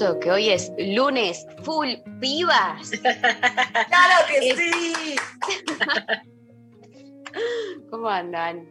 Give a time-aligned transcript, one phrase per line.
[0.00, 1.88] cierto que hoy es lunes full
[2.20, 2.90] pibas?
[3.00, 5.16] ¡Claro que Es- sí!
[7.90, 8.68] ¿Cómo andan?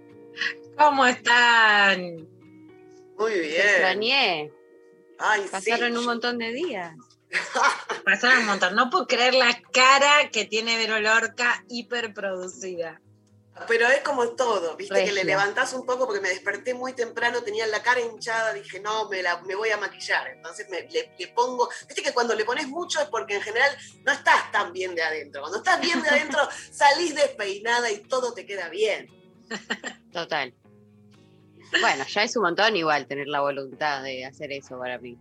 [0.77, 2.27] ¿Cómo están?
[3.17, 3.61] Muy Te bien.
[3.61, 4.52] extrañé.
[5.19, 5.97] Ay, Pasaron sí.
[5.97, 6.95] un montón de días.
[8.05, 8.75] Pasaron un montón.
[8.75, 13.02] No puedo creer la cara que tiene Vero Lorca hiperproducida.
[13.67, 17.41] Pero es como todo, viste que le levantás un poco porque me desperté muy temprano,
[17.43, 20.27] tenía la cara hinchada, dije, no, me, la, me voy a maquillar.
[20.29, 23.75] Entonces me, le, le pongo, viste que cuando le pones mucho es porque en general
[24.05, 25.41] no estás tan bien de adentro.
[25.41, 26.39] Cuando estás bien de adentro,
[26.71, 29.07] salís despeinada y todo te queda bien.
[30.11, 30.53] Total.
[31.81, 35.17] Bueno, ya es un montón igual tener la voluntad de hacer eso para mí.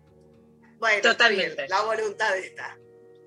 [0.79, 1.55] Bueno, está Totalmente.
[1.57, 2.79] bien, la voluntad está.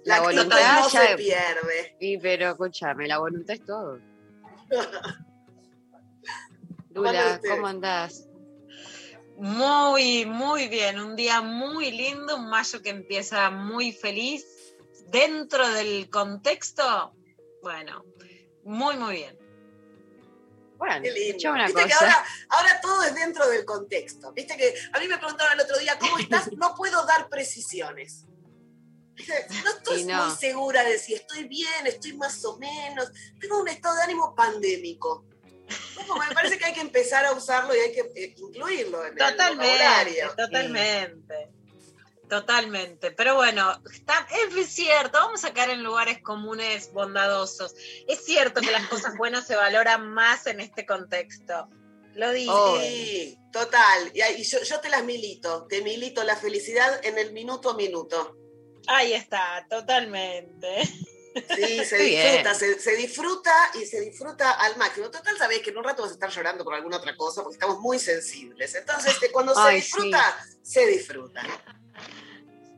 [0.04, 1.96] La La, voluntad no ya- se pierde.
[2.00, 4.00] Y pero escúchame, la voluntad es todo.
[6.94, 7.42] ¿Cómo andan Lula?
[7.50, 8.28] ¿cómo andás?
[9.38, 11.00] Muy, muy bien.
[11.00, 14.46] Un día muy lindo, un mayo que empieza muy feliz.
[15.08, 17.14] Dentro del contexto,
[17.62, 18.06] bueno,
[18.64, 19.38] muy, muy bien.
[20.78, 21.28] Bueno, Qué lindo.
[21.28, 22.06] escuchame una Viste que cosa.
[22.06, 24.32] ahora, ahora todo es dentro del contexto.
[24.34, 26.52] Viste que a mí me preguntaron el otro día, ¿cómo estás?
[26.54, 28.26] No puedo dar precisiones.
[29.64, 30.26] No estoy no.
[30.26, 33.12] muy segura de si estoy bien, estoy más o menos.
[33.40, 35.26] Tengo un estado de ánimo pandémico.
[35.96, 39.14] Como me parece que hay que empezar a usarlo y hay que eh, incluirlo en
[39.14, 40.36] el Totalmente, vocabulario.
[40.36, 41.52] totalmente.
[42.28, 43.12] Totalmente.
[43.12, 47.76] Pero bueno, está, es cierto, vamos a caer en lugares comunes bondadosos.
[48.08, 51.68] Es cierto que las cosas buenas se valoran más en este contexto.
[52.16, 52.50] Lo dije.
[52.50, 52.80] Oh.
[52.80, 54.12] Sí, total.
[54.14, 55.68] Y yo, yo te las milito.
[55.68, 58.38] Te milito la felicidad en el minuto a minuto.
[58.88, 60.84] Ahí está, totalmente.
[61.56, 65.10] Sí, se disfruta, se, se disfruta y se disfruta al máximo.
[65.10, 67.56] Total, sabés que en un rato vas a estar llorando por alguna otra cosa porque
[67.56, 68.76] estamos muy sensibles.
[68.76, 71.42] Entonces, de cuando se Ay, disfruta, se disfruta.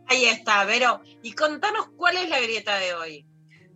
[0.08, 1.02] Ahí está, Vero.
[1.22, 3.25] Y contanos cuál es la grieta de hoy.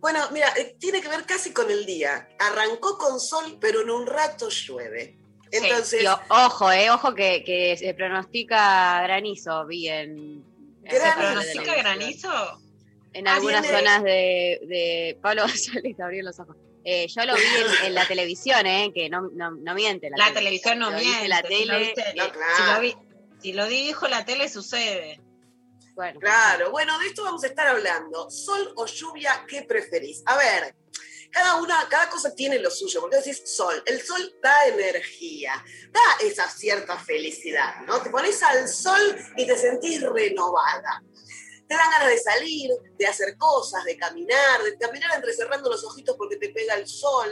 [0.00, 2.28] Bueno, mira, eh, tiene que ver casi con el día.
[2.38, 5.18] Arrancó con sol, pero en un rato llueve.
[5.50, 10.44] Entonces, Y o- ojo, eh, ojo que, que se pronostica granizo bien.
[10.88, 12.60] ¿Pronostica granizo?
[13.12, 16.56] En Ah, algunas viene- zonas de, de Pablo González abrió los ojos.
[16.84, 20.08] Eh, yo lo vi en, en la televisión, eh, que no, no, no miente.
[20.10, 20.34] La tele.
[20.38, 21.24] televisión no Lo miente.
[21.24, 21.90] en la si lo tele.
[21.90, 22.32] eh, claro.
[22.56, 22.96] si, lo vi-
[23.40, 25.20] si lo dijo la tele, sucede.
[25.94, 28.30] bueno, Claro, bueno, de esto vamos a estar hablando.
[28.30, 30.22] Sol o lluvia, ¿qué preferís?
[30.26, 30.74] A ver,
[31.30, 33.82] cada una, cada cosa tiene lo suyo, porque decís sol.
[33.86, 35.52] El sol da energía,
[35.90, 38.00] da esa cierta felicidad, ¿no?
[38.02, 41.02] Te pones al sol y te sentís renovada.
[41.68, 46.16] Te dan ganas de salir, de hacer cosas, de caminar, de caminar entrecerrando los ojitos
[46.16, 47.28] porque te pega el sol,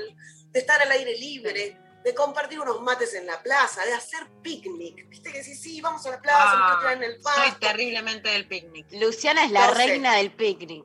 [0.51, 5.09] de estar al aire libre, de compartir unos mates en la plaza, de hacer picnic.
[5.09, 7.59] Viste que sí, sí, vamos a la plaza, Ah, traen el Soy pasto.
[7.61, 8.87] terriblemente del picnic.
[8.93, 9.87] Luciana es la No sé.
[9.87, 10.84] reina del picnic.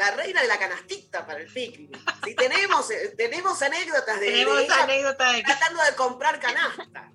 [0.00, 1.94] La reina de la canastita para el picnic.
[2.24, 7.12] Si tenemos, eh, tenemos anécdotas de, de Tenemos ella anécdota de tratando de comprar canasta.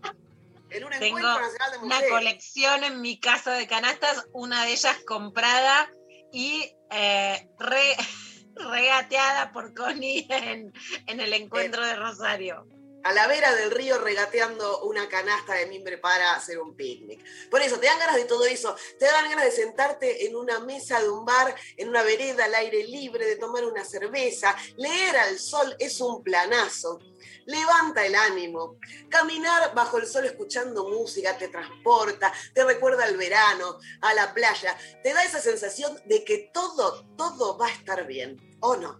[0.70, 2.10] En un Tengo encuentro nacional de una mujeres.
[2.12, 5.90] colección en mi casa de canastas, una de ellas comprada
[6.32, 7.98] y eh, re-
[8.56, 10.72] regateada por Connie en,
[11.08, 12.68] en el encuentro de Rosario.
[13.06, 17.24] A la vera del río regateando una canasta de mimbre para hacer un picnic.
[17.52, 18.76] Por eso, te dan ganas de todo eso.
[18.98, 22.56] Te dan ganas de sentarte en una mesa de un bar, en una vereda al
[22.56, 24.56] aire libre, de tomar una cerveza.
[24.78, 27.00] Leer al sol es un planazo.
[27.46, 28.80] Levanta el ánimo.
[29.08, 34.76] Caminar bajo el sol escuchando música te transporta, te recuerda al verano, a la playa.
[35.04, 38.58] Te da esa sensación de que todo, todo va a estar bien.
[38.62, 39.00] ¿O no?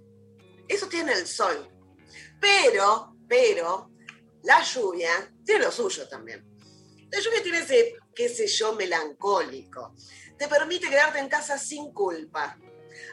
[0.68, 1.72] Eso tiene el sol.
[2.40, 3.90] Pero, pero,
[4.46, 6.46] la lluvia tiene lo suyo también.
[7.12, 9.94] La lluvia tiene ese, qué sé yo, melancólico.
[10.38, 12.58] Te permite quedarte en casa sin culpa.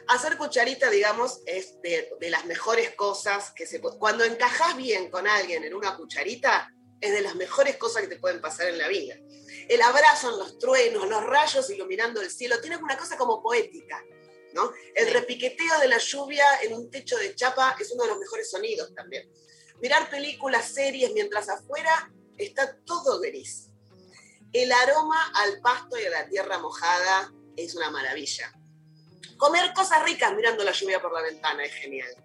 [0.07, 3.97] Hacer cucharita, digamos, es de, de las mejores cosas que se puede.
[3.97, 6.69] Cuando encajas bien con alguien en una cucharita,
[6.99, 9.15] es de las mejores cosas que te pueden pasar en la vida.
[9.67, 14.03] El abrazo en los truenos, los rayos iluminando el cielo, tiene una cosa como poética.
[14.53, 14.71] ¿no?
[14.95, 18.49] El repiqueteo de la lluvia en un techo de chapa es uno de los mejores
[18.49, 19.29] sonidos también.
[19.83, 23.67] Mirar películas, series, mientras afuera está todo gris.
[24.53, 28.53] El aroma al pasto y a la tierra mojada es una maravilla.
[29.35, 32.15] Comer cosas ricas mirando la lluvia por la ventana es genial.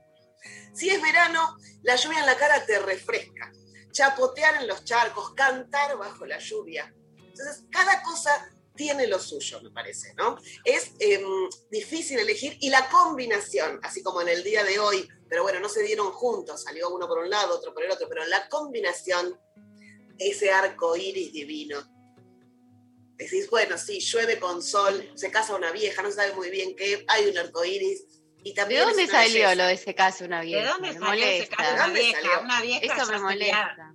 [0.73, 3.51] Si es verano, la lluvia en la cara te refresca.
[3.91, 6.95] Chapotear en los charcos, cantar bajo la lluvia.
[7.17, 10.39] Entonces, cada cosa tiene lo suyo, me parece, ¿no?
[10.65, 11.25] Es em,
[11.73, 15.69] difícil elegir y la combinación, así como en el día de hoy, pero bueno, no
[15.69, 19.39] se dieron juntos, salió uno por un lado, otro por el otro, pero la combinación,
[20.19, 21.79] ese arco iris divino.
[23.17, 26.77] Decís, bueno, sí, llueve con sol, se casa una vieja, no se sabe muy bien
[26.77, 28.05] qué, hay un arco iris.
[28.45, 29.55] Y ¿De también dónde es una salió belleza.
[29.57, 30.63] lo de ese caso una vieja?
[30.63, 31.57] ¿De dónde Me salió ese molesta.
[31.57, 31.69] caso?
[31.69, 32.41] ¿De Una dónde vieja, salió?
[32.43, 33.95] una vieja Eso me molesta.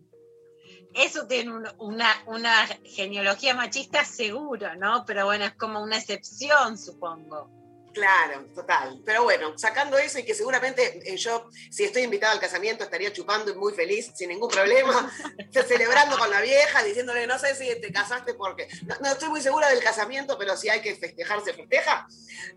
[0.95, 5.05] Eso tiene un- una, una genealogía machista seguro, ¿no?
[5.07, 7.49] Pero bueno, es como una excepción, supongo.
[7.93, 9.01] Claro, total.
[9.05, 13.13] Pero bueno, sacando eso y que seguramente eh, yo, si estoy invitada al casamiento, estaría
[13.13, 15.11] chupando y muy feliz, sin ningún problema,
[15.67, 18.67] celebrando con la vieja, diciéndole, no sé si te casaste porque...
[18.85, 22.07] No, no estoy muy segura del casamiento, pero si hay que festejar, se festeja.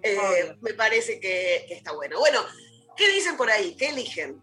[0.03, 2.19] Eh, me parece que, que está bueno.
[2.19, 2.41] Bueno,
[2.97, 3.77] ¿qué dicen por ahí?
[3.77, 4.43] ¿Qué eligen?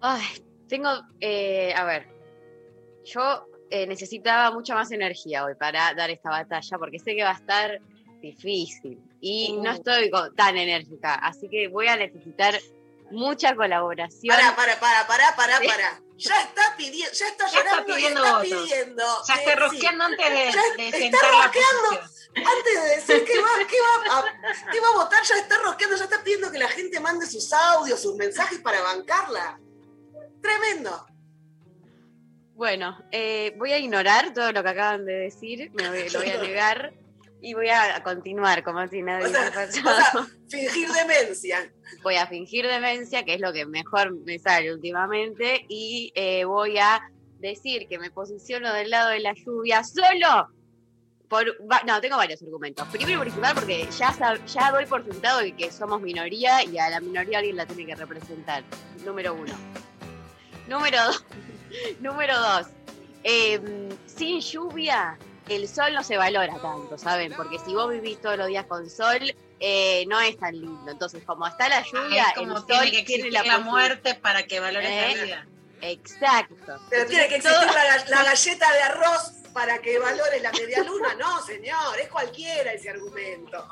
[0.00, 2.06] Ay, tengo, eh, a ver,
[3.04, 7.30] yo eh, necesitaba mucha más energía hoy para dar esta batalla, porque sé que va
[7.30, 7.80] a estar
[8.20, 9.74] difícil y no Uh.
[9.74, 12.60] estoy tan enérgica, así que voy a necesitar
[13.10, 14.36] mucha colaboración.
[14.36, 16.00] Para, para, para, para, para, para.
[16.16, 19.04] Ya está pidiendo, ya está Ya está llorando y pidiendo está pidiendo.
[19.26, 19.56] Ya está sí.
[19.58, 22.08] rosqueando antes de, Ya de está la rosqueando.
[22.36, 25.96] Antes de decir que va, que va, a, que va a votar, ya está rosqueando,
[25.96, 29.58] ya está pidiendo que la gente mande sus audios, sus mensajes para bancarla.
[30.42, 31.06] Tremendo.
[32.54, 36.30] Bueno, eh, voy a ignorar todo lo que acaban de decir, me voy- lo voy
[36.30, 36.92] a negar
[37.44, 41.70] y voy a continuar como si nada O sea, hubiese o sea, fingir demencia.
[42.02, 46.78] voy a fingir demencia, que es lo que mejor me sale últimamente, y eh, voy
[46.78, 47.02] a
[47.40, 50.48] decir que me posiciono del lado de la lluvia solo
[51.28, 51.44] por...
[51.86, 52.88] No, tengo varios argumentos.
[52.88, 56.88] Primero y principal porque ya, ya doy por sentado de que somos minoría y a
[56.88, 58.64] la minoría alguien la tiene que representar.
[59.04, 59.52] Número uno.
[60.66, 61.24] Número dos.
[62.00, 62.68] Número dos.
[63.22, 65.18] em, sin lluvia,
[65.48, 67.32] el sol no se valora tanto, ¿saben?
[67.34, 70.90] Porque si vos vivís todos los días con sol, eh, no es tan lindo.
[70.90, 74.14] Entonces, como está la lluvia, Es el como sol tiene que tiene existir la, muerte
[74.14, 75.46] para que valores Eh, la vida.
[75.82, 76.78] Exacto.
[76.90, 80.50] Pero tiene que existir todo- la, ga- la galleta de arroz para que valore la
[80.52, 81.14] media luna.
[81.14, 83.66] No, señor, es cualquiera ese argumento.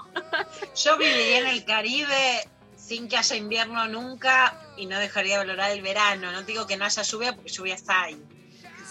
[0.76, 5.70] Yo viviría en el Caribe sin que haya invierno nunca y no dejaría de valorar
[5.72, 6.30] el verano.
[6.32, 8.22] No digo que no haya lluvia porque lluvias hay.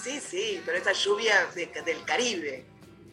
[0.03, 2.65] Sí, sí, pero esta lluvia de- del Caribe.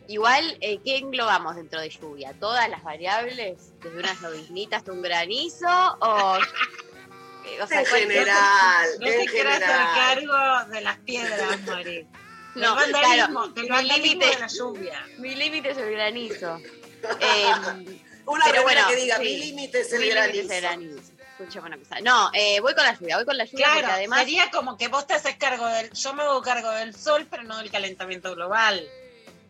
[0.09, 2.33] Igual, eh, ¿qué englobamos dentro de lluvia?
[2.41, 3.59] ¿Todas las variables?
[3.83, 5.69] ¿Desde unas lloviznitas hasta un granizo?
[6.01, 6.39] ¿O,
[7.45, 12.07] eh, o sea, En general, No te quieras hacer cargo de las piedras, Mari.
[12.55, 15.07] No, del vandalismo, claro, del mi vandalismo límite- de la lluvia.
[15.19, 16.61] Mi límite es el granizo.
[17.21, 17.47] Eh,
[18.27, 19.23] Una Pero bueno, que diga, sí.
[19.23, 20.41] mi límite es el mi granizo.
[20.41, 21.13] es el granizo.
[21.39, 22.01] Escuchame una cosa.
[22.01, 24.19] No, eh, voy con la lluvia, voy con la lluvia porque Claro, además...
[24.19, 25.93] sería como que vos te haces cargo del.
[25.93, 28.85] Yo me hago cargo del sol, pero no del calentamiento global.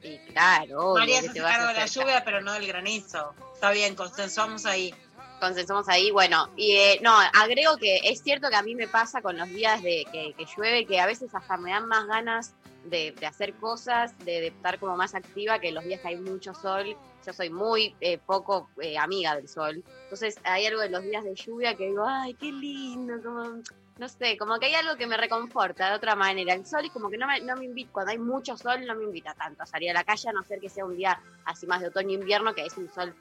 [0.03, 3.35] Y claro, María se hace cargo de la lluvia, pero no del granizo.
[3.55, 4.95] Está bien, consensuamos ahí.
[5.41, 6.11] consensamos ahí.
[6.11, 9.49] Bueno, y eh, no, agrego que es cierto que a mí me pasa con los
[9.49, 13.27] días de que, que llueve que a veces hasta me dan más ganas de, de
[13.27, 16.97] hacer cosas, de, de estar como más activa que los días que hay mucho sol.
[17.27, 19.83] Yo soy muy eh, poco eh, amiga del sol.
[20.05, 23.63] Entonces hay algo de los días de lluvia que digo, ay, qué lindo, como,
[23.99, 26.55] no sé, como que hay algo que me reconforta de otra manera.
[26.55, 28.95] El sol es como que no me, no me invita, cuando hay mucho sol no
[28.95, 31.21] me invita tanto a salir a la calle, a no ser que sea un día
[31.45, 33.15] así más de otoño-invierno, que es un sol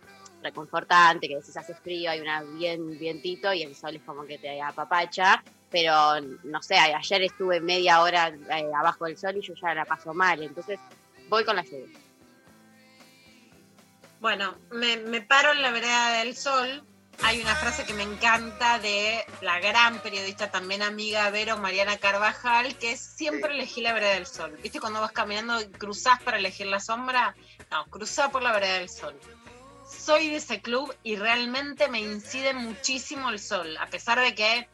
[0.43, 4.37] reconfortante, que decís hace frío, hay una bien vientito y el sol es como que
[4.37, 9.55] te apapacha, pero no sé, ayer estuve media hora eh, abajo del sol y yo
[9.55, 10.79] ya la paso mal, entonces
[11.27, 11.99] voy con la lluvia.
[14.19, 16.83] Bueno, me, me paro en la vereda del sol.
[17.23, 22.77] Hay una frase que me encanta de la gran periodista, también amiga Vero Mariana Carvajal,
[22.77, 24.57] que es siempre elegí la vereda del sol.
[24.61, 27.35] ¿Viste cuando vas caminando y cruzás para elegir la sombra?
[27.71, 29.19] No, cruzá por la vereda del sol.
[29.89, 34.69] Soy de ese club y realmente me incide muchísimo el sol, a pesar de que,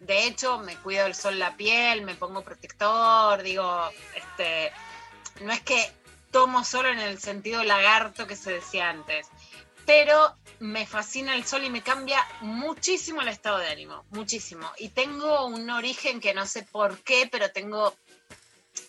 [0.00, 4.72] de hecho, me cuido del sol la piel, me pongo protector, digo, este,
[5.40, 5.92] no es que
[6.30, 9.28] tomo solo en el sentido lagarto que se decía antes.
[9.86, 14.70] Pero me fascina el sol y me cambia muchísimo el estado de ánimo, muchísimo.
[14.78, 17.94] Y tengo un origen que no sé por qué, pero tengo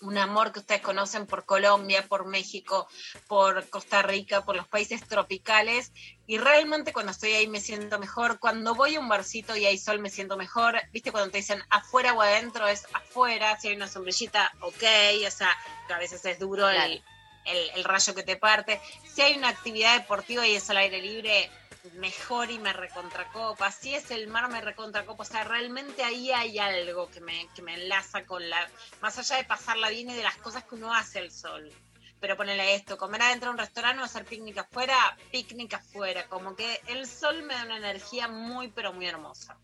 [0.02, 2.88] un amor que ustedes conocen por Colombia, por México,
[3.28, 5.92] por Costa Rica, por los países tropicales.
[6.26, 8.40] Y realmente cuando estoy ahí me siento mejor.
[8.40, 10.80] Cuando voy a un barcito y hay sol me siento mejor.
[10.92, 13.60] Viste, cuando te dicen afuera o adentro es afuera.
[13.60, 14.84] Si hay una sombrillita, ok.
[15.26, 15.56] O sea,
[15.88, 17.04] que a veces es duro el,
[17.48, 18.80] el, el rayo que te parte.
[19.06, 21.50] Si hay una actividad deportiva y es al aire libre,
[21.94, 23.72] mejor y me recontracopa.
[23.72, 25.24] Si es el mar, me recontracopa.
[25.24, 28.70] O sea, realmente ahí hay algo que me, que me enlaza con la.
[29.02, 31.72] Más allá de pasarla bien y de las cosas que uno hace al sol.
[32.20, 36.28] Pero ponele esto, comer adentro de un restaurante o hacer picnic afuera, picnic afuera.
[36.28, 39.56] Como que el sol me da una energía muy, pero muy hermosa.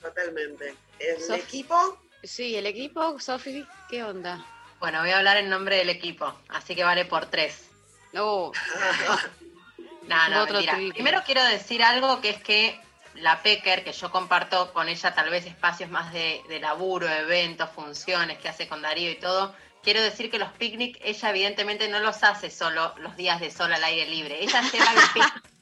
[0.00, 0.74] Totalmente.
[0.98, 1.98] ¿El Sof- equipo?
[2.22, 4.44] Sí, el equipo, Sofi, ¿qué onda?
[4.80, 7.68] Bueno, voy a hablar en nombre del equipo, así que vale por tres.
[8.12, 8.52] No,
[10.08, 10.74] No, no, Otro mentira.
[10.92, 12.78] Primero quiero decir algo que es que
[13.14, 17.70] la Pecker, que yo comparto con ella tal vez espacios más de, de laburo, eventos,
[17.70, 22.00] funciones que hace con Darío y todo, quiero decir que los picnic ella evidentemente no
[22.00, 24.42] los hace solo los días de sol al aire libre.
[24.42, 25.42] Ella lleva el pic-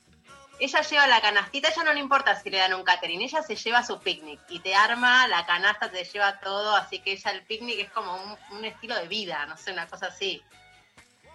[0.65, 3.57] Ella lleva la canastita, ella no le importa si le dan un catering, ella se
[3.57, 7.43] lleva su picnic y te arma la canasta, te lleva todo, así que ella el
[7.43, 10.41] picnic es como un, un estilo de vida, no sé, una cosa así.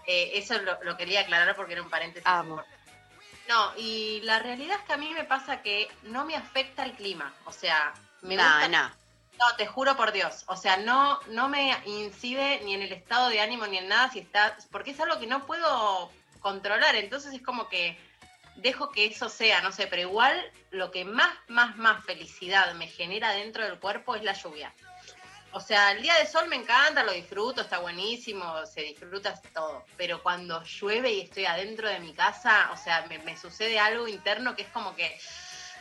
[0.05, 2.25] Eh, eso lo, lo quería aclarar porque era un paréntesis.
[2.25, 2.63] Amo.
[3.49, 6.93] No, y la realidad es que a mí me pasa que no me afecta el
[6.93, 7.33] clima.
[7.45, 8.67] O sea, me no, gusta.
[8.69, 8.91] no.
[9.39, 10.43] No, te juro por Dios.
[10.47, 14.09] O sea, no, no me incide ni en el estado de ánimo ni en nada
[14.09, 14.57] si está.
[14.71, 16.95] Porque es algo que no puedo controlar.
[16.95, 17.99] Entonces es como que
[18.57, 22.87] dejo que eso sea, no sé, pero igual lo que más, más, más felicidad me
[22.87, 24.73] genera dentro del cuerpo es la lluvia.
[25.51, 29.85] O sea, el día de sol me encanta, lo disfruto, está buenísimo, se disfruta todo.
[29.95, 34.07] Pero cuando llueve y estoy adentro de mi casa, o sea, me, me sucede algo
[34.07, 35.17] interno que es como que,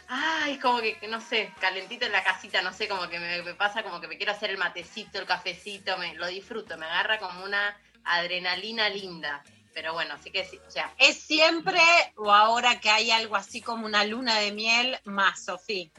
[0.08, 3.54] ay, como que, no sé, calentito en la casita, no sé, como que me, me
[3.54, 7.18] pasa como que me quiero hacer el matecito, el cafecito, me, lo disfruto, me agarra
[7.18, 9.42] como una adrenalina linda.
[9.76, 11.82] Pero bueno, así que sí, o sea, ¿Es siempre
[12.14, 15.90] o ahora que hay algo así como una luna de miel más, Sofía?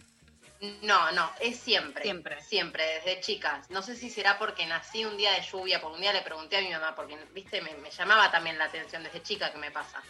[0.82, 2.02] No, no, es siempre.
[2.02, 2.42] Siempre.
[2.42, 3.70] Siempre, desde chicas.
[3.70, 6.58] No sé si será porque nací un día de lluvia, porque un día le pregunté
[6.58, 9.70] a mi mamá, porque, viste, me, me llamaba también la atención desde chica que me
[9.70, 10.02] pasa.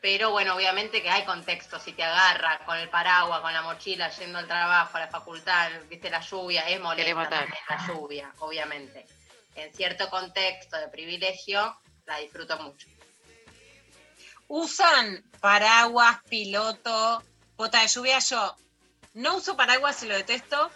[0.00, 4.10] Pero bueno, obviamente que hay contexto, si te agarra con el paraguas, con la mochila,
[4.10, 9.06] yendo al trabajo, a la facultad, viste, la lluvia, es molesta también la lluvia, obviamente.
[9.54, 12.95] En cierto contexto de privilegio, la disfruto mucho.
[14.48, 17.22] ¿Usan paraguas, piloto,
[17.56, 18.18] bota de lluvia?
[18.20, 18.56] Yo
[19.14, 20.70] no uso paraguas y lo detesto.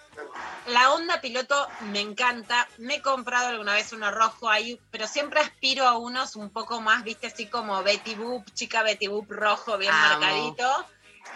[0.66, 2.66] La onda piloto me encanta.
[2.78, 6.80] Me he comprado alguna vez uno rojo ahí, pero siempre aspiro a unos un poco
[6.80, 10.20] más, viste, así como Betty Boop, chica Betty Boop rojo, bien Amo.
[10.20, 10.86] marcadito.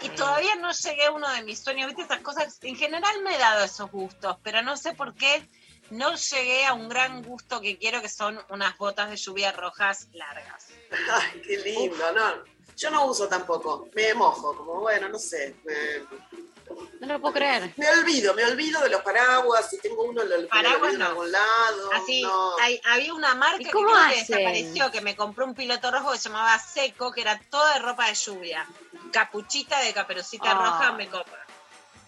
[0.01, 0.15] Y Sí.
[0.15, 2.57] todavía no llegué a uno de mis sueños, viste, esas cosas.
[2.63, 5.47] En general me he dado esos gustos, pero no sé por qué
[5.91, 10.07] no llegué a un gran gusto que quiero, que son unas botas de lluvia rojas
[10.13, 10.64] largas.
[11.11, 12.55] Ay, qué lindo, ¿no?
[12.77, 15.55] Yo no uso tampoco, me mojo, como bueno, no sé.
[15.63, 15.73] Me,
[16.99, 17.71] No lo puedo creer.
[17.77, 21.05] me olvido, me olvido de los paraguas, si tengo uno lo, lo Paraguas en no.
[21.05, 21.89] algún lado.
[21.93, 22.57] Así, no.
[22.59, 26.11] hay- había una marca ¿Y que creo que desapareció, que me compró un piloto rojo
[26.11, 28.67] que se llamaba Seco, que era toda de ropa de lluvia.
[29.11, 30.55] Capuchita de caperucita Ah.
[30.55, 31.37] roja, me copa.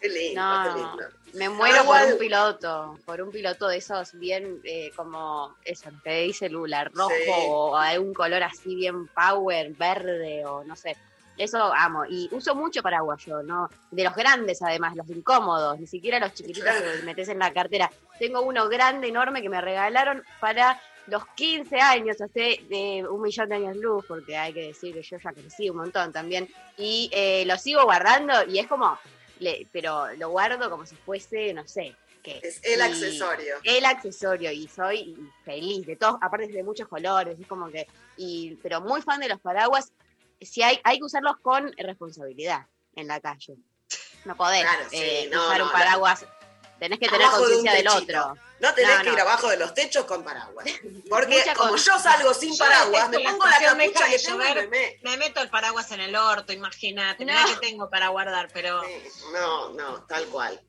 [0.02, 1.17] Qué lindo, No, qué lindo.
[1.34, 5.90] Me muero por igual- un piloto, por un piloto de esos bien eh, como eso,
[6.04, 7.30] que dice Lula, rojo Sí.
[7.48, 10.96] o algún color así bien power, verde o no sé.
[11.38, 12.04] Eso amo.
[12.10, 13.70] Y uso mucho paraguas yo, ¿no?
[13.92, 17.92] De los grandes además, los incómodos, ni siquiera los chiquititos que metes en la cartera.
[18.18, 23.50] Tengo uno grande, enorme, que me regalaron para los 15 años, hace de un millón
[23.50, 26.50] de años luz, porque hay que decir que yo ya crecí un montón también.
[26.76, 28.98] Y eh, lo sigo guardando y es como,
[29.40, 32.40] le- pero lo guardo como si fuese, no sé, qué.
[32.44, 33.56] Es el Y- accesorio.
[33.64, 35.16] El accesorio y soy
[35.46, 39.30] feliz de todos, aparte de muchos colores, es como que, y, pero muy fan de
[39.30, 39.92] los paraguas.
[40.42, 43.56] Si hay, hay que usarlos con responsabilidad en la calle.
[44.26, 46.26] No podés Claro, sí, eh, no, usar no, un paraguas.
[46.80, 48.38] Tenés que tener Abajo de conciencia del otro.
[48.60, 49.14] No tenés No, que no.
[49.14, 50.66] ir abajo de los techos con paraguas.
[51.10, 54.68] Porque como yo salgo sin Yo paraguas, me pongo la capucha que llover.
[54.70, 57.24] me, me- Me meto el paraguas en el orto, imagínate.
[57.26, 57.34] No.
[57.34, 60.60] Mirá que tengo para guardar, pero Sí, No, no, tal cual.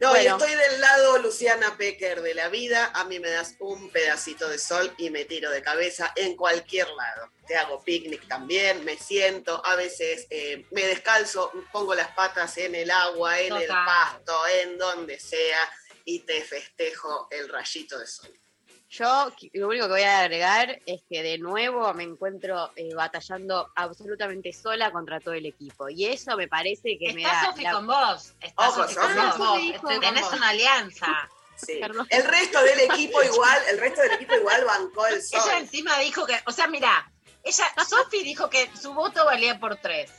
[0.00, 0.36] No, y Bueno.
[0.36, 2.90] estoy del lado Luciana Pecker de la vida.
[2.94, 6.88] A mí me das un pedacito de sol y me tiro de cabeza en cualquier
[6.88, 7.30] lado.
[7.46, 12.74] Te hago picnic también, me siento, a veces eh, me descalzo, pongo las patas en
[12.74, 15.70] el agua, en el pasto, en donde sea,
[16.04, 18.38] y te festejo el rayito de sol.
[18.96, 23.72] Yo lo único que voy a agregar es que de nuevo me encuentro eh, batallando
[23.74, 25.88] absolutamente sola contra todo el equipo.
[25.88, 27.44] Y eso me parece que me Está da.
[27.46, 28.32] Sofi la- con vos.
[28.40, 29.58] Está Ojo, Sofi con con vos.
[29.74, 31.06] Estoy- Tenés una alianza.
[31.56, 31.80] Sí.
[32.10, 35.40] El resto del equipo igual, el resto del equipo igual bancó el sol.
[35.44, 37.08] Ella encima dijo que, o sea, mira,
[37.44, 40.10] ella, Sofi dijo que su voto valía por tres.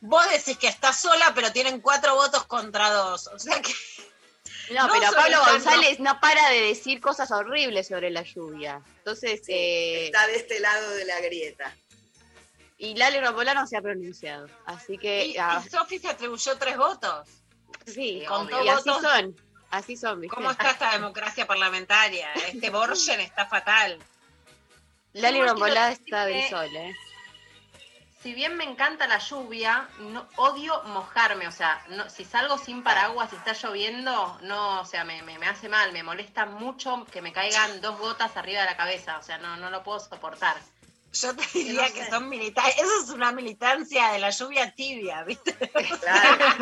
[0.00, 3.28] Vos decís que está sola, pero tienen cuatro votos contra dos.
[3.28, 3.72] O sea que
[4.70, 5.38] No, No pero Pablo.
[5.50, 8.80] González no para de decir cosas horribles sobre la lluvia.
[8.98, 11.74] Entonces, Sí, eh, está de este lado de la grieta.
[12.78, 14.48] y Lali Rapolano se ha pronunciado.
[14.66, 17.28] Así que, y, ah, y Sofi se atribuyó tres votos.
[17.86, 19.02] sí, contó y así votos.
[19.10, 19.36] son.
[19.70, 20.34] Así son, ¿viste?
[20.36, 22.30] ¿Cómo está esta democracia parlamentaria?
[22.46, 23.98] Este Borgen está fatal.
[25.14, 26.94] Lali decir está del sol, ¿eh?
[28.22, 31.48] Si bien me encanta la lluvia, no, odio mojarme.
[31.48, 35.38] O sea, no, si salgo sin paraguas y está lloviendo, no, o sea, me, me-
[35.38, 39.18] me hace mal, me molesta mucho que me caigan dos gotas arriba de la cabeza.
[39.18, 40.56] O sea, no, no lo puedo soportar.
[41.14, 42.10] Yo te diría No que sé.
[42.10, 42.74] son militares.
[42.78, 45.54] Eso es una militancia de la lluvia tibia, ¿viste?
[46.00, 46.54] Claro.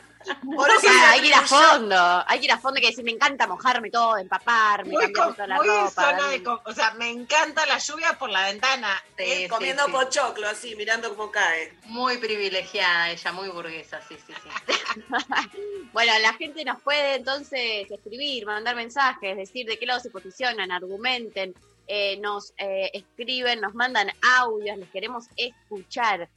[0.56, 3.04] Por eso Ah, hay que ir a fondo, hay que ir a fondo que decir,
[3.04, 6.28] me encanta mojarme todo, empaparme, Muy, cambiarme com- toda la muy ropa.
[6.30, 8.88] de O sea, me encanta la lluvia por la ventana.
[9.16, 9.92] Sí, sí, comiendo sí.
[9.92, 11.72] pochoclo así, mirando cómo cae.
[11.86, 14.74] Muy privilegiada ella, muy burguesa, sí, sí, sí.
[15.92, 20.70] Bueno, la gente nos puede entonces escribir, mandar mensajes, decir de qué lado se posicionan,
[20.70, 21.54] argumenten,
[21.86, 26.28] eh, nos eh, escriben, nos mandan audios, les queremos escuchar.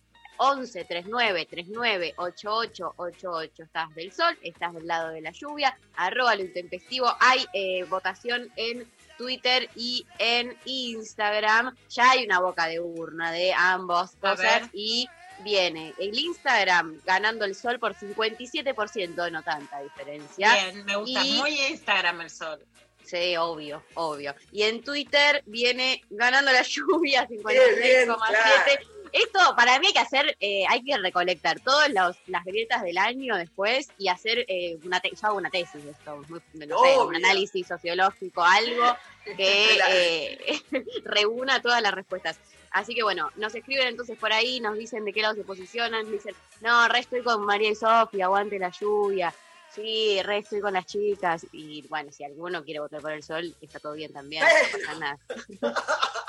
[0.43, 6.36] 11 39 39 88 88 estás del sol, estás del lado de la lluvia, arroba
[6.36, 12.79] lo intempestivo, hay eh, votación en Twitter y en Instagram, ya hay una boca de
[12.79, 15.07] urna de ambos cosas y
[15.43, 20.53] viene el Instagram ganando el sol por 57%, no tanta diferencia.
[20.53, 22.65] Bien, me gusta Y- muy Instagram el sol.
[23.03, 24.33] Sí, obvio, obvio.
[24.51, 28.88] Y en Twitter viene ganando la lluvia bien, 56,7.
[29.13, 33.35] Esto para mí hay que hacer, eh, hay que recolectar todas las grietas del año
[33.35, 36.97] después y hacer eh, una, te- yo hago una tesis de esto, muy- no sé,
[36.97, 38.95] un análisis sociológico, algo
[39.37, 40.61] que eh,
[41.03, 42.39] reúna todas las respuestas.
[42.71, 46.09] Así que bueno, nos escriben entonces por ahí, nos dicen de qué lado se posicionan,
[46.09, 49.33] dicen, no, re estoy con María y Sofía, aguante la lluvia.
[49.74, 51.45] Sí, re estoy con las chicas.
[51.53, 55.00] Y bueno, si alguno quiere votar por el sol, está todo bien también, no pasa
[55.00, 55.19] nada.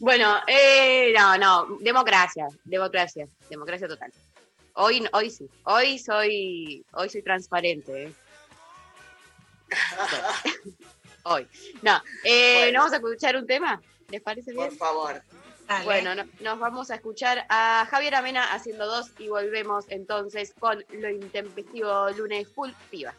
[0.00, 4.12] bueno, eh, no, no, democracia, democracia, democracia total.
[4.74, 8.04] Hoy, hoy sí, hoy soy, hoy soy transparente.
[8.04, 8.12] ¿eh?
[11.24, 11.46] hoy.
[11.82, 12.72] No, eh, Bueno.
[12.72, 13.80] ¿nos vamos a escuchar un tema?
[14.08, 14.68] ¿Les parece bien?
[14.68, 15.22] Por favor.
[15.66, 15.84] Dale.
[15.84, 20.84] Bueno, no- nos vamos a escuchar a Javier Amena haciendo dos y volvemos entonces con
[20.90, 23.14] lo intempestivo lunes full pibas.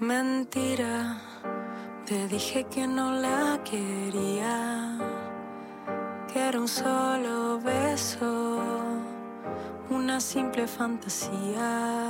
[0.00, 1.18] Mentira,
[2.06, 4.96] te dije que no la quería,
[6.32, 8.62] que era un solo beso,
[9.90, 12.08] una simple fantasía.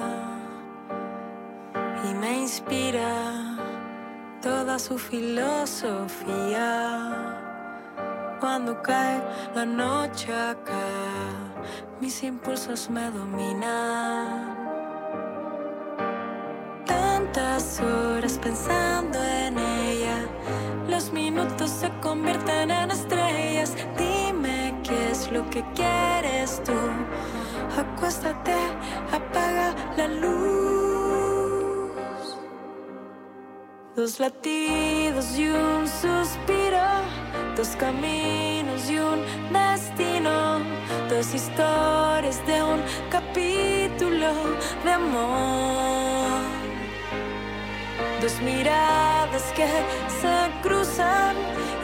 [2.08, 3.58] Y me inspira
[4.40, 6.16] toda su filosofía.
[8.38, 9.20] Cuando cae
[9.52, 10.86] la noche acá,
[12.00, 14.49] mis impulsos me dominan
[17.82, 20.18] horas pensando en ella.
[20.88, 23.76] Los minutos se convierten en estrellas.
[23.96, 26.72] Dime qué es lo que quieres tú.
[27.78, 28.56] Acuéstate,
[29.12, 30.30] apaga la luz.
[33.96, 36.86] Dos latidos y un suspiro.
[37.56, 39.20] Dos caminos y un
[39.52, 40.60] destino.
[41.08, 44.32] Dos historias de un capítulo
[44.84, 46.39] de amor.
[48.30, 49.66] Dos miradas que
[50.20, 51.34] se cruzan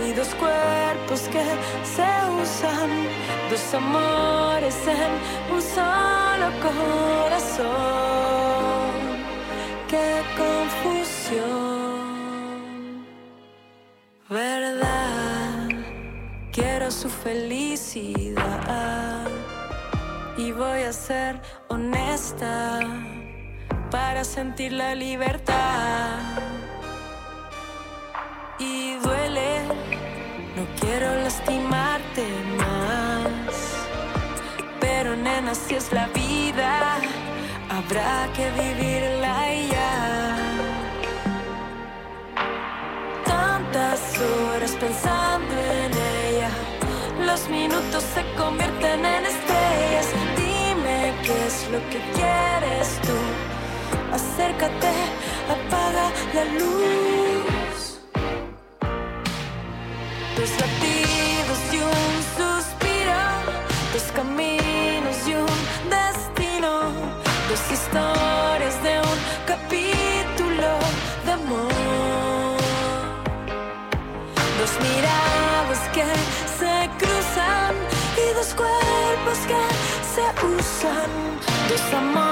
[0.06, 1.42] y dos cuerpos que
[1.82, 2.08] se
[2.40, 2.90] usan.
[3.50, 5.10] Dos amores en
[5.52, 7.66] un solo corazón.
[9.88, 11.46] Qué confusión.
[14.28, 15.68] Verdad,
[16.52, 18.46] quiero su felicidad.
[20.36, 22.80] Y voy a ser honesta
[23.90, 26.18] para sentir la libertad.
[28.58, 29.62] Y duele,
[30.56, 32.26] no quiero lastimarte
[32.58, 33.54] más.
[34.80, 36.96] Pero nena, si es la vida,
[37.68, 40.36] habrá que vivirla ya.
[43.24, 45.92] Tantas horas pensando en
[46.26, 46.50] ella.
[47.24, 50.06] Los minutos se convierten en estrellas.
[50.36, 53.55] Dime qué es lo que quieres tú.
[54.12, 54.92] Acércate,
[55.48, 58.00] apaga la luz.
[60.36, 63.20] Dos latidos y un suspiro,
[63.92, 65.58] dos caminos y un
[65.90, 66.72] destino,
[67.48, 70.70] dos historias de un capítulo
[71.24, 72.58] de amor.
[74.60, 76.06] Dos miradas que
[76.58, 77.74] se cruzan
[78.16, 79.62] y dos cuerpos que
[80.14, 81.10] se usan,
[81.68, 82.25] dos amores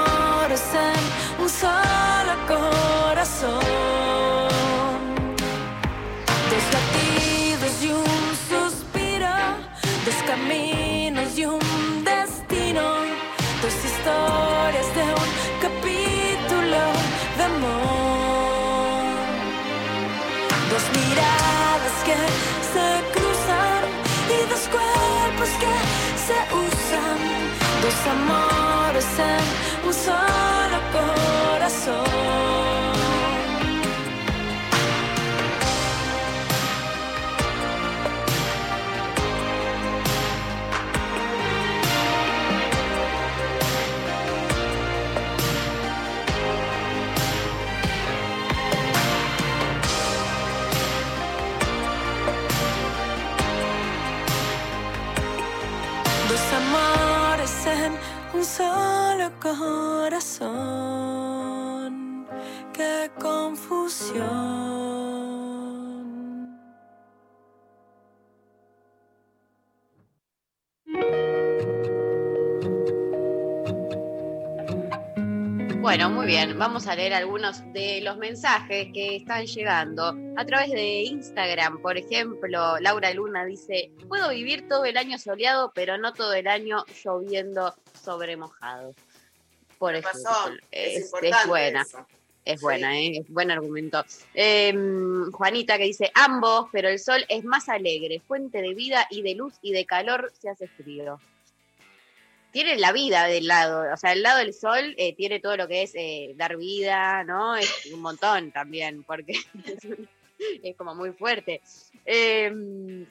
[1.59, 3.59] solo corazón.
[6.51, 9.35] Dos latidos y un suspiro,
[10.05, 12.83] dos caminos y un destino,
[13.61, 15.31] dos historias de un
[15.65, 16.81] capítulo
[17.37, 19.15] de amor.
[20.71, 22.17] Dos miradas que
[22.73, 23.83] se cruzan
[24.35, 25.75] y dos cuerpos que
[26.25, 27.17] se usan,
[27.81, 28.54] dos amores
[59.45, 60.65] corazón.
[62.73, 64.25] Qué confusión.
[75.79, 76.57] Bueno, muy bien.
[76.57, 81.79] Vamos a leer algunos de los mensajes que están llegando a través de Instagram.
[81.83, 86.47] Por ejemplo, Laura Luna dice: Puedo vivir todo el año soleado, pero no todo el
[86.47, 88.95] año lloviendo sobre mojado.
[89.77, 91.81] Por Tiene ejemplo, razón, es, es, es buena.
[91.81, 92.07] eso.
[92.45, 92.63] Es Sí.
[92.63, 93.17] buena, ¿eh?
[93.21, 94.05] es buen argumento.
[94.35, 94.71] Eh,
[95.31, 99.33] Juanita que dice, ambos, pero el sol es más alegre, fuente de vida y de
[99.33, 101.19] luz y de calor se hace frío.
[102.51, 105.67] Tiene la vida del lado, o sea, el lado del sol eh, tiene todo lo
[105.67, 107.55] que es eh, dar vida, ¿no?
[107.55, 109.33] Es un montón también, porque
[110.63, 111.61] es, como muy fuerte.
[112.05, 113.05] Eh,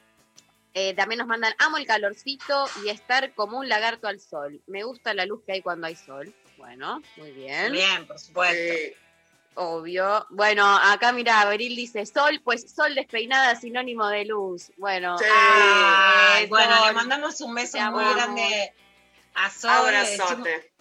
[0.96, 4.60] también nos mandan, amo el calorcito y estar como un lagarto al sol.
[4.66, 6.32] Me gusta la luz que hay cuando hay sol.
[6.56, 7.72] Bueno, muy bien.
[7.72, 8.74] Bien, por supuesto.
[8.74, 8.92] Sí.
[9.56, 10.26] Obvio.
[10.30, 14.72] Bueno, acá mira, Abril dice sol, pues sol despeinada, sinónimo de luz.
[14.78, 15.24] Bueno, Sí.
[15.32, 16.48] Ay, eso.
[16.50, 18.16] bueno, le mandamos un beso Te muy amamos.
[18.16, 18.72] grande
[19.34, 19.92] a Sol.
[19.92, 20.72] Le decimos, Abrazote.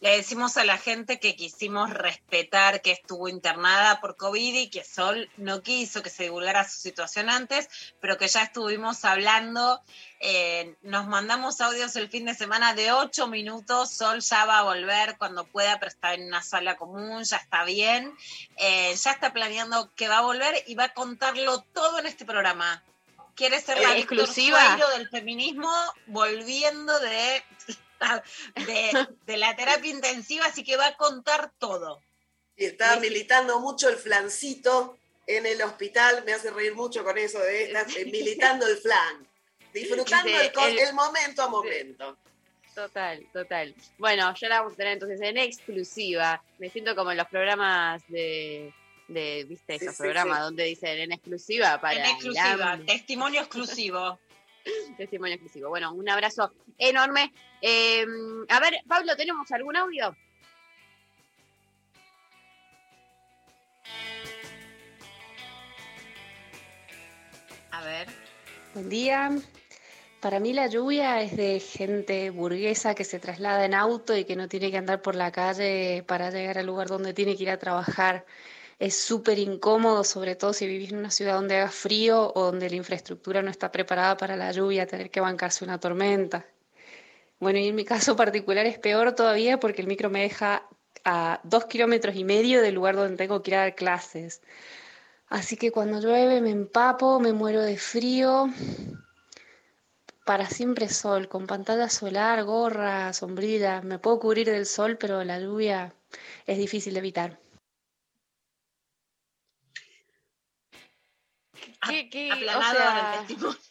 [0.00, 4.84] le decimos a la gente que quisimos respetar que estuvo internada por COVID y que
[4.84, 7.68] Sol no quiso que se divulgara su situación antes,
[8.00, 9.80] pero que ya estuvimos hablando.
[10.24, 13.90] Eh, nos mandamos audios el fin de semana de ocho minutos.
[13.90, 17.64] Sol ya va a volver cuando pueda, pero está en una sala común, ya está
[17.64, 18.14] bien.
[18.56, 22.24] Eh, ya está planeando que va a volver y va a contarlo todo en este
[22.24, 22.84] programa.
[23.34, 24.78] Quiere ser la Eh, exclusiva.
[24.96, 25.72] Del feminismo
[26.06, 27.42] volviendo de,
[28.54, 32.00] de, de la terapia intensiva, así que va a contar todo.
[32.56, 37.38] Y está militando mucho el flancito en el hospital, me hace reír mucho con eso
[37.40, 39.26] de eh, militando el flan,
[39.72, 42.18] disfrutando Dice, el, co- el- el momento a momento.
[42.74, 43.74] total, total.
[43.98, 46.42] Bueno, ya la vamos a tener entonces en exclusiva.
[46.58, 48.72] Me siento como en los programas de,
[49.08, 49.78] de ¿viste?
[49.78, 50.42] Sí, Esos sí, programas sí.
[50.44, 52.86] donde dicen en exclusiva para en exclusiva, Lam.
[52.86, 54.18] testimonio exclusivo.
[54.96, 55.68] testimonio exclusivo.
[55.70, 57.32] Bueno, un abrazo enorme.
[57.60, 58.04] Eh,
[58.48, 60.16] a ver, Pablo, ¿tenemos algún audio?
[67.70, 68.08] A ver.
[68.74, 69.30] Buen día.
[70.22, 74.36] Para mí la lluvia es de gente burguesa que se traslada en auto y que
[74.36, 77.50] no tiene que andar por la calle para llegar al lugar donde tiene que ir
[77.50, 78.24] a trabajar.
[78.78, 82.70] Es súper incómodo, sobre todo si vivís en una ciudad donde haga frío o donde
[82.70, 86.46] la infraestructura no está preparada para la lluvia, tener que bancarse una tormenta.
[87.40, 90.68] Bueno, y en mi caso particular es peor todavía porque el micro me deja
[91.04, 94.40] a dos kilómetros y medio del lugar donde tengo que ir a dar clases.
[95.26, 98.48] Así que cuando llueve me empapo, me muero de frío.
[100.24, 103.80] Para siempre sol, con pantalla solar, gorra, sombrilla.
[103.82, 105.94] Me puedo cubrir del sol, pero la lluvia
[106.46, 107.40] es difícil de evitar.
[111.88, 113.58] ¿Qué, qué, o sea, el testimonio.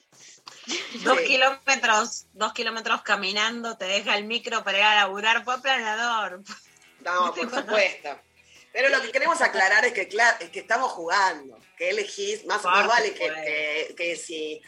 [1.04, 1.26] Dos Sí.
[1.26, 6.44] kilómetros, dos kilómetros caminando, te deja el micro para ir a laburar, fue aplanador.
[7.00, 8.20] No, por supuesto.
[8.72, 12.62] Pero lo que queremos aclarar es que, claro, es que estamos jugando, que elegís, más,
[12.62, 14.62] Por más vale que, que, que si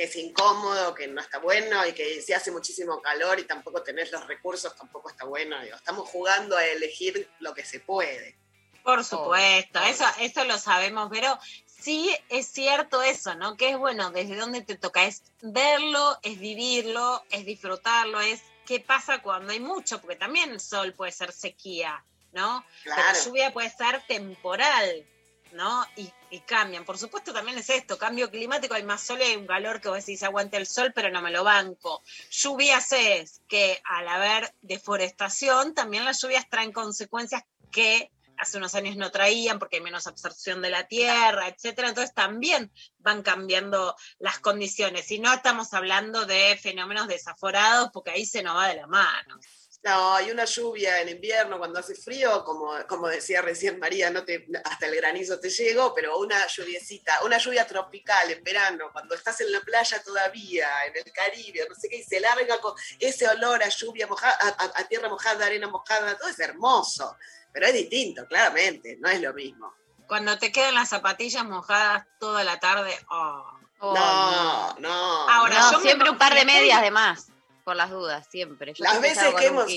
[0.00, 3.82] que es incómodo, que no está bueno y que si hace muchísimo calor y tampoco
[3.82, 5.60] tenés los recursos, tampoco está bueno.
[5.62, 8.34] Digo, estamos jugando a elegir lo que se puede.
[8.82, 13.58] Por supuesto, eso, eso lo sabemos, pero sí es cierto eso, ¿no?
[13.58, 18.80] Que es bueno, desde dónde te toca, es verlo, es vivirlo, es disfrutarlo, es qué
[18.80, 22.64] pasa cuando hay mucho, porque también el sol puede ser sequía, ¿no?
[22.84, 23.02] Claro.
[23.12, 25.06] Pero lluvia puede ser temporal,
[25.52, 25.84] ¿no?
[25.96, 26.12] Y,
[26.46, 26.84] cambian.
[26.84, 29.88] Por supuesto también es esto, cambio climático, hay más sol y hay un calor que
[29.88, 32.02] vos decís, aguante el sol, pero no me lo banco.
[32.30, 38.10] Lluvias es que al haber deforestación, también las lluvias traen consecuencias que
[38.40, 41.88] hace unos años no traían porque hay menos absorción de la tierra, etcétera.
[41.88, 45.10] Entonces también van cambiando las condiciones.
[45.10, 49.38] Y no estamos hablando de fenómenos desaforados porque ahí se nos va de la mano.
[49.82, 54.24] No, hay una lluvia en invierno cuando hace frío, como, como decía recién María, no
[54.24, 59.14] te, hasta el granizo te llegó, pero una lluviecita, una lluvia tropical en verano, cuando
[59.14, 62.74] estás en la playa todavía, en el Caribe, no sé qué, y se larga con
[62.98, 67.16] ese olor a lluvia mojada, a, a- a tierra mojada, arena mojada, todo es hermoso,
[67.50, 69.72] pero es distinto, claramente, no es lo mismo.
[70.06, 73.46] Cuando te quedan las zapatillas mojadas toda la tarde, oh.
[73.82, 75.30] Oh, no, no.
[75.30, 77.28] Ahora, no, yo me siempre un par de medias de más,
[77.70, 78.74] por las dudas, siempre.
[78.74, 79.70] Yo Las veces que hemos-.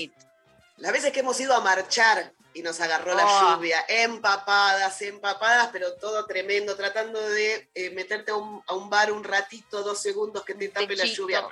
[0.78, 3.54] Las veces que hemos ido a marchar y nos agarró la Oh.
[3.54, 9.12] lluvia, empapadas, empapadas, pero todo tremendo, tratando de eh, meterte a un, a un bar
[9.12, 11.46] un ratito, dos segundos que te tape la lluvia.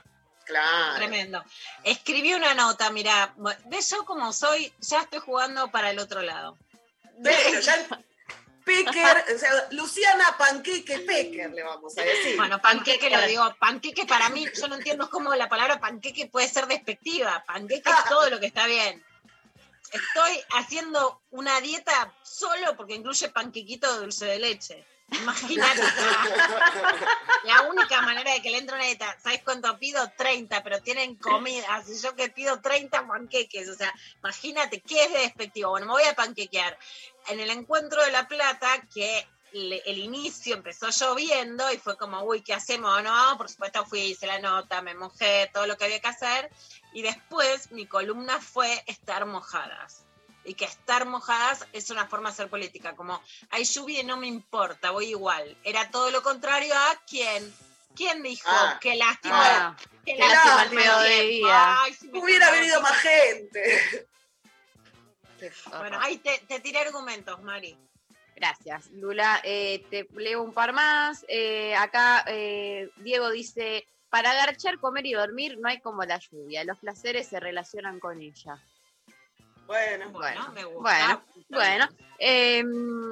[0.44, 0.96] Claro.
[0.96, 1.44] Tremendo.
[1.84, 3.32] Escribí una nota, mira,
[3.88, 6.58] yo como soy, ya estoy jugando para el otro lado.
[7.22, 7.86] Pero ya
[8.64, 12.36] Pecker, o sea, Luciana Panqueque Pecker, le vamos a decir.
[12.36, 16.48] Bueno, panqueque lo digo, panqueque para mí, yo no entiendo cómo la palabra panqueque puede
[16.48, 17.44] ser despectiva.
[17.46, 19.04] Panqueque es todo lo que está bien.
[19.92, 24.84] Estoy haciendo una dieta solo porque incluye panquequito de dulce de leche.
[25.12, 25.82] Imagínate.
[27.44, 30.10] La única manera de que le entre una dieta, ¿sabes cuánto pido?
[30.16, 31.82] 30, pero tienen comida.
[31.84, 35.70] Si yo que pido 30 panqueques, o sea, imagínate, ¿qué es de despectivo?
[35.70, 36.78] Bueno, me voy a panquequear.
[37.28, 42.40] En el encuentro de La Plata, que el inicio empezó lloviendo y fue como, uy,
[42.40, 43.02] ¿qué hacemos?
[43.02, 46.50] No, por supuesto fui, hice la nota, me mojé, todo lo que había que hacer.
[46.94, 50.06] Y después mi columna fue estar mojadas.
[50.44, 54.16] Y que estar mojadas es una forma de hacer política, como hay lluvia y no
[54.16, 55.56] me importa, voy igual.
[55.62, 57.54] Era todo lo contrario a quién.
[57.94, 58.48] ¿Quién dijo?
[58.50, 58.78] Ah.
[58.80, 61.82] qué lástima, Ah, qué qué lástima el lástima, día.
[61.82, 64.06] Ay, si me Hubiera venido más gente.
[65.38, 67.76] qué Bueno, ahí te, te tiré argumentos, Mari.
[68.34, 69.40] Gracias, Lula.
[69.44, 71.24] Eh, te leo un par más.
[71.28, 76.64] Eh, acá eh, Diego dice, para agarchar, comer y dormir no hay como la lluvia.
[76.64, 78.60] Los placeres se relacionan con ella.
[79.66, 80.80] Bueno, Bueno, Bueno, me gusta.
[80.80, 82.62] bueno, Bueno, eh,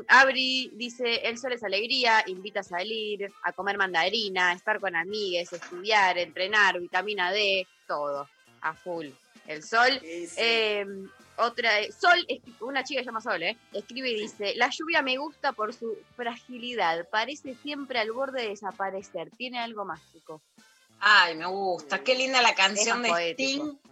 [0.09, 5.53] Abri dice, el sol es alegría, invita a salir, a comer mandarina, estar con amigues,
[5.53, 8.29] estudiar, entrenar, vitamina D, todo,
[8.63, 9.09] a full.
[9.47, 10.37] El sol sí, sí.
[10.39, 10.87] eh,
[11.37, 12.27] otra, Sol,
[12.61, 13.57] una chica que se llama Sol, ¿eh?
[13.73, 18.49] escribe y dice, la lluvia me gusta por su fragilidad, parece siempre al borde de
[18.51, 20.43] desaparecer, tiene algo mágico.
[21.01, 22.03] Ay, me gusta.
[22.05, 23.65] Qué linda la canción Es de poético.
[23.65, 23.90] Sting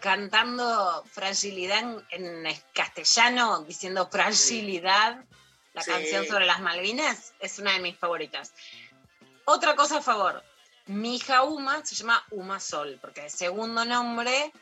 [0.00, 5.24] cantando fragilidad en, en castellano, diciendo fragilidad.
[5.72, 5.90] La Sí.
[5.90, 8.54] canción sobre las Malvinas es una de mis favoritas.
[9.44, 10.42] Otra cosa a favor.
[10.86, 14.52] Mi hija Uma se llama Uma Sol, porque el segundo nombre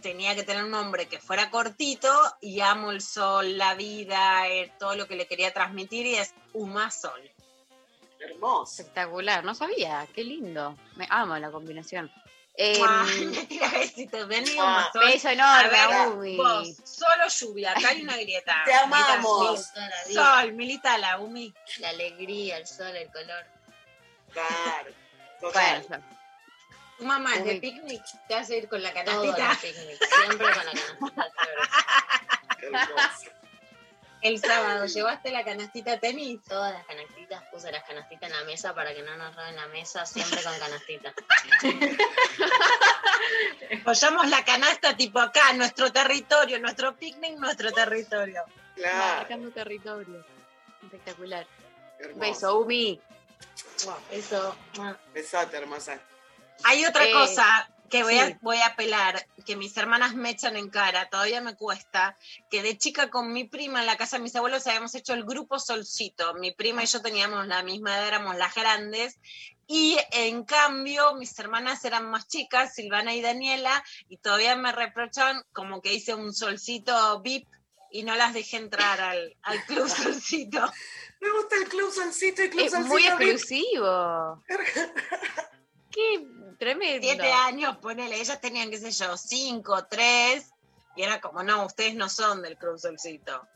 [0.00, 4.72] tenía que tener un nombre que fuera cortito y amo el sol, la vida, eh,
[4.78, 7.20] todo lo que le quería transmitir y es Uma Sol.
[8.18, 8.80] Hermoso.
[8.82, 12.10] Espectacular, no sabía, qué lindo, me amo la combinación.
[12.54, 15.04] Eh, tira besitos, vení Ah, Uma Sol.
[15.06, 16.36] beso A enorme, ver, Umi.
[16.36, 18.62] vos, solo lluvia, acá hay una grieta.
[18.66, 19.70] Te amamos.
[19.74, 21.52] Milita, Sol, milita la Umi.
[21.78, 23.44] La alegría, el sol, el color.
[24.32, 24.90] Claro.
[25.42, 26.04] Bueno,
[26.98, 29.50] Tu mamá es de picnic, te vas a ir con la Todo canastita.
[29.50, 31.32] en picnic, siempre con la canastita.
[34.22, 36.40] El sábado, ¿llevaste la canastita de tenis?
[36.48, 39.66] Todas las canastitas, puse las canastitas en la mesa para que no nos roben la
[39.66, 41.12] mesa, siempre con canastita.
[43.80, 48.44] Apoyamos la canasta tipo acá, nuestro territorio, nuestro picnic, nuestro territorio.
[48.76, 49.16] Claro.
[49.18, 50.24] marcando territorio.
[50.82, 51.46] Espectacular.
[51.98, 52.20] Hermoso.
[52.20, 53.00] Beso, Umi.
[54.10, 54.96] Eso, mua.
[55.12, 55.98] Besote, hermosa.
[56.64, 58.20] Hay otra Eh, cosa que voy, sí.
[58.20, 62.16] a, voy a apelar, que mis hermanas me echan en cara, todavía me cuesta,
[62.50, 65.24] que de chica con mi prima en la casa de mis abuelos habíamos hecho el
[65.24, 66.32] grupo Solcito.
[66.34, 69.18] Mi prima y yo teníamos la misma edad, éramos las grandes,
[69.66, 75.44] y en cambio mis hermanas eran más chicas, Silvana y Daniela, y todavía me reprochan
[75.52, 77.46] como que hice un solcito VIP
[77.90, 80.72] y no las dejé entrar al, al club solcito.
[81.20, 82.88] Me gusta el Club Solcito y Club Es Solcito.
[82.88, 83.20] muy VIP.
[83.20, 84.42] exclusivo.
[85.92, 86.26] Qué
[86.58, 87.06] tremendo.
[87.06, 90.50] Siete años, ponele, ellas tenían, qué sé yo, cinco, tres,
[90.96, 93.46] y era como, no, ustedes no son del club solcito.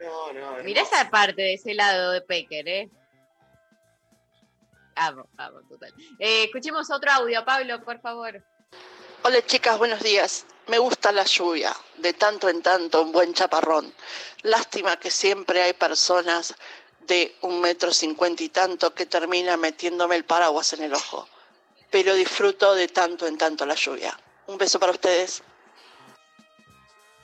[0.00, 0.62] No, no.
[0.62, 2.90] Mirá esa parte de ese lado de Pecker, ¿eh?
[4.94, 5.92] Amo, amo, total.
[6.18, 8.42] Eh, escuchemos otro audio, Pablo, por favor.
[9.22, 10.46] Hola chicas, buenos días.
[10.68, 13.92] Me gusta la lluvia, de tanto en tanto un buen chaparrón.
[14.42, 16.54] Lástima que siempre hay personas
[17.00, 21.28] de un metro cincuenta y tanto que terminan metiéndome el paraguas en el ojo.
[21.90, 24.18] Pero disfruto de tanto en tanto la lluvia.
[24.46, 25.42] Un beso para ustedes.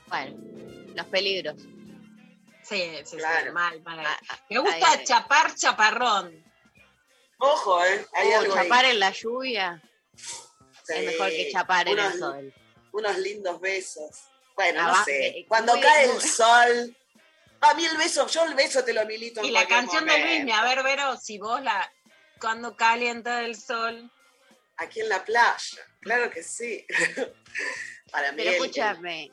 [0.06, 0.36] Bueno,
[0.94, 1.56] los peligros.
[2.62, 3.52] Sí, sí, sí, Claro.
[3.52, 3.98] mal, mal.
[4.00, 4.06] ahí.
[4.08, 5.04] Ah, ah, Me gusta ahí, ahí.
[5.04, 6.44] chapar chaparrón.
[7.38, 8.06] Ojo, ¿eh?
[8.14, 8.62] Hay Oh, algo ahí.
[8.62, 9.82] chapar en la lluvia
[10.16, 10.92] Sí.
[10.94, 12.54] es mejor que chapar en el sol.
[12.92, 14.28] Unos lindos besos.
[14.54, 15.26] Bueno, no sé.
[15.38, 16.96] eh, Cuando cae el sol.
[17.60, 19.40] A mí el beso, yo el beso te lo milito.
[19.40, 20.18] en Y la canción de.
[20.42, 21.90] Luis, a ver, Vero, si vos la.
[22.40, 24.10] Cuando calienta el sol.
[24.76, 25.56] Aquí en la playa.
[26.00, 26.84] Claro que sí.
[28.10, 28.36] Para mí.
[28.38, 29.30] Pero el- escúchame,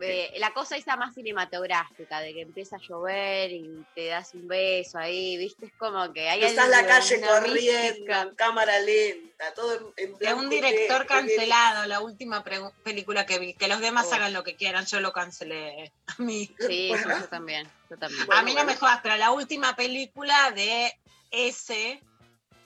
[0.00, 4.46] eh, la cosa esa más cinematográfica, de que empieza a llover y te das un
[4.48, 5.66] beso ahí, ¿viste?
[5.66, 7.52] Es como que hay algo la calle corriendo,
[7.90, 8.22] mística.
[8.22, 12.44] en cámara lenta, todo en, De un director cancelado, la última
[12.82, 13.54] película que vi.
[13.54, 14.14] Que los demás Oh.
[14.14, 15.92] hagan lo que quieran, yo lo cancelé.
[16.06, 16.46] A mí.
[16.58, 16.92] Sí, sí,
[17.22, 18.26] yo también, yo también.
[18.26, 18.80] Bueno, a mí no me bueno.
[18.80, 20.92] jodas, pero la última película de
[21.30, 22.00] ese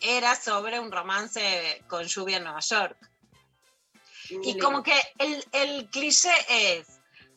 [0.07, 2.97] era sobre un romance con lluvia en Nueva York.
[4.43, 6.87] Y como que el, el cliché es,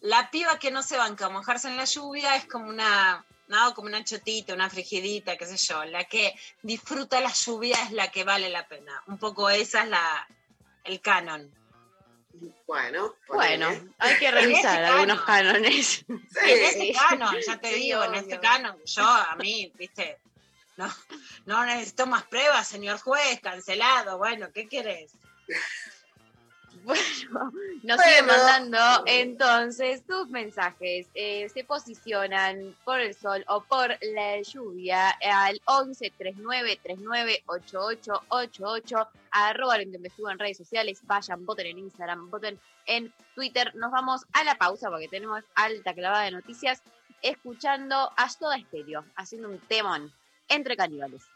[0.02, 3.74] la piba que no se banca a mojarse en la lluvia es como una, no,
[3.76, 5.84] como una chotita, una frigidita, qué sé yo.
[5.86, 9.04] La que disfruta la lluvia es la que vale la pena.
[9.08, 10.28] Un poco esa es la,
[10.84, 11.54] el canon.
[12.66, 15.54] Bueno, Bueno, hay que revisar algunos canon.
[15.54, 15.88] cánones.
[15.88, 16.06] Sí.
[16.08, 20.20] En ese canon, ya te Sí, digo, en este canon, yo a mí, viste,
[20.80, 20.94] no,
[21.46, 25.12] no necesito más pruebas, señor juez, cancelado, bueno, ¿qué querés?
[26.84, 27.52] Bueno,
[27.84, 28.04] nos Bueno.
[28.04, 31.08] siguen mandando entonces sus mensajes.
[31.13, 38.24] eh, se posicionan por el sol o por la lluvia al 11 39 39 88
[38.30, 41.00] 88 arroba lo investigo en redes sociales.
[41.04, 43.76] Vayan, voten en Instagram, voten en Twitter.
[43.76, 46.82] Nos vamos a la pausa porque tenemos alta clavada de noticias
[47.22, 50.13] escuchando a Soda Estéreo haciendo un temón
[50.50, 51.32] entre caníbales.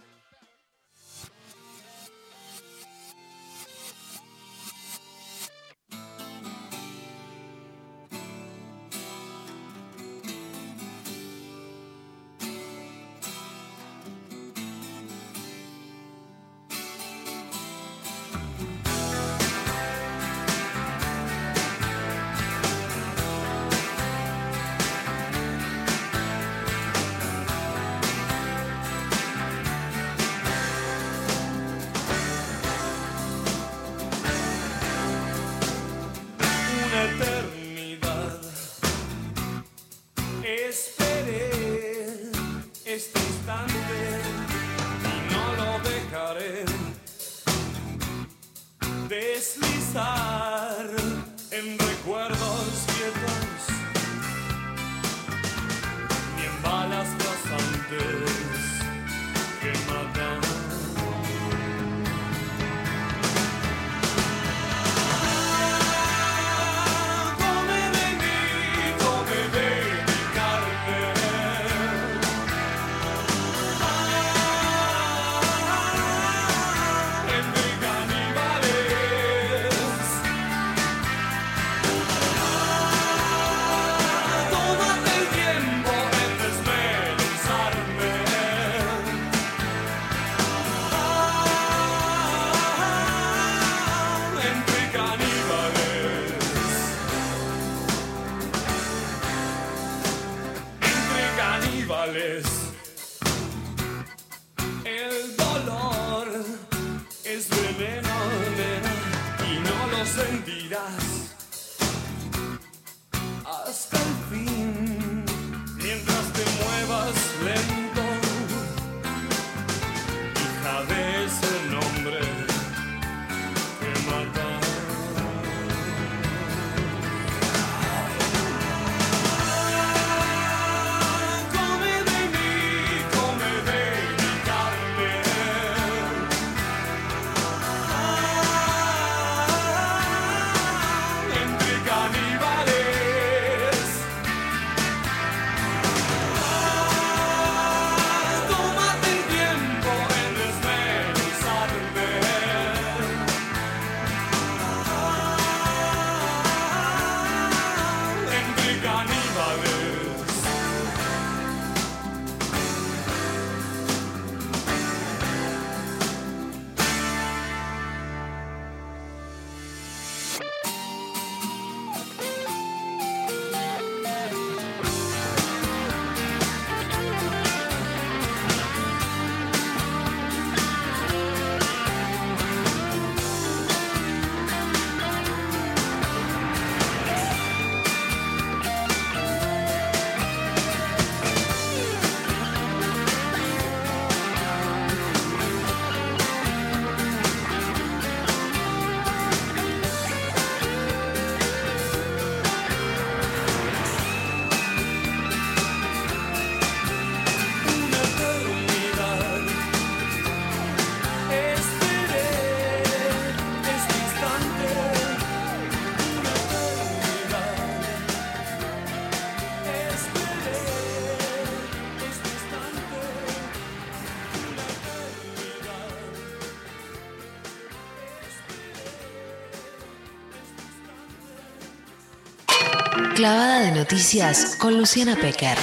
[233.24, 235.58] Clavada de noticias con Luciana Pecker.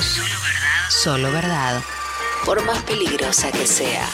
[0.00, 0.88] Solo verdad.
[0.88, 1.82] Solo verdad.
[2.46, 4.08] Por más peligrosa que sea.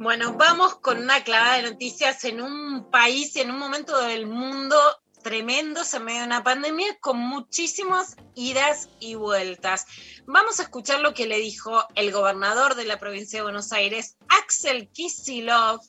[0.00, 4.26] Bueno, vamos con una clavada de noticias en un país y en un momento del
[4.26, 4.76] mundo
[5.22, 9.86] tremendo, en medio de una pandemia, con muchísimas idas y vueltas.
[10.26, 14.16] Vamos a escuchar lo que le dijo el gobernador de la provincia de Buenos Aires,
[14.28, 15.86] Axel Kicillof,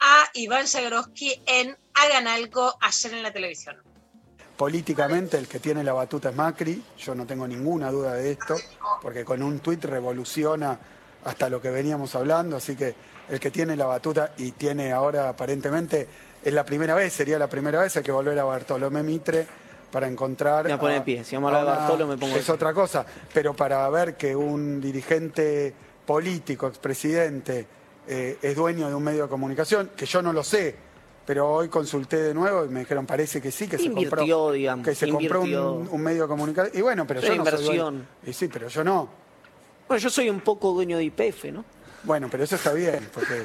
[0.00, 3.76] a Iván Jagroski en Hagan Algo ayer en la televisión.
[4.56, 8.56] Políticamente el que tiene la batuta es Macri, yo no tengo ninguna duda de esto,
[9.02, 10.78] porque con un tuit revoluciona
[11.24, 12.94] hasta lo que veníamos hablando, así que
[13.28, 16.08] el que tiene la batuta y tiene ahora aparentemente,
[16.42, 19.46] es la primera vez, sería la primera vez, hay que volver a Bartolomé Mitre
[19.90, 20.64] para encontrar...
[20.64, 22.72] Me a- en pie, si vamos a hablar de a Bartolo me pongo Es otra
[22.72, 25.74] cosa, pero para ver que un dirigente
[26.06, 27.66] político, expresidente,
[28.06, 30.74] eh, es dueño de un medio de comunicación, que yo no lo sé,
[31.26, 34.84] pero hoy consulté de nuevo y me dijeron, parece que sí, que se compró, digamos,
[34.86, 36.78] que se compró un, medio de comunicación.
[36.78, 37.88] Y bueno, pero yo no soy dueño.
[37.88, 38.08] inversión.
[38.26, 39.08] Y sí, pero yo no.
[39.88, 41.64] Bueno, yo soy un poco dueño de IPF, ¿no?
[42.04, 43.44] Bueno, pero eso está bien, porque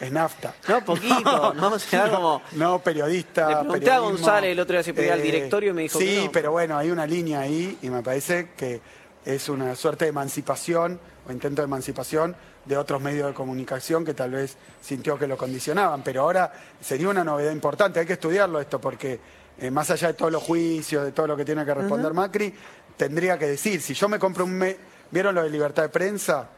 [0.00, 0.54] es nafta.
[0.68, 1.68] No, poquito, ¿no?
[1.68, 3.48] O sea, como- No, periodista.
[3.48, 6.06] Le pregunté a González el otro día si pedía al directorio y me dijo Sí,
[6.06, 6.32] que no.
[6.32, 8.80] pero bueno, hay una línea ahí y me parece que
[9.24, 10.98] es una suerte de emancipación
[11.28, 12.34] o intento de emancipación
[12.68, 16.02] de otros medios de comunicación que tal vez sintió que lo condicionaban.
[16.02, 19.18] Pero ahora sería una novedad importante, hay que estudiarlo esto porque
[19.58, 22.54] eh, más allá de todos los juicios, de todo lo que tiene que responder Macri,
[22.96, 24.52] tendría que decir, si yo me compro un...
[24.52, 24.76] me-
[25.10, 26.48] ¿Vieron lo de libertad de prensa?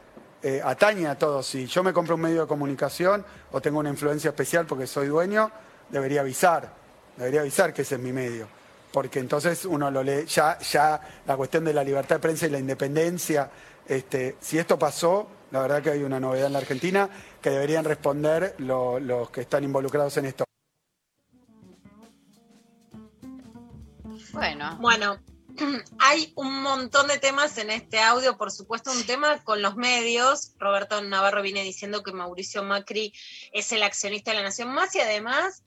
[0.42, 1.46] eh, atañe a todos.
[1.46, 5.06] Si yo me compro un medio de comunicación o tengo una influencia especial porque soy
[5.06, 5.50] dueño,
[5.90, 6.72] debería avisar,
[7.16, 8.48] debería avisar que ese es mi medio.
[8.90, 12.50] Porque entonces uno lo lee, ya, ya la cuestión de la libertad de prensa y
[12.50, 13.50] la independencia,
[13.86, 17.08] este, si esto pasó, la verdad que hay una novedad en la Argentina
[17.42, 20.44] que deberían responder lo- los que están involucrados en esto.
[24.32, 25.18] Bueno, Bueno,
[25.98, 30.54] hay un montón de temas en este audio, por supuesto, un tema con los medios.
[30.58, 33.12] Roberto Navarro viene diciendo que Mauricio Macri
[33.52, 35.64] es el accionista de la Nación Más y además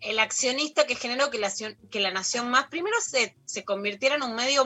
[0.00, 4.16] el accionista que generó que la, Nación- que la Nación Más primero se, se convirtiera
[4.16, 4.64] en un medio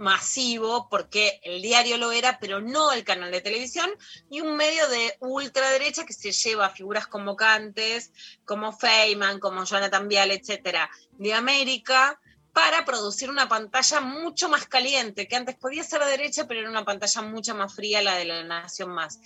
[0.00, 3.90] masivo, porque el diario lo era, pero no el canal de televisión,
[4.30, 8.10] y un medio de ultraderecha que se lleva a figuras convocantes
[8.46, 12.18] como Feynman, como Jonathan Vial, etcétera, de América,
[12.54, 16.70] para producir una pantalla mucho más caliente, que antes podía ser de derecha, pero era
[16.70, 19.20] una pantalla mucho más fría la de la Nación Más.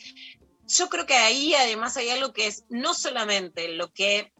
[0.66, 4.32] Yo creo que ahí además hay algo que es no solamente lo que,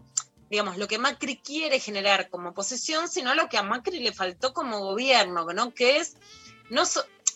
[0.50, 4.52] digamos, lo que Macri quiere generar como posesión, sino lo que a Macri le faltó
[4.52, 5.74] como gobierno, ¿no?
[5.74, 6.16] Que es,
[6.70, 6.84] no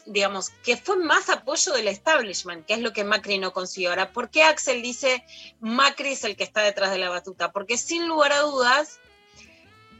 [0.06, 3.90] digamos, que fue más apoyo del establishment, que es lo que Macri no consiguió.
[3.90, 5.24] Ahora, ¿por qué Axel dice
[5.60, 7.52] Macri es el que está detrás de la batuta?
[7.52, 9.00] Porque sin lugar a dudas,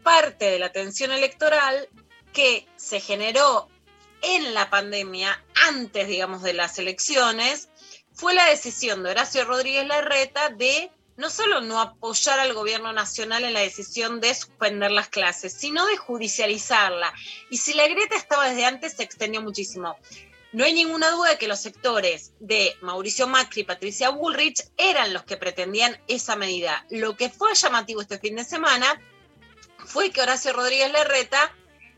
[0.03, 1.89] parte de la tensión electoral
[2.33, 3.69] que se generó
[4.23, 7.69] en la pandemia, antes, digamos, de las elecciones,
[8.13, 13.43] fue la decisión de Horacio Rodríguez Larreta de no solo no apoyar al gobierno nacional
[13.43, 17.13] en la decisión de suspender las clases, sino de judicializarla.
[17.51, 19.97] Y si la grieta estaba desde antes, se extendió muchísimo.
[20.53, 25.13] No hay ninguna duda de que los sectores de Mauricio Macri y Patricia Bullrich eran
[25.13, 26.87] los que pretendían esa medida.
[26.89, 29.03] Lo que fue llamativo este fin de semana
[29.87, 31.53] fue que Horacio Rodríguez Larreta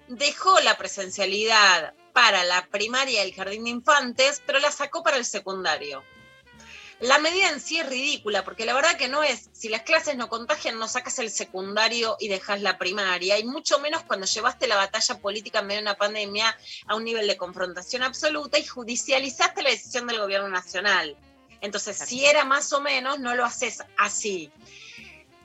[0.09, 5.18] dejó la presencialidad para la primaria y el jardín de infantes, pero la sacó para
[5.18, 6.03] el secundario.
[7.01, 10.16] La medida en sí es ridícula, porque la verdad que no es, si las clases
[10.16, 14.68] no contagian, no sacas el secundario y dejas la primaria, y mucho menos cuando llevaste
[14.68, 16.55] la batalla política en medio de una pandemia
[16.86, 21.16] a un nivel de confrontación absoluta y judicializaste la decisión del gobierno nacional.
[21.62, 24.53] Entonces, si era más o menos, no lo haces así.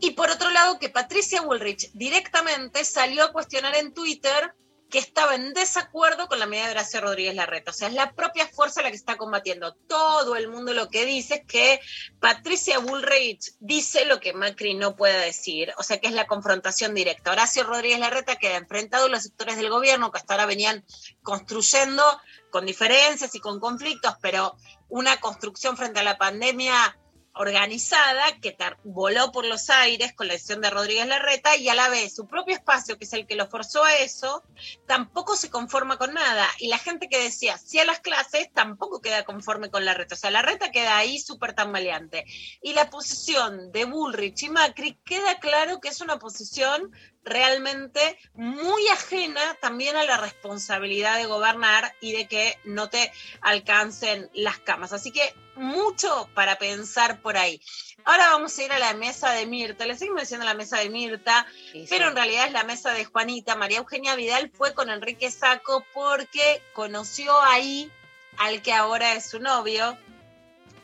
[0.01, 4.53] Y por otro lado, que Patricia Bullrich directamente salió a cuestionar en Twitter
[4.89, 7.71] que estaba en desacuerdo con la medida de Horacio Rodríguez Larreta.
[7.71, 9.73] O sea, es la propia fuerza la que está combatiendo.
[9.87, 11.79] Todo el mundo lo que dice es que
[12.19, 15.73] Patricia Bullrich dice lo que Macri no puede decir.
[15.77, 17.31] O sea, que es la confrontación directa.
[17.31, 20.85] Horacio Rodríguez Larreta queda enfrentado a los sectores del gobierno que hasta ahora venían
[21.23, 22.03] construyendo
[22.51, 24.55] con diferencias y con conflictos, pero
[24.87, 26.97] una construcción frente a la pandemia
[27.35, 31.89] organizada que voló por los aires con la decisión de Rodríguez Larreta y a la
[31.89, 34.43] vez su propio espacio, que es el que lo forzó a eso,
[34.87, 36.47] tampoco se conforma con nada.
[36.59, 40.15] Y la gente que decía sí a las clases tampoco queda conforme con Larreta.
[40.15, 42.25] O sea, Larreta queda ahí súper tambaleante.
[42.61, 46.91] Y la posición de Bullrich y Macri queda claro que es una posición
[47.25, 53.11] realmente muy ajena también a la responsabilidad de gobernar y de que no te
[53.41, 54.93] alcancen las camas.
[54.93, 57.59] Así que mucho para pensar por ahí.
[58.05, 59.85] Ahora vamos a ir a la mesa de Mirta.
[59.85, 61.47] Le seguimos diciendo la mesa de Mirta,
[61.89, 63.55] pero en realidad es la mesa de Juanita.
[63.55, 67.91] María Eugenia Vidal fue con Enrique Saco porque conoció ahí
[68.37, 69.97] al que ahora es su novio.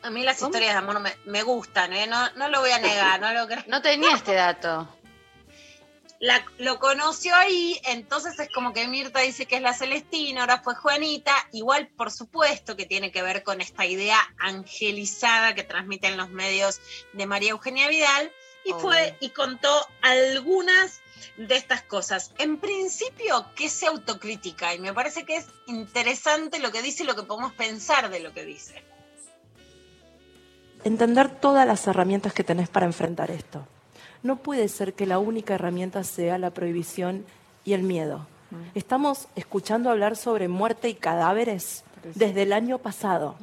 [0.02, 2.08] A mí las historias de amor me, me gustan, ¿eh?
[2.08, 3.22] no, no lo voy a negar.
[3.22, 3.48] No, lo.
[3.68, 4.88] No tenía este dato.
[6.22, 10.62] La- lo conoció ahí, entonces es como que Mirta dice que es la Celestina, ahora
[10.62, 16.18] fue Juanita, igual por supuesto que tiene que ver con esta idea angelizada que transmiten
[16.18, 16.80] los medios
[17.14, 18.32] de María Eugenia Vidal,
[18.64, 19.72] y fue y contó
[20.04, 21.02] algunas
[21.38, 22.32] de estas cosas.
[22.38, 24.76] En principio, ¿qué se autocritica?
[24.76, 28.20] Y me parece que es interesante lo que dice y lo que podemos pensar de
[28.20, 28.84] lo que dice.
[30.84, 33.68] entender todas las herramientas que tenés para enfrentar esto.
[34.24, 37.26] No puede ser que la única herramienta sea la prohibición
[37.66, 38.28] y el miedo.
[38.76, 41.84] Estamos escuchando hablar sobre muerte y cadáveres
[42.16, 43.36] desde el año pasado.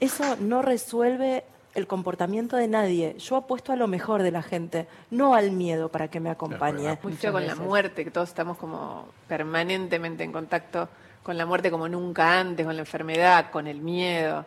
[0.00, 3.16] Eso no resuelve el comportamiento de nadie.
[3.18, 6.98] Yo apuesto a lo mejor de la gente, no al miedo para que me acompañe.
[7.02, 10.88] Muy feo con la muerte, que todos estamos como permanentemente en contacto
[11.22, 14.44] con la muerte como nunca antes, con la enfermedad, con el miedo.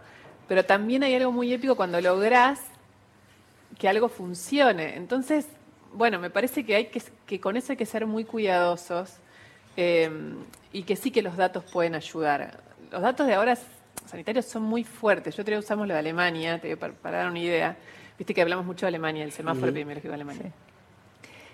[0.47, 2.59] Pero también hay algo muy épico cuando lográs
[3.77, 4.95] que algo funcione.
[4.95, 5.47] Entonces,
[5.93, 9.17] bueno, me parece que hay que, que con eso hay que ser muy cuidadosos
[9.77, 10.09] eh,
[10.71, 12.59] y que sí que los datos pueden ayudar.
[12.91, 13.57] Los datos de ahora
[14.05, 15.35] sanitarios son muy fuertes.
[15.35, 17.77] Yo otro día usamos lo de Alemania, te digo, para, para dar una idea.
[18.17, 20.51] Viste que hablamos mucho de Alemania, el semáforo epidemiológico de Alemania.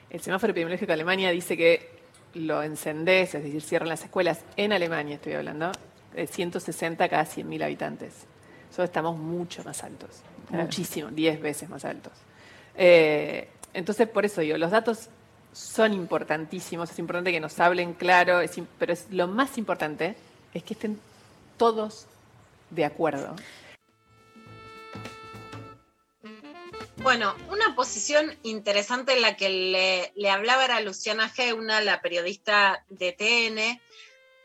[0.09, 2.01] El semáforo epidemiológico de Alemania dice que
[2.33, 5.71] lo encendés, es decir, cierran las escuelas en Alemania, estoy hablando,
[6.13, 8.25] de 160 cada 100.000 habitantes.
[8.67, 10.65] Nosotros estamos mucho más altos, Claro.
[10.65, 12.13] muchísimo, 10 veces más altos.
[12.75, 15.09] Eh, entonces, por eso digo, los datos
[15.53, 20.15] son importantísimos, es importante que nos hablen claro, es pero es, lo más importante
[20.53, 20.99] es que estén
[21.57, 22.05] todos
[22.69, 23.35] de acuerdo.
[26.97, 32.85] Bueno, una posición interesante en la que le, le hablaba era Luciana Geuna, la periodista
[32.89, 33.81] de TN.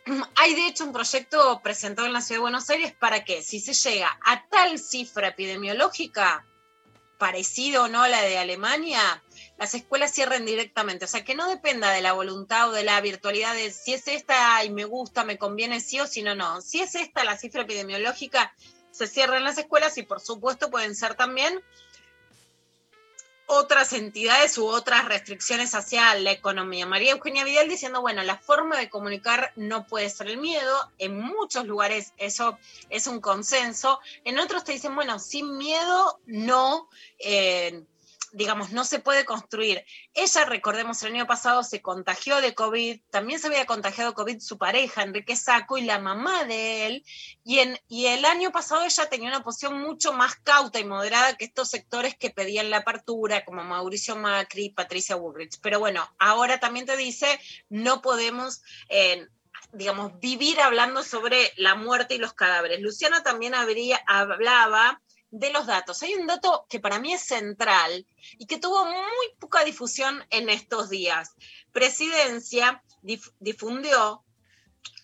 [0.37, 3.61] Hay de hecho un proyecto presentado en la Ciudad de Buenos Aires para que si
[3.61, 6.47] se llega a tal cifra epidemiológica,
[7.19, 9.23] parecido o no a la de Alemania,
[9.59, 11.07] las escuelas cierren directamente.
[11.07, 14.07] O sea, que no dependa de la voluntad o de la virtualidad de si es
[14.07, 16.61] esta y me gusta, me conviene sí o si no, no.
[16.61, 18.55] Si es esta la cifra epidemiológica,
[18.91, 21.63] se cierran las escuelas y por supuesto pueden ser también
[23.47, 26.87] otras entidades u otras restricciones hacia la economía.
[26.87, 30.91] María Eugenia Vidal diciendo, bueno, la forma de comunicar no puede ser el miedo.
[30.99, 32.59] En muchos lugares eso
[32.91, 34.01] es un consenso.
[34.25, 36.89] En otros te dicen, bueno, sin miedo no,
[38.37, 39.83] digamos, no se puede construir.
[40.13, 44.59] Ella, recordemos, el año pasado se contagió de COVID, también se había contagiado COVID su
[44.59, 47.05] pareja, Enrique Saco, y la mamá de él,
[47.45, 51.37] y, en, y el año pasado ella tenía una posición mucho más cauta y moderada
[51.37, 55.59] que estos sectores que pedían la apertura, como Mauricio Macri, Patricia Bullrich.
[55.63, 58.63] Pero bueno, ahora también te dice, no podemos...
[58.91, 59.27] eh,
[59.73, 62.81] digamos, vivir hablando sobre la muerte y los cadáveres.
[62.81, 66.03] Luciana también habría, hablaba de los datos.
[66.03, 68.07] Hay un dato que para mí es central
[68.39, 71.35] y que tuvo muy poca difusión en estos días.
[71.73, 74.23] Presidencia dif- difundió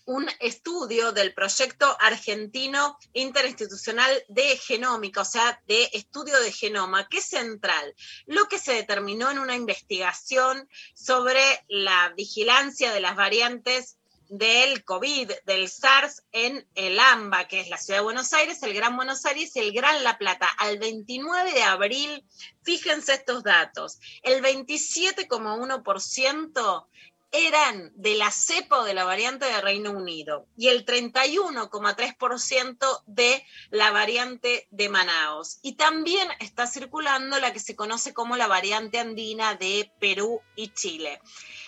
[0.05, 7.19] un estudio del proyecto argentino interinstitucional de genómica, o sea, de estudio de genoma, que
[7.19, 7.95] es central.
[8.25, 13.97] Lo que se determinó en una investigación sobre la vigilancia de las variantes
[14.37, 18.73] del COVID, del SARS en el AMBA, que es la ciudad de Buenos Aires, el
[18.73, 20.47] Gran Buenos Aires y el Gran La Plata.
[20.57, 22.25] Al 29 de abril,
[22.63, 26.87] fíjense estos datos, el 27,1%
[27.31, 33.91] eran de la cepa de la variante de Reino Unido y el 31,3% de la
[33.91, 35.57] variante de Manaos.
[35.63, 40.67] Y también está circulando la que se conoce como la variante andina de Perú y
[40.69, 41.19] Chile.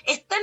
[0.06, 0.42] Están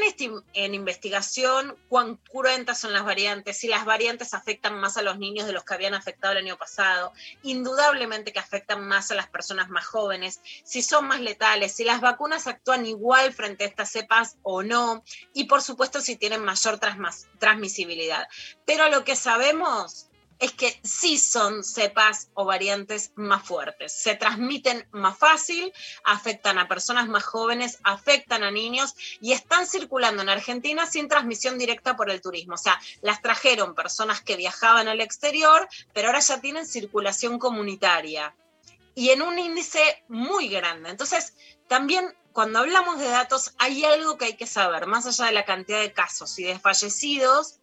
[0.55, 5.47] en investigación cuán cruentas son las variantes, si las variantes afectan más a los niños
[5.47, 9.69] de los que habían afectado el año pasado, indudablemente que afectan más a las personas
[9.69, 14.37] más jóvenes, si son más letales, si las vacunas actúan igual frente a estas cepas
[14.43, 16.81] o no, y por supuesto si tienen mayor
[17.39, 18.27] transmisibilidad.
[18.65, 20.09] Pero lo que sabemos
[20.43, 23.93] es que sí son cepas o variantes más fuertes.
[23.93, 25.73] Se transmiten más fácil,
[26.03, 31.59] afectan a personas más jóvenes, afectan a niños y están circulando en Argentina sin transmisión
[31.59, 32.55] directa por el turismo.
[32.55, 38.35] O sea, las trajeron personas que viajaban al exterior, pero ahora ya tienen circulación comunitaria
[38.97, 40.91] y en un índice muy grande.
[40.91, 41.35] Entonces,
[41.69, 45.45] también cuando hablamos de datos, hay algo que hay que saber, más allá de la
[45.45, 47.61] cantidad de casos y de fallecidos,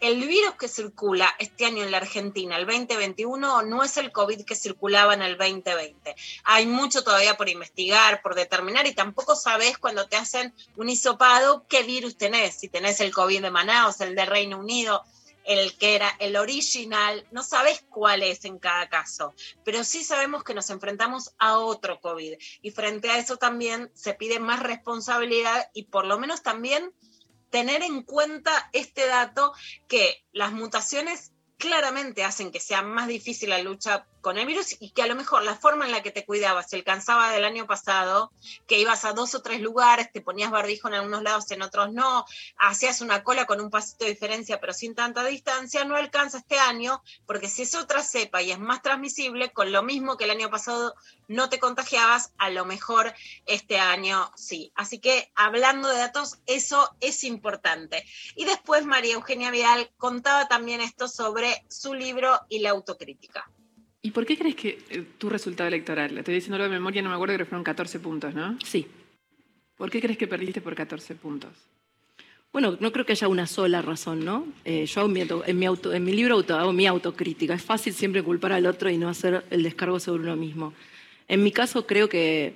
[0.00, 4.44] el virus que circula este año en la Argentina, el 2021, no es el COVID
[4.44, 6.14] que circulaba en el 2020.
[6.44, 11.66] Hay mucho todavía por investigar, por determinar, y tampoco sabes cuando te hacen un hisopado
[11.68, 15.04] qué virus tenés, si tenés el COVID de Manaus, el de Reino Unido,
[15.44, 20.42] el que era el original, no sabes cuál es en cada caso, pero sí sabemos
[20.42, 25.70] que nos enfrentamos a otro COVID y frente a eso también se pide más responsabilidad
[25.74, 26.92] y por lo menos también
[27.54, 29.52] tener en cuenta este dato
[29.86, 34.90] que las mutaciones claramente hacen que sea más difícil la lucha con el virus y
[34.90, 37.66] que a lo mejor la forma en la que te cuidabas, se alcanzaba del año
[37.66, 38.32] pasado,
[38.66, 41.92] que ibas a dos o tres lugares, te ponías barbijo en algunos lados, en otros
[41.92, 42.24] no,
[42.56, 46.58] hacías una cola con un pasito de diferencia pero sin tanta distancia, no alcanza este
[46.58, 50.30] año, porque si es otra cepa y es más transmisible, con lo mismo que el
[50.30, 50.94] año pasado
[51.28, 53.12] no te contagiabas, a lo mejor
[53.44, 54.72] este año sí.
[54.74, 58.06] Así que hablando de datos, eso es importante.
[58.36, 63.50] Y después María Eugenia Vidal contaba también esto sobre su libro y la autocrítica.
[64.04, 67.08] ¿Y por qué crees que eh, tu resultado electoral, le estoy diciendo de memoria, no
[67.08, 68.58] me acuerdo, que fueron 14 puntos, ¿no?
[68.62, 68.86] Sí.
[69.78, 71.50] ¿Por qué crees que perdiste por 14 puntos?
[72.52, 74.46] Bueno, no creo que haya una sola razón, ¿no?
[74.66, 77.54] Eh, yo hago mi auto- en, mi auto- en mi libro auto- hago mi autocrítica.
[77.54, 80.74] Es fácil siempre culpar al otro y no hacer el descargo sobre uno mismo.
[81.26, 82.54] En mi caso creo que,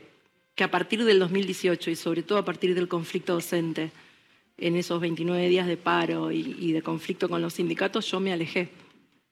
[0.55, 3.91] que a partir del 2018 y sobre todo a partir del conflicto docente,
[4.59, 8.33] en esos 29 días de paro y, y de conflicto con los sindicatos, yo me
[8.35, 8.69] alejé.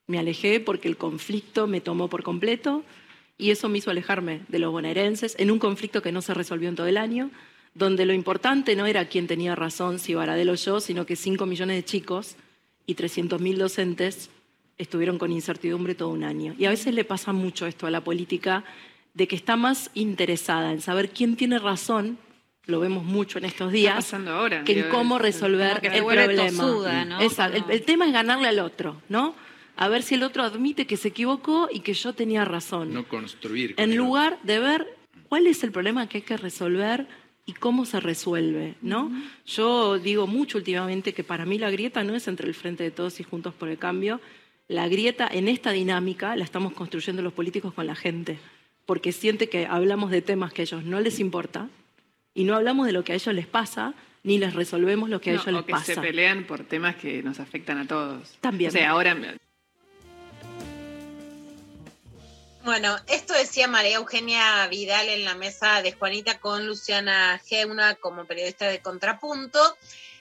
[0.06, 2.84] Me alejé porque el conflicto me tomó por completo
[3.38, 6.68] y eso me hizo alejarme de los bonaerenses en un conflicto que no se resolvió
[6.68, 7.30] en todo el año,
[7.74, 11.44] donde lo importante no era quién tenía razón, si Baradel o yo, sino que 5
[11.44, 12.36] millones de chicos
[12.86, 14.30] y 300.000 docentes
[14.78, 16.54] estuvieron con incertidumbre todo un año.
[16.58, 18.64] Y a veces le pasa mucho esto a la política,
[19.14, 22.18] de que está más interesada en saber quién tiene razón,
[22.66, 26.62] lo vemos mucho en estos días, ahora, que en cómo es- resolver el problema.
[26.62, 27.20] tosuda, ¿no?
[27.20, 27.56] Exacto.
[27.56, 29.34] El- el tema es ganarle al otro, ¿no?
[29.76, 32.92] A ver si el otro admite que se equivocó y que yo tenía razón.
[32.94, 33.74] No construir.
[33.74, 34.86] con En el lugar de ver
[35.28, 37.06] cuál es el problema que hay que resolver
[37.44, 39.10] y cómo se resuelve, ¿no?
[39.46, 42.90] Yo digo mucho últimamente que para mí la grieta no es entre el Frente de
[42.90, 44.20] Todos y Juntos por el Cambio.
[44.66, 48.38] La grieta en esta dinámica la estamos construyendo los políticos con la gente,
[48.84, 51.68] porque siente que hablamos de temas que a ellos no les importa
[52.34, 55.30] y no hablamos de lo que a ellos les pasa ni les resolvemos lo que
[55.30, 55.94] a No, ellos les o que pasa.
[55.94, 58.36] se pelean por temas que nos afectan a todos.
[58.40, 58.70] También.
[58.70, 59.16] O sea, ahora
[62.66, 68.26] Bueno, esto decía María Eugenia Vidal en la mesa de Juanita con Luciana Geuna como
[68.26, 69.60] periodista de Contrapunto.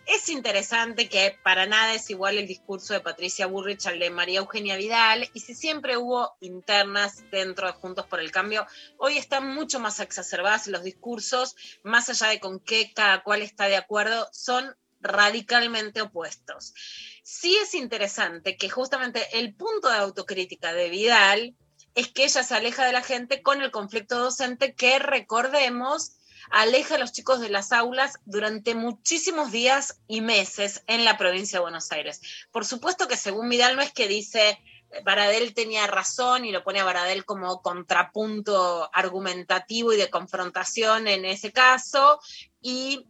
[0.06, 4.41] Es interesante que para nada es igual el discurso de Patricia Burrich al de María
[4.41, 8.68] Eugenia Vidal, y si siempre hubo internas dentro de Juntos por el Cambio,
[8.98, 13.66] hoy están mucho más exacerbadas los discursos, más allá de con qué cada cual está
[13.66, 16.76] de acuerdo, son radicalmente opuestos.
[17.24, 21.56] Sí es interesante que justamente el punto de autocrítica de Vidal
[21.96, 26.18] es que ella se aleja de la gente con el conflicto docente que, recordemos,
[26.52, 31.58] aleja a los chicos de las aulas durante muchísimos días y meses en la provincia
[31.58, 32.22] de Buenos Aires.
[32.52, 34.60] Por supuesto que según Vidal no es que dice
[35.04, 41.26] Baradel tenía razón y lo pone a Baradel como contrapunto argumentativo y de confrontación en
[41.26, 42.20] ese caso,
[42.62, 43.08] y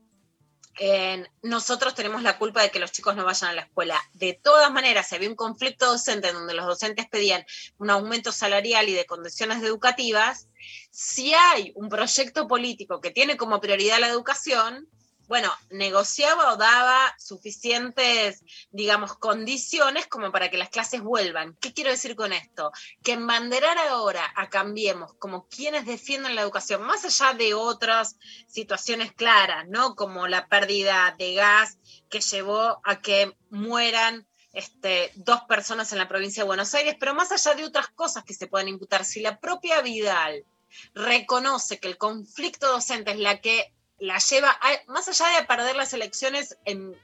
[1.42, 4.02] nosotros tenemos la culpa de que los chicos no vayan a la escuela.
[4.14, 7.46] De todas maneras, había un conflicto docente en donde los docentes pedían
[7.78, 10.48] un aumento salarial y de condiciones educativas,
[10.92, 14.90] si hay un proyecto político que tiene como prioridad la educación,
[15.28, 21.56] bueno, negociaba o daba suficientes, digamos, condiciones como para que las clases vuelvan.
[21.60, 22.72] ¿Qué quiero decir con esto?
[23.04, 28.18] Que embanderar ahora a Cambiemos como quienes defienden la educación, más allá de otras
[28.48, 29.96] situaciones claras, ¿no?
[29.96, 31.78] Como la pérdida de gas
[32.10, 37.14] que llevó a que mueran este, dos personas en la provincia de Buenos Aires, pero
[37.14, 40.46] más allá de otras cosas que se pueden imputar, si la propia Vidal
[40.94, 43.74] reconoce que el conflicto docente es la que
[44.06, 46.96] la lleva, a- más allá de perder las elecciones en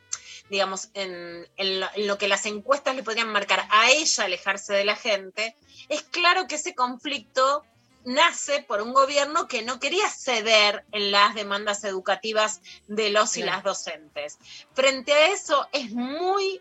[0.49, 4.73] digamos, en, en lo, en lo que las encuestas le podrían marcar a ella alejarse
[4.73, 5.55] de la gente,
[5.87, 7.63] es claro que ese conflicto
[8.03, 13.43] nace por un gobierno que no quería ceder en las demandas educativas de los y
[13.43, 14.39] las docentes.
[14.73, 16.59] Frente a eso es muy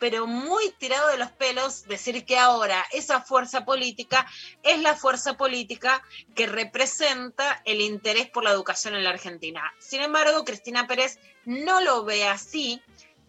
[0.00, 4.26] pero muy tirado de los pelos decir que ahora esa fuerza política
[4.64, 6.02] es la fuerza política
[6.34, 9.62] que representa el interés por la educación en la Argentina.
[9.78, 12.82] Sin embargo, Cristina Pérez no lo ve así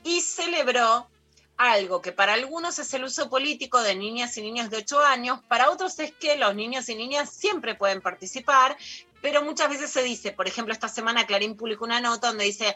[0.04, 1.08] y celebró
[1.58, 5.42] algo que para algunos es el uso político de niñas y niños de 8 años,
[5.50, 8.78] para otros es que los niños y niñas siempre pueden participar
[9.22, 12.76] pero muchas veces se dice, por ejemplo, esta semana Clarín publicó una nota donde dice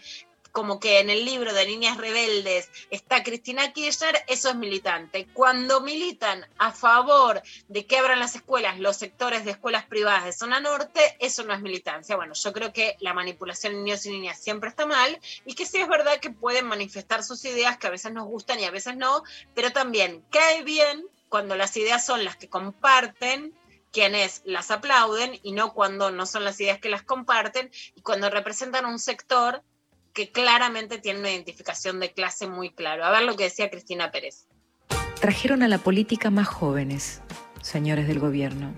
[0.56, 5.28] como que en el libro de Niñas Rebeldes está Cristina Kirchner, eso es militante.
[5.34, 10.32] Cuando militan a favor de que abran las escuelas, los sectores de escuelas privadas de
[10.32, 12.16] zona norte, eso no es militancia.
[12.16, 15.66] Bueno, yo creo que la manipulación de niños y niñas siempre está mal y que
[15.66, 18.72] sí es verdad que pueden manifestar sus ideas que a veces nos gustan y a
[18.72, 19.24] veces no,
[19.56, 23.54] pero también cae bien cuando las ideas son las que comparten
[23.92, 28.30] quienes las aplauden y no cuando no son las ideas que las comparten y cuando
[28.30, 29.62] representan un sector
[30.16, 33.04] que claramente tiene una identificación de clase muy claro.
[33.04, 34.48] A ver lo que decía Cristina Pérez.
[35.20, 37.22] Trajeron a la política más jóvenes,
[37.62, 38.74] señores del gobierno.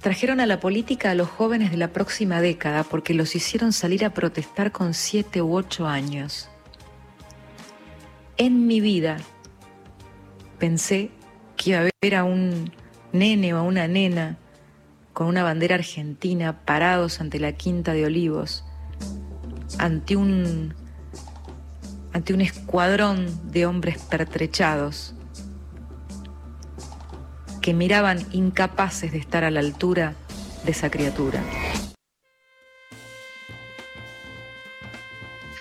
[0.00, 4.04] Trajeron a la política a los jóvenes de la próxima década porque los hicieron salir
[4.04, 6.50] a protestar con siete u ocho años.
[8.36, 9.16] En mi vida
[10.58, 11.10] pensé
[11.56, 12.74] que iba a ver a un
[13.12, 14.36] nene o a una nena
[15.14, 18.64] con una bandera argentina parados ante la quinta de olivos,
[19.78, 20.74] ante un,
[22.12, 25.14] ante un escuadrón de hombres pertrechados
[27.60, 30.14] que miraban incapaces de estar a la altura
[30.64, 31.42] de esa criatura.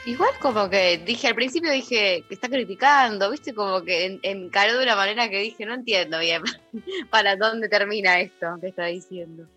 [0.06, 4.78] Igual como que dije, al principio dije que está criticando, viste, como que en- encaró
[4.78, 6.42] de una manera que dije, no entiendo bien
[7.10, 9.48] para dónde termina esto que está diciendo.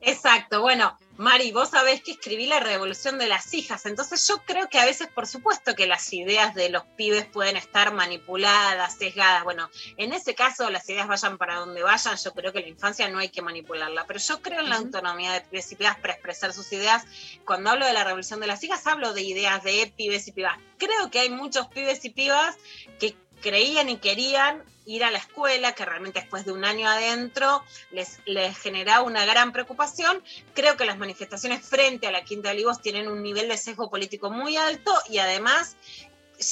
[0.00, 4.68] Exacto, bueno, Mari, vos sabés que escribí La Revolución de las Hijas, entonces yo creo
[4.68, 9.44] que a veces, por supuesto, que las ideas de los pibes pueden estar manipuladas, sesgadas.
[9.44, 13.08] Bueno, en ese caso, las ideas vayan para donde vayan, yo creo que la infancia
[13.08, 16.14] no hay que manipularla, pero yo creo en la autonomía de pibes y pibas para
[16.14, 17.04] expresar sus ideas.
[17.44, 20.58] Cuando hablo de la Revolución de las Hijas, hablo de ideas de pibes y pibas.
[20.78, 22.56] Creo que hay muchos pibes y pibas
[22.98, 27.64] que creían y querían ir a la escuela, que realmente después de un año adentro
[27.90, 28.56] les, les
[29.02, 30.22] una gran preocupación.
[30.54, 33.90] Creo que las manifestaciones frente a la Quinta de Olivos tienen un nivel de sesgo
[33.90, 35.76] político muy alto y además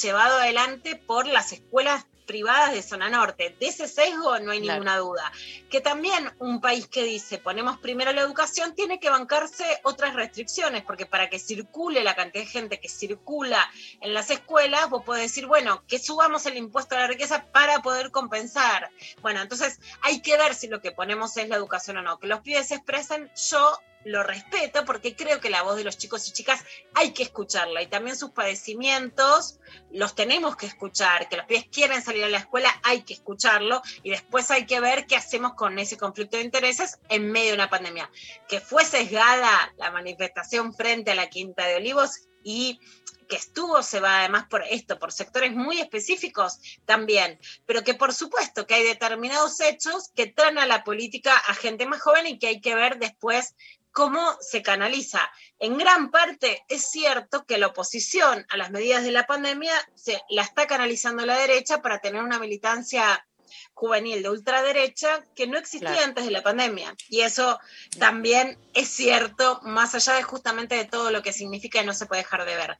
[0.01, 3.55] llevado adelante por las escuelas privadas de zona norte.
[3.59, 4.79] De ese sesgo no hay Claro.
[4.79, 5.31] ninguna duda.
[5.69, 10.83] Que también un país que dice ponemos primero la educación tiene que bancarse otras restricciones,
[10.83, 13.69] porque para que circule la cantidad de gente que circula
[14.01, 17.79] en las escuelas, vos podés decir, bueno, que subamos el impuesto a la riqueza para
[17.81, 18.89] poder compensar.
[19.21, 22.19] Bueno, entonces hay que ver si lo que ponemos es la educación o no.
[22.19, 25.97] Que los pibes se expresen, yo lo respeto porque creo que la voz de los
[25.97, 29.59] chicos y chicas hay que escucharla y también sus padecimientos
[29.91, 33.81] los tenemos que escuchar, que los pibes quieren salir a la escuela, hay que escucharlo
[34.03, 37.55] y después hay que ver qué hacemos con ese conflicto de intereses en medio de
[37.55, 38.09] una pandemia.
[38.47, 42.79] Que fue sesgada la manifestación frente a la Quinta de Olivos y
[43.27, 48.13] que estuvo se va además por esto, por sectores muy específicos también, pero que por
[48.13, 52.39] supuesto que hay determinados hechos que traen a la política a gente más joven y
[52.39, 53.55] que hay que ver después
[53.91, 55.31] cómo se canaliza.
[55.59, 60.21] En gran parte es cierto que la oposición a las medidas de la pandemia se
[60.29, 63.25] la está canalizando la derecha para tener una militancia
[63.73, 66.05] juvenil de ultraderecha que no existía Claro.
[66.05, 66.95] antes de la pandemia.
[67.09, 67.59] Y eso
[67.99, 72.05] también es cierto, más allá de justamente de todo lo que significa y no se
[72.05, 72.77] puede dejar de ver.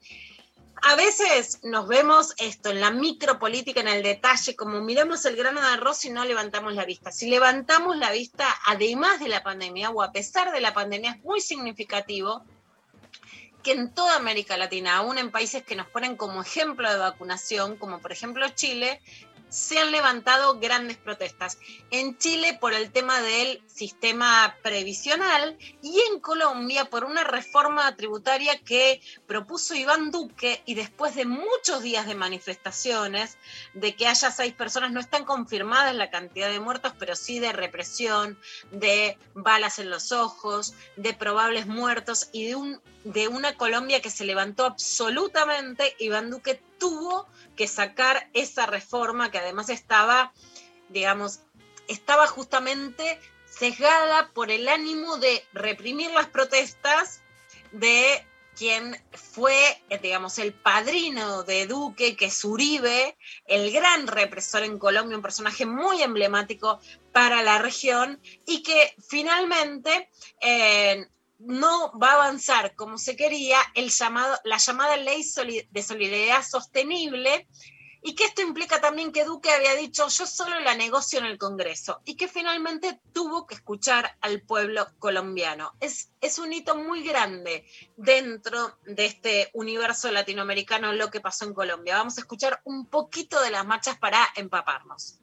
[0.85, 5.61] A veces nos vemos esto en la micropolítica, en el detalle, como miramos el grano
[5.61, 7.09] de arroz y no levantamos la vista.
[7.09, 11.23] Si levantamos la vista, además de la pandemia o a pesar de la pandemia, es
[11.23, 12.43] muy significativo
[13.63, 17.77] que en toda América Latina, aún en países que nos ponen como ejemplo de vacunación,
[17.77, 18.99] como por ejemplo Chile,
[19.53, 21.59] se han levantado grandes protestas.
[21.91, 28.57] En Chile por el tema del sistema previsional y en Colombia por una reforma tributaria
[28.59, 33.37] que propuso Iván Duque y después de muchos días de manifestaciones,
[33.75, 37.51] de que haya seis personas, no están confirmadas la cantidad de muertos, pero sí de
[37.51, 38.39] represión,
[38.71, 44.09] de balas en los ojos, de probables muertos y de, un, de una Colombia que
[44.09, 50.33] se levantó absolutamente, Iván Duque tuvo que sacar esa reforma que además estaba,
[50.89, 51.41] digamos,
[51.87, 57.21] estaba justamente sesgada por el ánimo de reprimir las protestas
[57.71, 58.25] de
[58.55, 65.17] quien fue, digamos, el padrino de Duque, que es Uribe, el gran represor en Colombia,
[65.17, 66.79] un personaje muy emblemático
[67.11, 71.07] para la región y que finalmente eh,
[71.45, 75.23] no va a avanzar como se quería el llamado, la llamada ley
[75.71, 77.47] de solidaridad sostenible
[78.05, 81.37] y que esto implica también que Duque había dicho yo solo la negocio en el
[81.37, 85.73] Congreso y que finalmente tuvo que escuchar al pueblo colombiano.
[85.79, 87.65] Es, es un hito muy grande
[87.95, 91.97] dentro de este universo latinoamericano lo que pasó en Colombia.
[91.97, 95.19] Vamos a escuchar un poquito de las marchas para empaparnos.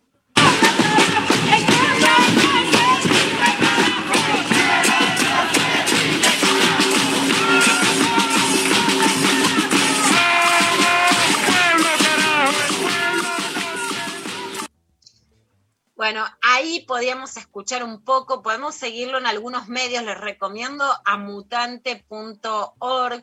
[16.00, 23.22] Bueno, ahí podíamos escuchar un poco, podemos seguirlo en algunos medios, les recomiendo a mutante.org.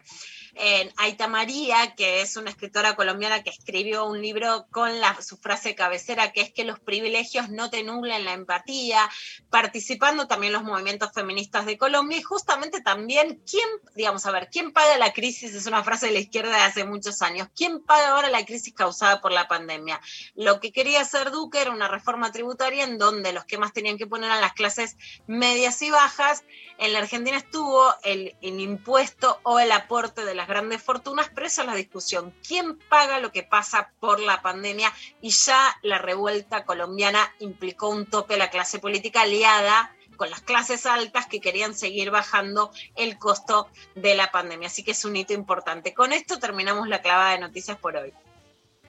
[0.60, 4.92] En Aita María, que es una escritora colombiana que escribió un libro con
[5.22, 9.08] su frase cabecera, que es que los privilegios no te nublen la empatía,
[9.52, 14.72] participando también los movimientos feministas de Colombia y justamente también, ¿quién, digamos, a ver, quién
[14.72, 15.54] paga la crisis?
[15.54, 17.50] Es una frase de la izquierda de hace muchos años.
[17.56, 20.02] ¿Quién paga ahora la crisis causada por la pandemia?
[20.36, 23.98] Lo que quería hacer Duque era una reforma tributaria en donde los que más tenían
[23.98, 24.98] que poner a las clases
[25.28, 26.44] medias y bajas.
[26.80, 31.62] En la Argentina estuvo el impuesto o el aporte de las grandes fortunas, pero esa
[31.62, 32.34] es la discusión.
[32.48, 34.92] ¿Quién paga lo que pasa por la pandemia?
[35.22, 40.42] Y ya la revuelta colombiana implicó un tope a la clase política aliada con las
[40.42, 44.68] clases altas que querían seguir bajando el costo de la pandemia.
[44.68, 45.94] Así que es un hito importante.
[45.94, 48.14] Con esto terminamos la clavada de noticias por hoy.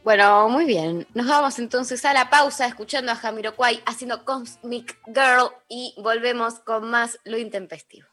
[0.03, 1.07] Bueno, muy bien.
[1.13, 6.89] Nos vamos entonces a la pausa escuchando a Jamiroquai haciendo Cosmic Girl y volvemos con
[6.89, 8.07] más Lo Intempestivo.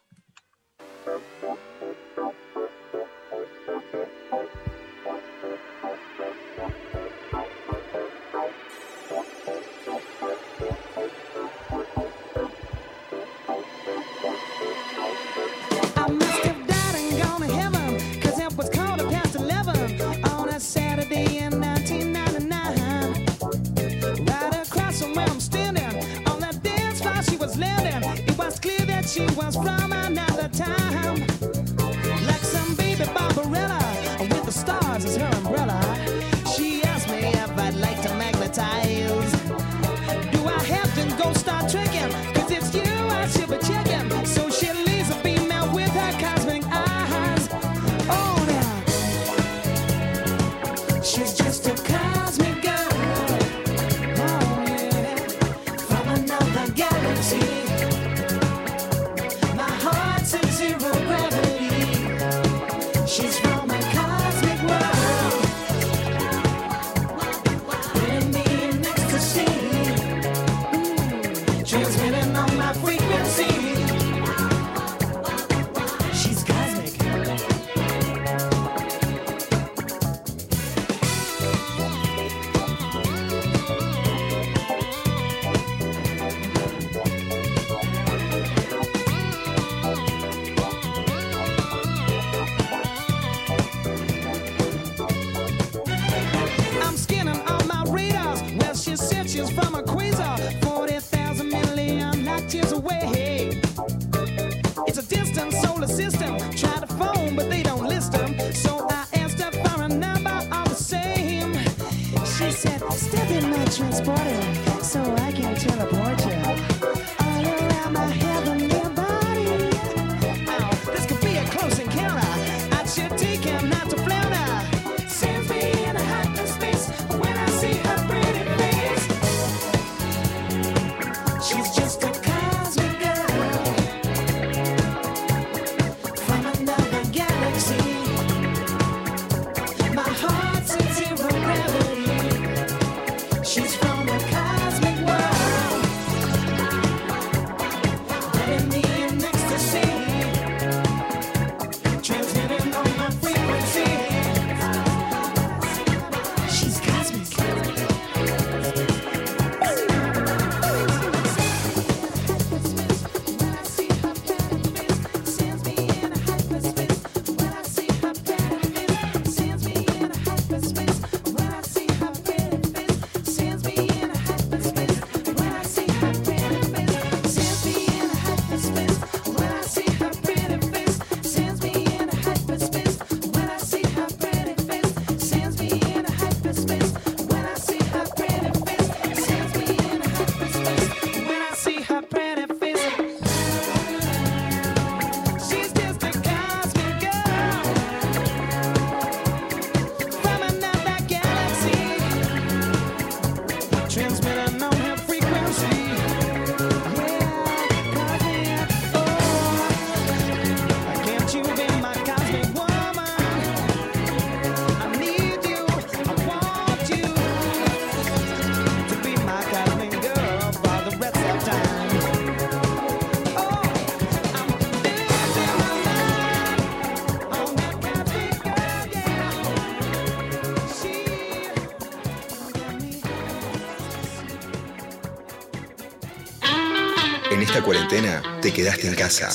[237.31, 239.29] Esta cuarentena te quedaste en casa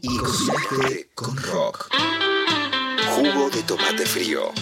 [0.00, 1.88] y cocinaste con rock.
[3.14, 4.52] Jugo de tomate frío.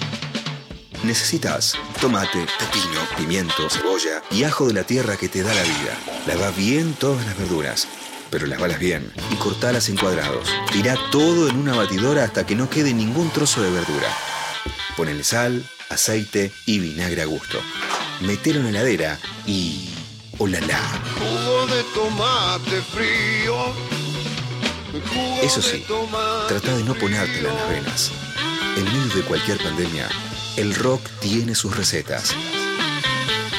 [1.02, 5.98] Necesitas tomate, pepino, pimiento, cebolla y ajo de la tierra que te da la vida.
[6.26, 7.86] Lava bien todas las verduras,
[8.30, 10.48] pero lavalas bien y cortalas en cuadrados.
[10.72, 14.08] Tirá todo en una batidora hasta que no quede ningún trozo de verdura.
[14.96, 17.60] Ponele sal, aceite y vinagre a gusto.
[18.20, 19.90] Metelo en la heladera y...
[20.38, 20.80] ¡Olala!
[21.18, 23.54] Jugo de tomate frío.
[25.42, 25.84] Eso sí,
[26.48, 28.12] trata de no ponértela en las venas.
[28.76, 30.08] En medio de cualquier pandemia,
[30.56, 32.34] el rock tiene sus recetas.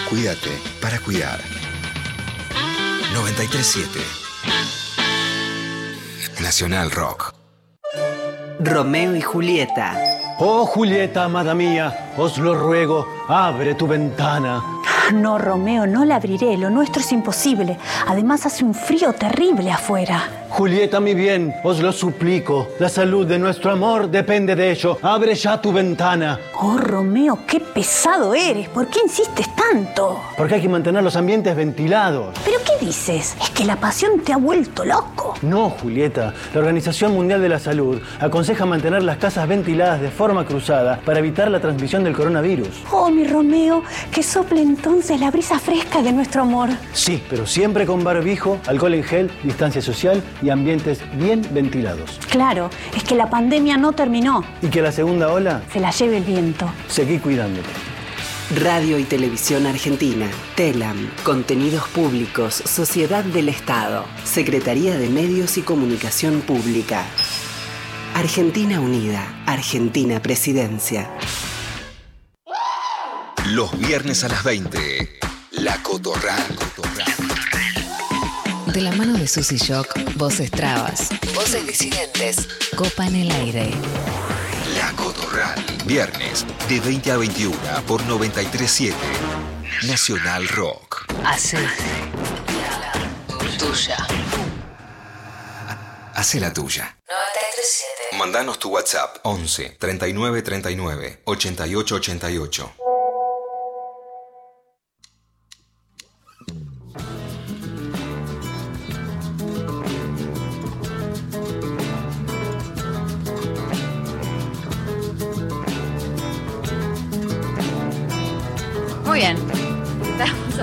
[0.10, 0.52] Cuídate
[0.82, 1.40] para cuidar.
[3.14, 4.00] 937
[6.42, 7.34] Nacional Rock.
[8.60, 9.96] Romeo y Julieta.
[10.40, 14.75] Oh Julieta, amada mía, os lo ruego, abre tu ventana.
[15.14, 16.58] No, Romeo, no la abriré.
[16.58, 17.78] Lo nuestro es imposible.
[18.08, 20.30] Además hace un frío terrible afuera.
[20.50, 22.70] Julieta, mi bien, os lo suplico.
[22.80, 24.98] La salud de nuestro amor depende de ello.
[25.02, 26.40] Abre ya tu ventana.
[26.62, 28.70] Oh, Romeo, qué pesado eres.
[28.70, 30.22] ¿Por qué insistes tanto?
[30.38, 32.36] Porque hay que mantener los ambientes ventilados.
[32.46, 33.36] ¿Pero qué dices?
[33.42, 35.34] Es que la pasión te ha vuelto loco.
[35.42, 36.34] No, Julieta.
[36.54, 41.20] La Organización Mundial de la Salud aconseja mantener las casas ventiladas de forma cruzada para
[41.20, 42.84] evitar la transmisión del coronavirus.
[42.92, 46.70] Oh, mi Romeo, que sople entonces la brisa fresca de nuestro amor.
[46.94, 52.18] Sí, pero siempre con barbijo, alcohol en gel, distancia social y ambientes bien ventilados.
[52.30, 54.44] Claro, es que la pandemia no terminó.
[54.62, 56.70] Y que la segunda ola, Se la lleve el viento.
[56.88, 57.68] seguí cuidándote.
[58.62, 60.28] Radio y Televisión Argentina.
[60.56, 61.10] TELAM.
[61.24, 62.54] Contenidos Públicos.
[62.66, 64.06] Sociedad del Estado.
[64.24, 67.04] Secretaría de Medios y Comunicación Pública.
[68.14, 69.44] Argentina Unida.
[69.46, 71.10] Argentina Presidencia.
[73.46, 75.20] Los viernes a las 20.
[75.52, 76.44] La Cotorral.
[78.68, 83.72] De la mano de Susy Shock, voces trabas, voces disidentes, copa en el aire.
[84.78, 85.64] La Cotorral.
[85.86, 87.56] Viernes de 20 a 21
[87.88, 88.96] por 937
[89.84, 91.06] Nacional Rock.
[91.24, 91.58] Hace
[93.60, 94.08] tuya.
[96.16, 96.98] Hace la tuya.
[97.08, 98.18] 937.
[98.18, 102.85] Mandanos tu WhatsApp 11 39 39 88 88.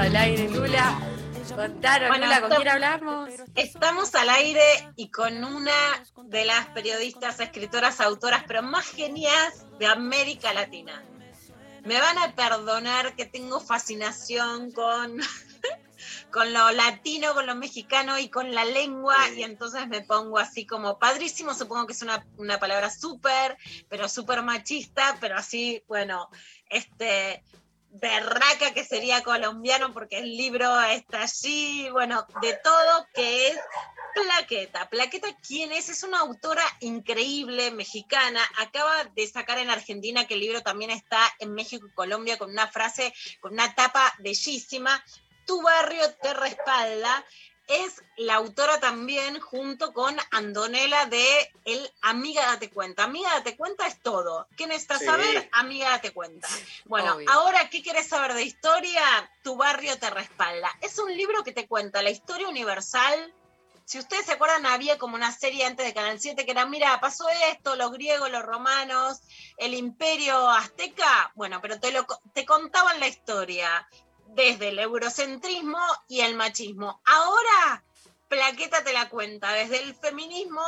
[0.03, 0.98] Al aire, Lula.
[1.55, 3.30] Contaron, Bueno, Lula, ¿con quién hablamos?
[3.55, 4.64] Estamos al aire
[4.96, 5.70] y con una
[6.24, 11.05] de las periodistas, escritoras, autoras, pero más genias de América Latina.
[11.84, 15.20] Me van a perdonar que tengo fascinación con,
[16.32, 20.66] con lo latino, con lo mexicano y con la lengua, y entonces me pongo así
[20.66, 23.57] como padrísimo, supongo que es una, una palabra súper,
[23.88, 26.28] pero súper machista, pero así, bueno,
[26.68, 27.44] este
[27.93, 33.59] berraca que sería colombiano porque el libro está allí, bueno, de todo que es
[34.14, 34.88] Plaqueta.
[34.90, 35.88] Plaqueta, ¿quién es?
[35.88, 38.40] Es una autora increíble, mexicana.
[38.59, 42.51] Acaba de sacar en Argentina, que el libro también está en México y Colombia, con
[42.51, 45.03] una frase, con una tapa bellísima.
[45.47, 47.24] Tu barrio te respalda.
[47.73, 53.05] Es la autora también, junto con Andonela, de El Amiga Date Cuenta.
[53.05, 54.47] Amiga Date Cuenta es todo.
[54.57, 55.07] ¿Qué necesitas Sí.
[55.07, 55.49] saber?
[55.53, 56.49] Amiga Date Cuenta.
[56.85, 57.31] Bueno, Obvio.
[57.31, 59.03] ahora, ¿qué quieres saber de historia?
[59.43, 60.70] Tu barrio te respalda.
[60.81, 63.33] Es un libro que te cuenta la historia universal.
[63.85, 67.01] Si ustedes se acuerdan, había como una serie antes de Canal 7 que era, mira,
[67.01, 69.20] pasó esto, los griegos, los romanos,
[69.57, 71.33] el imperio azteca.
[71.35, 73.87] Bueno, pero te, lo, te contaban la historia
[74.35, 75.78] desde el eurocentrismo
[76.09, 77.01] y el machismo.
[77.05, 77.85] Ahora,
[78.28, 80.62] Plaqueta te la cuenta desde el feminismo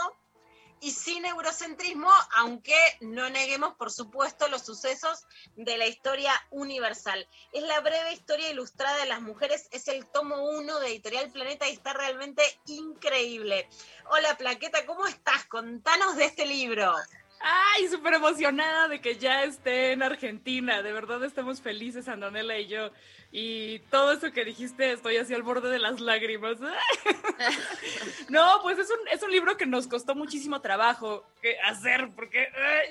[0.80, 5.24] y sin eurocentrismo, aunque no neguemos, por supuesto, los sucesos
[5.56, 7.26] de la historia universal.
[7.52, 11.66] Es la breve historia ilustrada de las mujeres, es el tomo 1 de Editorial Planeta
[11.66, 13.66] y está realmente increíble.
[14.10, 15.46] Hola Plaqueta, ¿cómo estás?
[15.46, 16.94] Contanos de este libro.
[17.40, 20.82] Ay, súper emocionada de que ya esté en Argentina.
[20.82, 22.90] De verdad estamos felices, Andonela y yo.
[23.36, 26.56] Y todo eso que dijiste, estoy así al borde de las lágrimas.
[28.28, 32.46] No, pues es un, es un libro que nos costó muchísimo trabajo que hacer, porque,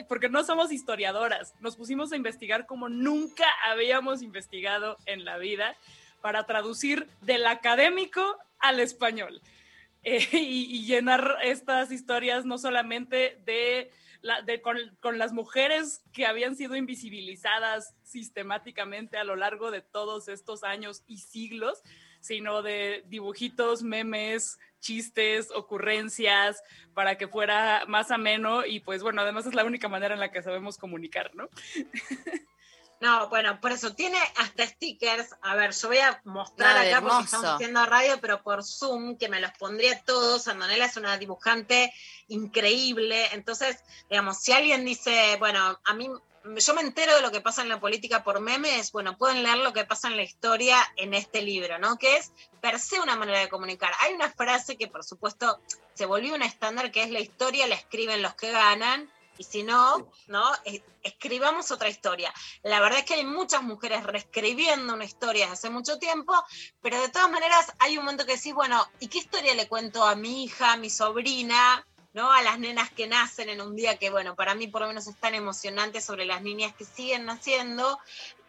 [0.09, 1.53] porque no somos historiadoras.
[1.61, 5.77] Nos pusimos a investigar como nunca habíamos investigado en la vida
[6.19, 9.41] para traducir del académico al español.
[10.05, 13.89] Eh, y, y llenar estas historias no solamente de,
[14.61, 20.63] con, con las mujeres que habían sido invisibilizadas sistemáticamente a lo largo de todos estos
[20.63, 21.81] años y siglos,
[22.19, 26.63] sino de dibujitos, memes, chistes, ocurrencias,
[26.93, 30.31] para que fuera más ameno y pues bueno, además es la única manera en la
[30.31, 31.49] que sabemos comunicar, ¿no?
[33.03, 35.35] No, bueno, por eso tiene hasta stickers.
[35.41, 39.27] A ver, yo voy a mostrar acá porque estamos haciendo radio, pero por Zoom, que
[39.27, 40.47] me los pondría todos.
[40.47, 41.93] Andonela es una dibujante
[42.29, 43.27] increíble.
[43.33, 46.09] Entonces, digamos, si alguien dice, bueno, a mí
[46.55, 49.57] yo me entero de lo que pasa en la política por memes, bueno, pueden leer
[49.57, 51.97] lo que pasa en la historia en este libro, ¿no?
[51.97, 52.31] Que es
[52.61, 53.91] per se una manera de comunicar.
[53.99, 55.59] Hay una frase que, por supuesto,
[55.93, 59.11] se volvió un estándar, que es la historia la escriben los que ganan.
[59.37, 60.51] Y si no, ¿no?
[60.65, 62.33] Es- Escribamos otra historia.
[62.61, 66.33] La verdad es que hay muchas mujeres reescribiendo una historia desde hace mucho tiempo,
[66.81, 70.05] pero de todas maneras hay un momento que decís, bueno, ¿y qué historia le cuento
[70.05, 72.31] a mi hija, a mi sobrina, ¿no?
[72.31, 75.07] A las nenas que nacen en un día que, bueno, para mí por lo menos
[75.07, 77.99] es tan emocionante sobre las niñas que siguen naciendo.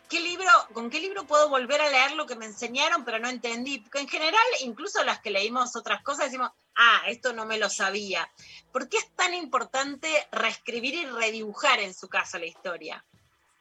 [0.08, 3.28] ¿Qué libro, ¿Con qué libro puedo volver a leer lo que me enseñaron pero no
[3.28, 3.78] entendí?
[3.78, 7.70] Porque en general, incluso las que leímos otras cosas, decimos, ah, esto no me lo
[7.70, 8.30] sabía.
[8.72, 13.04] ¿Por qué es tan importante reescribir y redibujar en su caso la historia?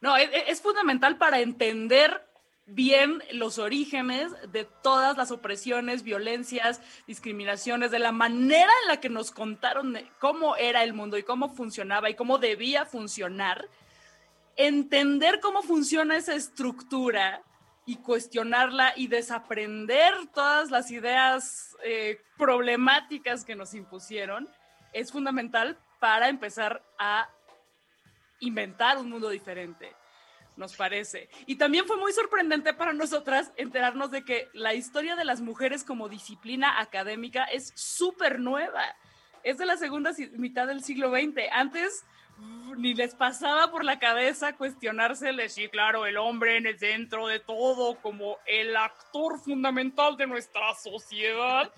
[0.00, 2.28] No, es, fundamental para entender
[2.66, 9.08] bien los orígenes de todas las opresiones, violencias, discriminaciones, de la manera en la que
[9.08, 13.66] nos contaron cómo era el mundo y cómo funcionaba y cómo debía funcionar.
[14.56, 17.42] Entender cómo funciona esa estructura
[17.86, 24.48] y cuestionarla y desaprender todas las ideas eh, problemáticas que nos impusieron
[24.92, 27.28] es fundamental para empezar a
[28.40, 29.92] inventar un mundo diferente,
[30.56, 31.28] nos parece.
[31.46, 35.84] Y también fue muy sorprendente para nosotras enterarnos de que la historia de las mujeres
[35.84, 38.82] como disciplina académica es súper nueva.
[39.42, 41.42] Es de la segunda mitad del siglo XX.
[41.52, 42.04] Antes
[42.76, 47.40] ni les pasaba por la cabeza cuestionársele, sí, claro, el hombre en el centro de
[47.40, 51.72] todo, como el actor fundamental de nuestra sociedad.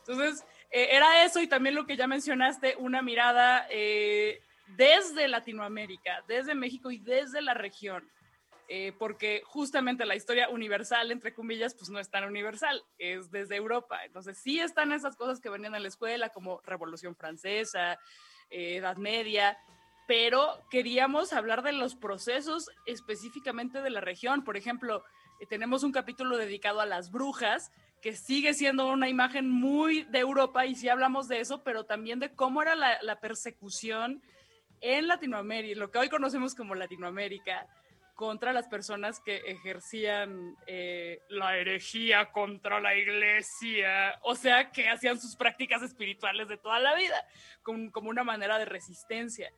[0.00, 4.42] Entonces, eh, era eso y también lo que ya mencionaste, una mirada eh,
[4.76, 8.10] desde Latinoamérica, desde México y desde la región.
[8.66, 13.56] Eh, porque justamente la historia universal, entre comillas, pues no es tan universal, es desde
[13.56, 14.04] Europa.
[14.06, 17.98] Entonces sí están esas cosas que venían a la escuela, como Revolución Francesa,
[18.48, 19.58] Edad Media,
[20.06, 24.44] pero queríamos hablar de los procesos específicamente de la región.
[24.44, 25.04] Por ejemplo,
[25.40, 27.72] eh, tenemos un capítulo dedicado a las brujas,
[28.02, 32.18] que sigue siendo una imagen muy de Europa, y sí hablamos de eso, pero también
[32.18, 34.22] de cómo era la, persecución
[34.82, 37.66] en Latinoamérica, lo que hoy conocemos como Latinoamérica,
[38.14, 45.18] contra las personas que ejercían eh, la herejía contra la iglesia, o sea, que hacían
[45.18, 47.26] sus prácticas espirituales de toda la vida,
[47.62, 49.50] con- como una manera de resistencia.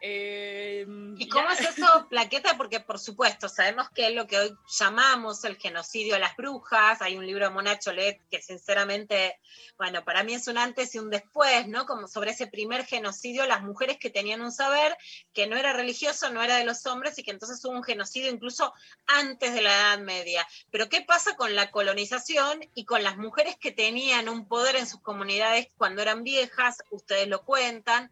[0.00, 2.56] Eh, ¿Y cómo es eso, Plaqueta?
[2.56, 7.02] Porque, por supuesto, sabemos que es lo que hoy llamamos el genocidio a las brujas.
[7.02, 9.40] Hay un libro de Mona Cholet que, sinceramente,
[9.76, 11.86] bueno, para mí es un antes y un después, ¿no?
[11.86, 14.96] Como sobre ese primer genocidio, las mujeres que tenían un saber
[15.32, 18.30] que no era religioso, no era de los hombres y que entonces hubo un genocidio
[18.30, 18.72] incluso
[19.06, 20.46] antes de la Edad Media.
[20.70, 24.86] Pero, ¿qué pasa con la colonización y con las mujeres que tenían un poder en
[24.86, 26.78] sus comunidades cuando eran viejas?
[26.90, 28.10] Ustedes lo cuentan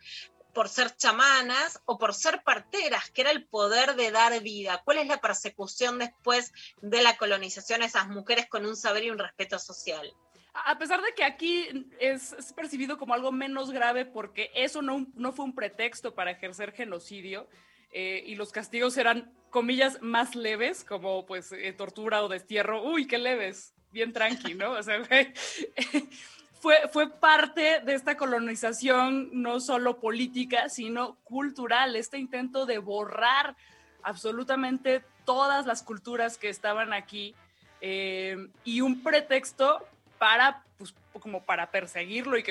[0.57, 4.81] por ser chamanas o por ser parteras, que era el poder de dar vida.
[4.87, 6.51] ¿Cuál es la persecución después
[6.81, 10.11] de la colonización a esas mujeres con un saber y un respeto social?
[10.55, 15.07] A pesar de que aquí es, es percibido como algo menos grave porque eso no,
[15.15, 17.51] no fue un pretexto para ejercer genocidio
[17.93, 22.83] eh, y los castigos eran, comillas, más leves, como pues eh, tortura o destierro.
[22.83, 24.71] Uy, qué leves, bien tranqui, ¿no?
[24.71, 25.03] O sea,
[26.93, 33.57] fue, parte de esta colonización no solo política, sino cultural, este intento de borrar
[34.03, 37.35] absolutamente todas las culturas que estaban aquí
[37.81, 39.87] eh, y un pretexto
[40.19, 42.43] para, pues, como para perseguirlo y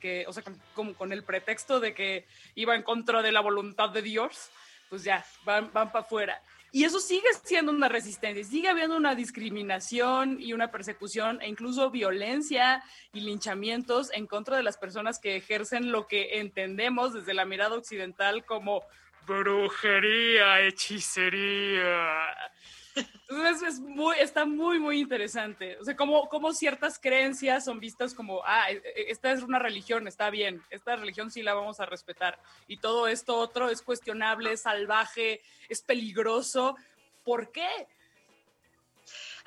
[0.00, 0.42] que, o sea,
[0.74, 4.50] como con el pretexto de que iba en contra de la voluntad de Dios,
[4.88, 6.42] pues ya, van, van para afuera.
[6.70, 11.90] Y eso sigue siendo una resistencia, sigue habiendo una discriminación y una persecución e incluso
[11.90, 12.82] violencia
[13.12, 17.76] y linchamientos en contra de las personas que ejercen lo que entendemos desde la mirada
[17.76, 18.82] occidental como
[19.26, 22.34] brujería, hechicería.
[23.28, 25.76] Entonces es muy, está muy, muy interesante.
[25.78, 29.58] O sea, cómo, cómo ciertas creencias son vistas como, ah, e- e- esta es una
[29.58, 32.40] religión, está bien, esta religión sí la vamos a respetar.
[32.66, 36.76] Y todo esto otro es cuestionable, es salvaje, es peligroso.
[37.24, 37.68] ¿Por qué?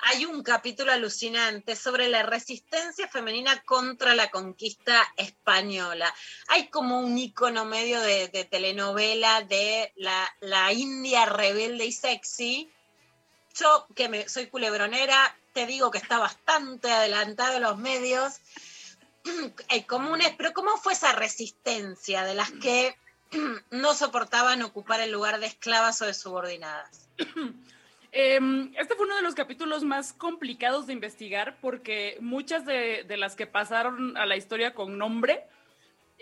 [0.04, 6.12] Hay un capítulo alucinante sobre la resistencia femenina contra la conquista española.
[6.48, 12.68] Hay como un icono medio de, de telenovela de la, la India rebelde y sexy,
[13.54, 18.40] Yo, que me, soy culebronera, te digo que está bastante adelantado los medios
[19.68, 22.96] eh, comunes, pero ¿cómo fue esa resistencia de las que
[23.70, 27.08] no soportaban ocupar el lugar de esclavas o de subordinadas?
[28.14, 33.36] Em, este fue uno de los capítulos más complicados de investigar porque muchas de las
[33.36, 35.46] que pasaron a la historia con nombre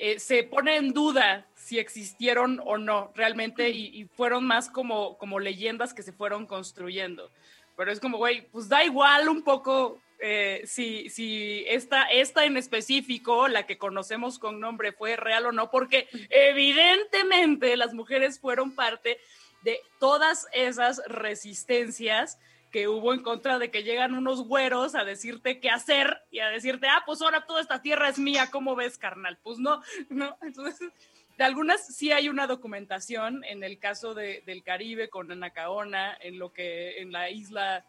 [0.02, 5.38] eh, se pone en duda si existieron o no realmente y, fueron más como, como
[5.38, 7.30] leyendas que se fueron construyendo.
[7.76, 12.56] Pero es como, güey, pues da igual un poco eh, si, si esta, esta en
[12.56, 18.74] específico, la que conocemos con nombre, fue real o no, porque evidentemente las mujeres fueron
[18.74, 19.18] parte
[19.62, 22.38] de todas esas resistencias
[22.70, 26.48] que hubo en contra de que llegan unos güeros a decirte qué hacer y a
[26.48, 29.38] decirte, ah, pues ahora toda esta tierra es mía, ¿cómo ves, carnal?
[29.42, 30.36] Pues no, no.
[30.42, 30.90] Entonces,
[31.36, 36.38] de algunas sí hay una documentación en el caso de, del Caribe con Anacaona, en
[36.38, 37.84] lo que en la isla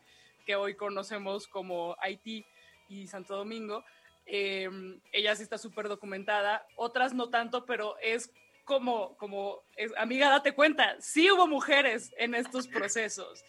[0.45, 2.45] que hoy conocemos como Haití
[2.89, 3.83] y Santo Domingo.
[4.25, 4.69] Eh,
[5.11, 8.31] ella sí está súper documentada, otras no tanto, pero es
[8.63, 13.43] como, como es, amiga, date cuenta, sí hubo mujeres en estos procesos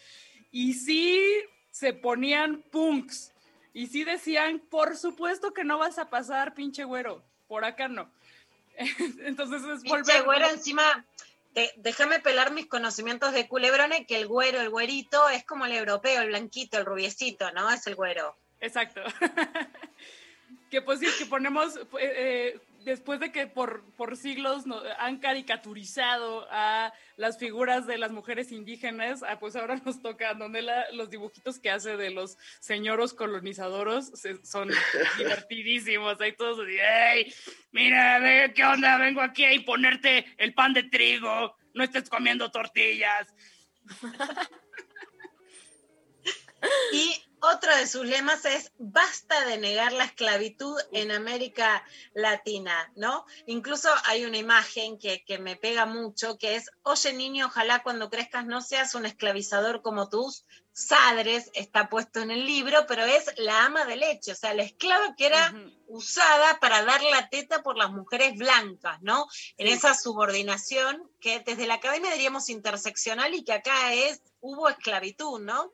[0.53, 1.19] y sí
[1.71, 3.33] se ponían punks
[3.73, 8.09] y sí decían, por supuesto que no vas a pasar, pinche güero, por acá no.
[9.25, 10.05] Entonces es volver.
[10.05, 11.05] Pinche güero encima,
[11.55, 15.73] de- déjame pelar mis conocimientos de culebrones, que el güero, el güerito, es como el
[15.73, 17.69] europeo, el blanquito, el rubiecito, ¿no?
[17.71, 18.37] Es el güero.
[18.61, 19.01] Exacto.
[20.69, 25.17] que pues sí, que ponemos, eh, eh, después de que por, por siglos no- han
[25.19, 30.85] caricaturizado a las figuras de las mujeres indígenas, ah, pues ahora nos toca a Donela
[30.91, 34.69] los dibujitos que hace de los señoros colonizadoros, se- son
[35.17, 37.33] divertidísimos, hay todos así, ¡Ey!
[37.71, 38.97] Mira, ve, ¿qué onda?
[38.97, 43.27] Vengo aquí a imponerte el pan de trigo, no estés comiendo tortillas.
[46.93, 51.83] Y otro de sus lemas es basta de negar la esclavitud en América
[52.13, 53.25] Latina, ¿no?
[53.47, 58.09] Incluso hay una imagen que, que me pega mucho, que es, oye niño, ojalá cuando
[58.09, 63.25] crezcas no seas un esclavizador como tus sadres, está puesto en el libro, pero es
[63.37, 65.53] la ama de leche, o sea, la esclava que era
[65.87, 69.27] usada para dar la teta por las mujeres blancas, ¿no?
[69.57, 69.73] En Sí.
[69.73, 75.71] esa subordinación que desde la academia diríamos interseccional y que acá es, hubo esclavitud, ¿no?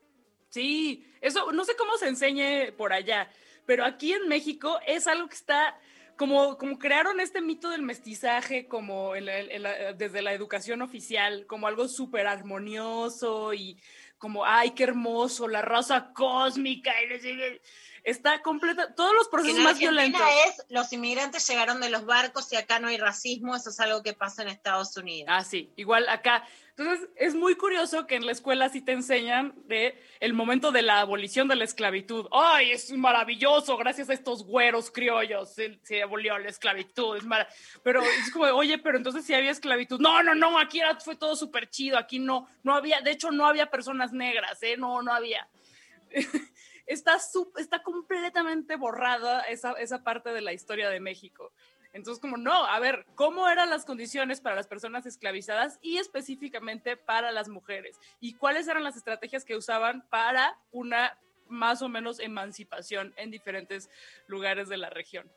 [0.50, 3.30] Sí, eso no sé cómo se enseñe por allá,
[3.66, 5.78] pero aquí en México es algo que está
[6.20, 12.28] como, como crearon este mito del mestizaje como desde la educación oficial, como algo súper
[12.28, 13.78] armonioso y
[14.18, 16.92] como, ay, qué hermoso, la raza cósmica.
[17.02, 17.62] Y.
[18.10, 20.22] está completa, todos los Que procesos en más violentos.
[20.48, 24.04] es los inmigrantes llegaron de los barcos y acá no hay racismo, eso es algo
[24.04, 25.28] que pasa en Estados Unidos.
[25.32, 26.44] Ah, sí, igual acá.
[26.78, 30.82] Entonces, es muy curioso que en la escuela sí te enseñan de el momento de
[30.82, 32.28] la abolición de la esclavitud.
[32.32, 33.76] ¡Ay, es maravilloso!
[33.76, 37.18] Gracias a estos güeros criollos se, se abolió la esclavitud.
[37.18, 37.50] Es mara-
[37.84, 40.00] pero es como, oye, pero entonces sí había esclavitud.
[40.00, 41.98] No, no, no, aquí era- fue todo súper chido.
[41.98, 44.78] Aquí no, no había, de hecho, no había personas negras, ¿eh?
[44.78, 45.50] No, no había.
[46.90, 51.54] está, sup- está completamente borrada esa, esa parte de la historia de México.
[51.94, 56.98] Entonces, como no, a ver, ¿cómo eran las condiciones para las personas esclavizadas y específicamente
[56.98, 57.98] para las mujeres?
[58.20, 61.18] ¿Y cuáles eran las estrategias que usaban para una
[61.48, 63.90] más o menos emancipación en diferentes
[64.28, 65.32] lugares de la región?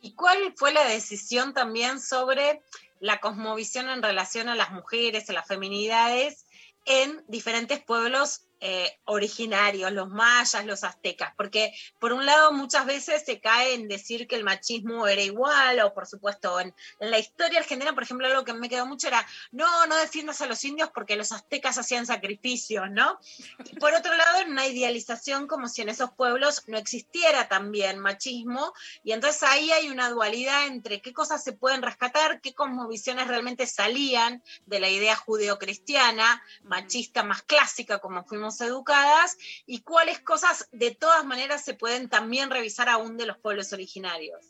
[0.00, 2.62] ¿Y cuál fue la decisión también sobre
[3.00, 6.46] la cosmovisión en relación a las mujeres, a las feminidades
[6.84, 11.32] en diferentes pueblos eh, originarios, los mayas, los aztecas?
[11.36, 15.78] Porque por un lado muchas veces se cae en decir que el machismo era igual,
[15.78, 19.24] o por supuesto en, la historia argentina, por ejemplo, algo que me quedó mucho era,
[19.52, 23.20] no, no defiendas a los indios porque los aztecas hacían sacrificios, ¿no?
[23.78, 28.72] Por otro lado, en una idealización como si en esos pueblos no existiera también machismo,
[29.04, 33.64] y entonces ahí hay una dualidad entre qué cosas se pueden rescatar, qué cosmovisiones realmente
[33.68, 40.94] salían de la idea judeocristiana, machista más clásica como fuimos educadas, y cuáles cosas de
[40.94, 44.44] todas maneras se pueden también revisar aún de los pueblos originarios.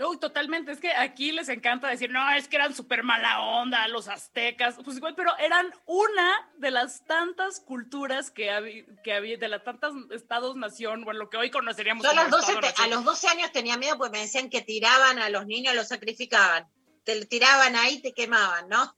[0.00, 0.70] Uy, totalmente.
[0.70, 4.76] Es que aquí les encanta decir, no, es que eran súper mala onda los aztecas.
[4.84, 9.64] Pues igual, pero eran una de las tantas culturas que había, que había de las
[9.64, 12.92] tantas estados-nación, bueno, lo que hoy conoceríamos Yo a como los, 12 te- estado-nación.
[12.92, 15.88] a los 12 años tenía miedo porque me decían que tiraban a los niños, los
[15.88, 16.68] sacrificaban.
[17.02, 18.94] Te lo tiraban ahí, te quemaban, ¿no?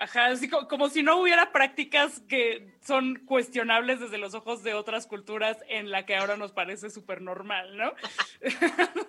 [0.00, 4.74] Ajá, así co- como, si no hubiera prácticas que son cuestionables desde los ojos de
[4.74, 7.92] otras culturas en la que ahora nos parece súper normal, ¿no?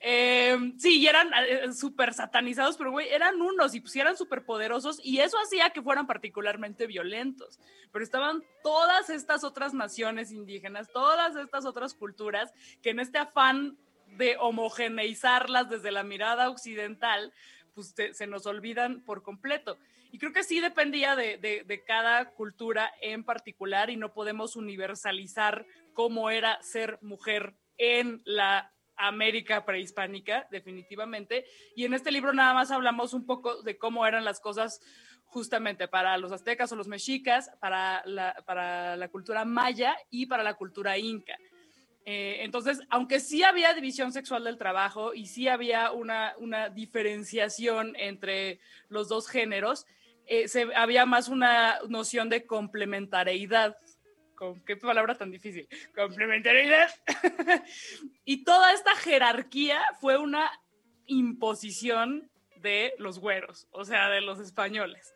[0.00, 4.98] Eh, sí, eran eh, súper satanizados, pero güey, eran unos y pues eran súper poderosos
[5.04, 7.58] y eso hacía que fueran particularmente violentos.
[7.92, 13.76] Pero estaban todas estas otras naciones indígenas, todas estas otras culturas que en este afán
[14.16, 17.32] de homogeneizarlas desde la mirada occidental,
[17.74, 19.76] pues te- se nos olvidan por completo.
[20.12, 24.56] Y creo que sí dependía de, de- de cada cultura en particular y no podemos
[24.56, 31.44] universalizar cómo era ser mujer en la América prehispánica, definitivamente.
[31.74, 34.80] Y en este libro nada más hablamos un poco de cómo eran las cosas
[35.24, 40.42] justamente para los aztecas o los mexicas, para la, para la cultura maya y para
[40.42, 41.36] la cultura inca.
[42.04, 47.94] Eh, entonces, aunque sí había división sexual del trabajo y sí había una, una diferenciación
[47.96, 48.58] entre
[48.88, 49.86] los dos géneros,
[50.30, 53.76] eh, se, había más una noción de complementariedad.
[54.36, 55.68] ¿Con qué palabra tan difícil?
[55.92, 56.88] Complementariedad.
[58.24, 60.48] y toda esta jerarquía fue una
[61.06, 65.12] imposición de los güeros, o sea, de los españoles.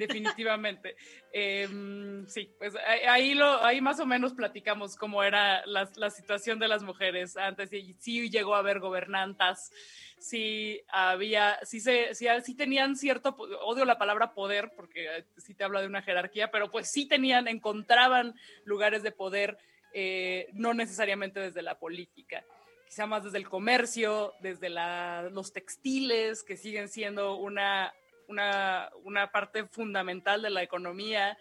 [0.00, 0.96] Definitivamente.
[1.32, 2.74] Em, sí, pues
[3.06, 7.72] ahí, lo, ahí más o menos platicamos cómo era la, situación de las mujeres antes.
[7.72, 9.70] Y sí llegó a haber gobernantas,
[10.18, 15.62] sí había, sí, se, sí, tenían cierto, odio la palabra poder porque eh, sí te
[15.62, 19.56] habla de una jerarquía, pero pues sí tenían, encontraban lugares de poder,
[19.94, 22.44] eh, no necesariamente desde la política
[22.88, 27.94] quizá más desde el comercio, desde la- los textiles, que siguen siendo una,
[28.30, 31.36] una, una parte fundamental de la economía,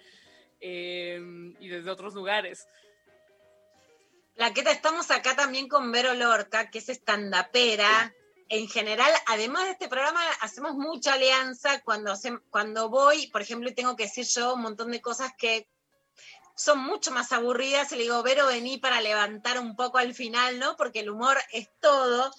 [0.60, 1.20] eh,
[1.60, 2.68] y desde otros lugares.
[4.36, 8.14] Plaqueta, estamos acá también con Vero Lorca, que es estandapera.
[8.49, 12.14] En general, además de este programa, hacemos mucha alianza cuando,
[12.49, 15.68] cuando voy, por ejemplo, y tengo que decir yo un montón de cosas que
[16.56, 20.60] son mucho más aburridas y le digo, Vero, vení para levantar un poco al final,
[20.60, 20.76] ¿no?
[20.78, 22.32] Porque el humor es todo.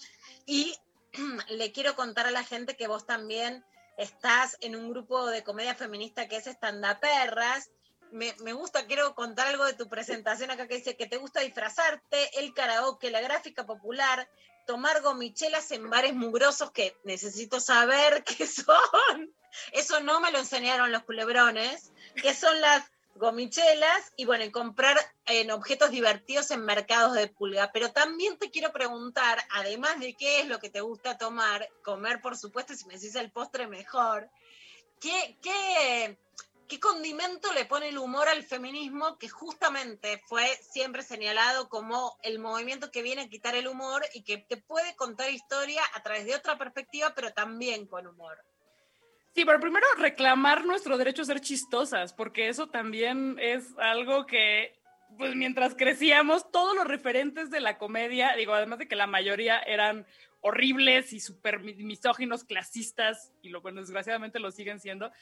[0.46, 0.74] Y
[1.48, 3.64] le quiero contar a la gente que vos también
[4.00, 7.70] estás en un grupo de comedia feminista que es Estandaperras.
[8.12, 11.40] Me, me gusta, quiero contar algo de tu presentación acá que dice que te gusta
[11.40, 14.28] disfrazarte, el karaoke, la gráfica popular,
[14.66, 19.34] tomar gomichelas en bares mugrosos que necesito saber qué son.
[19.72, 22.90] Eso no me lo enseñaron los culebrones, que son las
[23.20, 27.70] gomichelas y bueno, comprar en objetos divertidos en mercados de pulga.
[27.72, 32.20] Pero también te quiero preguntar, además de qué es lo que te gusta tomar, comer
[32.20, 34.28] por supuesto, si me decís el postre mejor,
[35.00, 36.18] ¿qué, qué,
[36.66, 42.38] qué condimento le pone el humor al feminismo que justamente fue siempre señalado como el
[42.38, 46.24] movimiento que viene a quitar el humor y que te puede contar historia a través
[46.24, 48.42] de otra perspectiva, pero también con humor?
[49.34, 54.76] Sí, pero primero reclamar nuestro derecho a ser chistosas, porque eso también es algo que,
[55.16, 59.60] pues mientras crecíamos, todos los referentes de la comedia, digo, además de que la mayoría
[59.60, 60.04] eran
[60.40, 65.12] horribles y súper mi- misóginos, clasistas, y lo, bueno, desgraciadamente lo siguen siendo,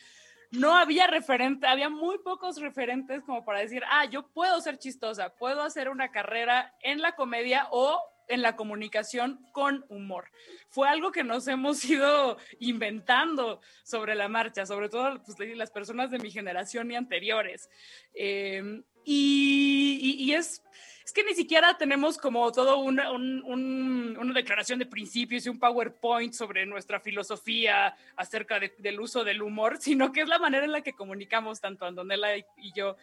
[0.52, 5.34] no había referente, había muy pocos referentes como para decir, ah, yo puedo ser chistosa,
[5.36, 10.30] puedo hacer una carrera en la comedia o en la comunicación con humor.
[10.70, 16.10] Fue algo que nos hemos ido inventando sobre la marcha, sobre todo pues, las personas
[16.10, 17.68] de mi generación y anteriores.
[18.14, 20.62] Eh, y, es,
[21.04, 25.48] es que ni siquiera tenemos como todo una, un- un- una declaración de principios y
[25.48, 30.38] un PowerPoint sobre nuestra filosofía acerca de- del uso del humor, sino que es la
[30.38, 32.96] manera en la que comunicamos tanto Antonella y yo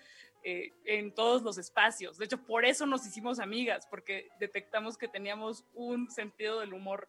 [0.46, 2.18] eh, en todos los espacios.
[2.18, 7.08] De hecho, por eso nos hicimos amigas, porque detectamos que teníamos un sentido del humor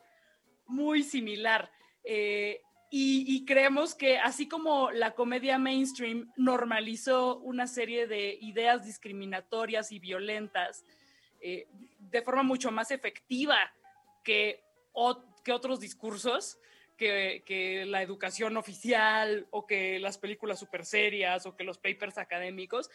[0.67, 1.71] muy similar.
[2.03, 2.61] Eh,
[2.91, 9.93] y, y creemos que así como la comedia mainstream normalizó una serie de ideas discriminatorias
[9.93, 10.85] y violentas
[11.41, 11.67] eh,
[11.99, 13.59] de forma mucho más efectiva
[14.25, 16.59] que, o- que otros discursos,
[16.97, 22.17] que, que la educación oficial o que las películas super serias o que los papers
[22.19, 22.89] académicos,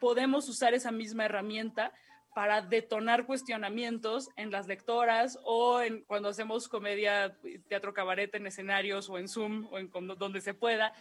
[0.00, 1.92] podemos usar esa misma herramienta
[2.34, 7.34] para detonar cuestionamientos en las lectoras o en cuando hacemos comedia,
[7.68, 10.92] teatro cabaret en escenarios o en Zoom o en donde se pueda.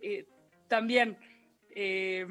[0.00, 0.26] Eh,
[0.68, 1.18] también,
[1.70, 2.26] eh,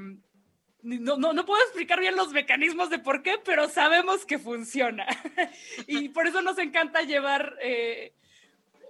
[0.81, 5.05] no, no, no puedo explicar bien los mecanismos de por qué, pero sabemos que funciona.
[5.87, 7.57] y por eso nos encanta llevar...
[7.61, 8.13] eh,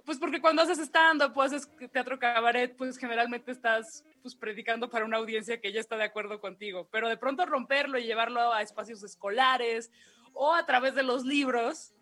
[0.08, 5.04] pues porque cuando haces stand-up o haces teatro cabaret, pues generalmente estás pues predicando para
[5.04, 8.62] una audiencia que ya está de acuerdo contigo, pero de pronto romperlo y llevarlo a
[8.62, 9.92] espacios escolares
[10.32, 11.92] o a través de los libros,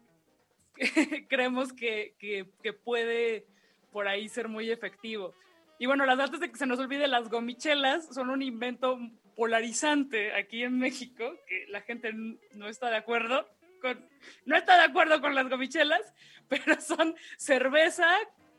[1.28, 3.48] creemos que, que, que puede
[3.90, 5.34] por ahí ser muy efectivo.
[5.80, 9.00] Y bueno, las antes de que se nos olvide, las gomichelas son un invento
[9.34, 12.12] polarizante aquí en México, que la gente
[12.52, 13.48] no está de acuerdo
[13.80, 14.08] con,
[14.44, 16.14] no está de acuerdo con las gomichelas,
[16.48, 18.08] pero son cerveza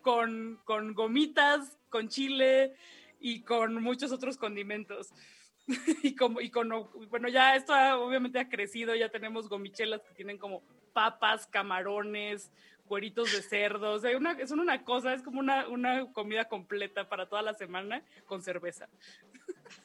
[0.01, 2.75] con, con gomitas, con chile
[3.19, 5.13] y con muchos otros condimentos.
[6.03, 6.69] y como y con
[7.09, 10.63] bueno ya esto ha- obviamente ha crecido ya tenemos gomichelas que tienen como
[10.93, 12.53] papas camarones
[12.85, 17.09] cueritos de cerdo o sea, una, son una cosa es como una, una comida completa
[17.09, 18.87] para toda la semana con cerveza.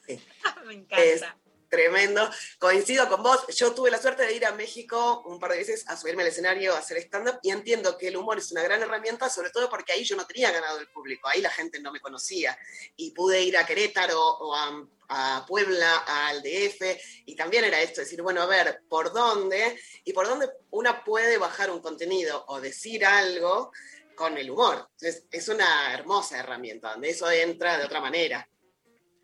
[0.65, 1.25] Me Es
[1.73, 2.29] tremendo.
[2.59, 3.47] Coincido con vos.
[3.47, 6.29] Yo tuve la suerte de ir a México un par de veces a subirme al
[6.29, 9.67] escenario a hacer stand-up y entiendo que el humor es una gran herramienta, sobre todo
[9.71, 12.55] porque ahí yo no tenía ganado el público, ahí la gente no me conocía.
[12.95, 16.81] Y pude ir a Querétaro o a, a Puebla, al DF,
[17.25, 19.79] y también era esto, decir, bueno, a ver, ¿por dónde?
[20.03, 23.71] Y por dónde una puede bajar un contenido o decir algo
[24.13, 24.89] con el humor.
[24.91, 28.47] Entonces, es una hermosa herramienta, donde eso entra de otra manera.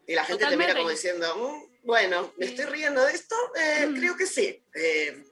[0.07, 0.79] Y la gente te mira Totalmente.
[0.79, 3.35] como diciendo, "Mm, bueno, ¿me estoy riendo de esto?
[3.55, 4.61] Eh, Creo que sí.
[4.73, 5.23] Eh,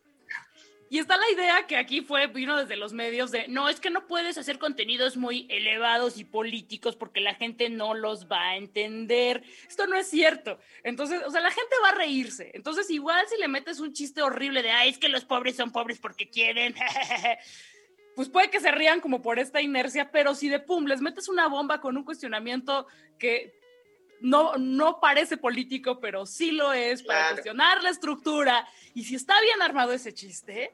[0.89, 3.89] Y está la idea que aquí fue, vino desde los medios de, no, es que
[3.89, 8.55] no puedes hacer contenidos muy elevados y políticos porque la gente no los va a
[8.55, 9.43] entender.
[9.67, 10.59] Esto no es cierto.
[10.83, 12.51] Entonces, o sea, la gente va a reírse.
[12.53, 15.71] Entonces, igual si le metes un chiste horrible de, ay, es que los pobres son
[15.73, 16.73] pobres porque quieren,
[18.15, 21.27] pues puede que se rían como por esta inercia, pero si de pum les metes
[21.27, 22.87] una bomba con un cuestionamiento
[23.19, 23.56] que
[24.21, 27.35] no, no parece político, pero sí lo es para Claro.
[27.35, 28.67] cuestionar la estructura.
[28.93, 30.73] Y si está bien armado ese chiste,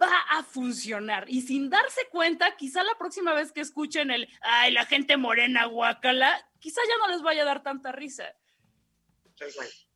[0.00, 1.24] va a funcionar.
[1.28, 5.66] Y sin darse cuenta, quizá la próxima vez que escuchen el, ay, la gente morena,
[5.66, 8.24] guacala, quizá ya no les vaya a dar tanta risa.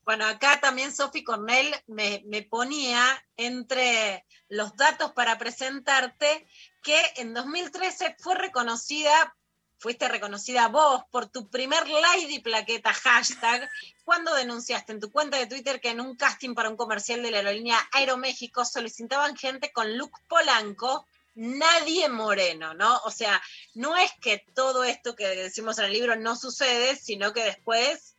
[0.04, 3.02] Bueno, acá también Sofi Cornell me, me ponía
[3.36, 6.46] entre los datos para presentarte
[6.82, 9.36] que en 2013 fue reconocida,
[9.78, 13.68] fuiste reconocida vos por tu primer Lady Plaqueta hashtag,
[14.04, 17.30] cuando denunciaste en tu cuenta de Twitter que en un casting para un comercial de
[17.30, 22.96] la aerolínea Aeroméxico solicitaban gente con look polanco, nadie moreno, ¿no?
[23.04, 23.40] O sea,
[23.74, 28.16] no es que todo esto que decimos en el libro no sucede, sino que después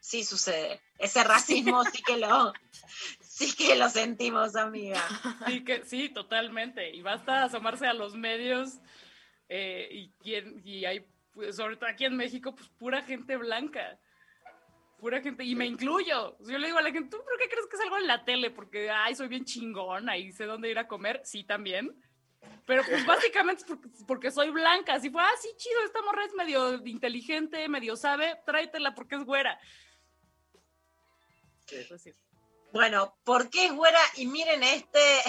[0.00, 0.80] sí sucede.
[0.98, 2.52] Ese racismo sí que lo,
[3.20, 5.06] sí que lo sentimos, amiga.
[5.46, 6.90] Sí, que, sí, totalmente.
[6.90, 8.78] Y basta asomarse a los medios
[9.52, 11.04] eh, y, quien- y hay,
[11.34, 13.98] pues, sobre todo aquí en México, pues pura gente blanca.
[14.98, 16.36] Pura gente, y me incluyo.
[16.40, 18.50] Yo le digo a la gente, ¿tú por qué crees que salgo en la tele?
[18.50, 21.20] Porque, ay, soy bien chingona y sé dónde ir a comer.
[21.24, 22.00] Sí, también.
[22.66, 24.94] Pero pues básicamente es porque, porque soy blanca.
[24.94, 29.24] Así fue, ah, sí, chido, esta morra es medio inteligente, medio sabe, tráetela porque es
[29.24, 29.58] güera.
[31.88, 32.12] Pues sí.
[32.72, 33.98] Bueno, ¿por qué es güera?
[34.16, 35.20] Y miren este,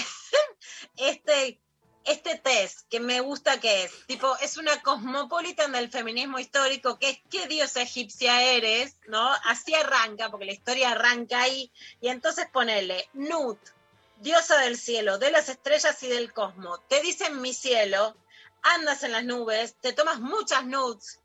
[0.97, 1.61] este,
[2.05, 3.91] este test que me gusta que es.
[4.07, 8.97] Tipo, es una cosmopolitan del feminismo histórico, que es ¿qué diosa egipcia eres?
[9.07, 9.31] ¿No?
[9.45, 11.71] Así arranca, porque la historia arranca ahí.
[11.99, 13.59] Y entonces ponele Nut,
[14.17, 16.79] diosa del cielo, de las estrellas y del cosmos.
[16.87, 18.15] Te dicen mi cielo,
[18.63, 21.19] andas en las nubes, te tomas muchas nudes,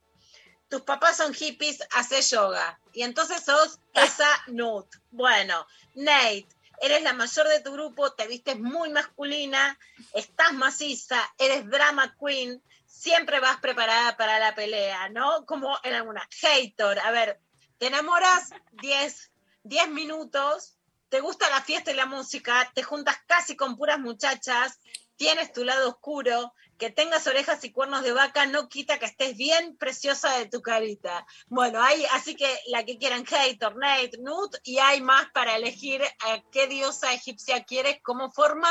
[0.69, 2.81] tus papás son hippies, haces yoga.
[2.93, 4.86] Y entonces sos esa Nut.
[5.11, 6.48] Bueno, Nate,
[6.81, 9.78] eres la mayor de tu grupo, te vistes muy masculina,
[10.12, 15.44] estás maciza, eres drama queen, siempre vas preparada para la pelea, ¿no?
[15.47, 16.28] Como en alguna.
[16.40, 17.40] Hater, a ver,
[17.78, 18.51] te enamoras
[18.82, 19.31] 10
[19.66, 20.77] 10 minutos,
[21.09, 24.78] te gusta la fiesta y la música, te juntas casi con puras muchachas,
[25.16, 29.36] tienes tu lado oscuro, que tengas orejas y cuernos de vaca no quita que estés
[29.36, 31.27] bien preciosa de tu carita.
[31.48, 36.03] Bueno, hay, así que la que quieran, Hater, Nate, Nut, y hay más para elegir
[36.03, 38.69] a qué diosa egipcia quieres como forma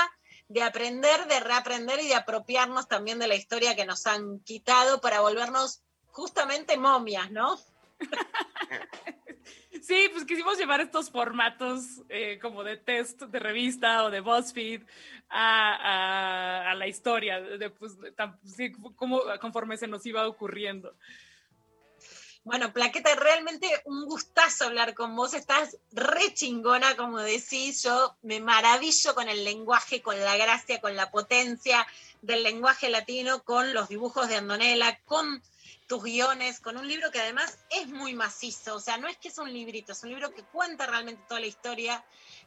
[0.47, 5.01] de aprender, de reaprender y de apropiarnos también de la historia que nos han quitado
[5.01, 7.57] para volvernos justamente momias, ¿no?
[9.81, 14.81] Sí, pues quisimos llevar estos formatos eh, como de test de revista o de BuzzFeed
[15.29, 17.93] a, a- a la historia, de, pues,
[18.45, 20.95] sí, como, conforme se nos iba ocurriendo.
[22.43, 25.33] Bueno, Plaqueta, realmente un gustazo hablar con vos.
[25.33, 27.81] Estás re chingona, como decís.
[27.81, 31.87] Yo me maravillo con el lenguaje, con la gracia, con la potencia
[32.21, 35.41] del lenguaje latino, con los dibujos de Andonela, con
[35.87, 38.75] tus guiones, con un libro que además es muy macizo.
[38.75, 41.39] O sea, no es que es un librito, es un libro que cuenta realmente toda
[41.39, 42.03] la historia,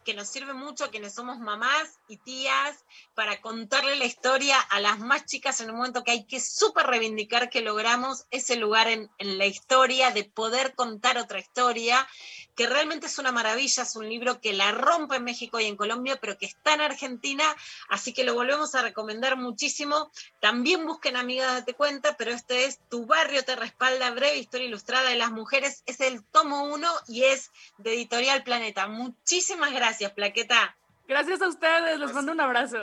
[0.09, 2.83] que nos sirve mucho a quienes somos mamás y tías
[3.13, 6.87] para contarle la historia a las más chicas en un momento que hay que súper
[6.87, 12.09] reivindicar que logramos ese lugar en, la historia, de poder contar otra historia,
[12.57, 15.77] que realmente es una maravilla, es un libro que la rompe en México y en
[15.77, 17.45] Colombia, pero que está en Argentina,
[17.91, 20.11] así que lo volvemos a recomendar muchísimo.
[20.41, 25.11] También busquen Amigas Date Cuenta, pero este es tu barrio te respalda, breve historia ilustrada
[25.11, 25.83] de las mujeres.
[25.85, 28.89] Es el tomo uno y es de Editorial Planeta.
[28.89, 30.77] Muchísimas gracias, Plaqueta.
[31.07, 32.77] Gracias a ustedes, les mando un abrazo.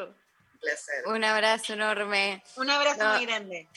[0.54, 1.08] Un placer.
[1.08, 2.44] Un abrazo enorme.
[2.58, 3.16] Un abrazo No.
[3.16, 3.70] muy grande.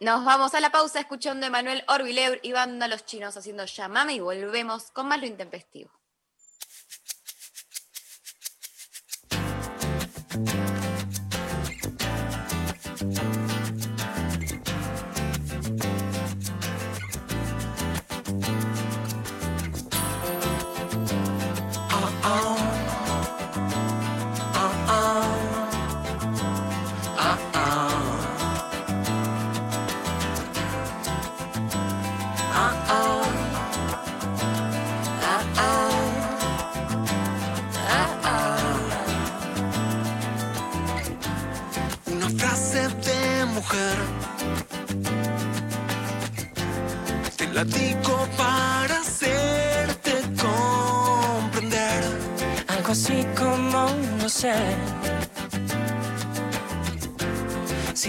[0.00, 4.14] Nos vamos a la pausa escuchando a Emanuel Orbileur y Banda Los Chinos haciendo Llamame
[4.14, 5.90] y volvemos con más lo intempestivo.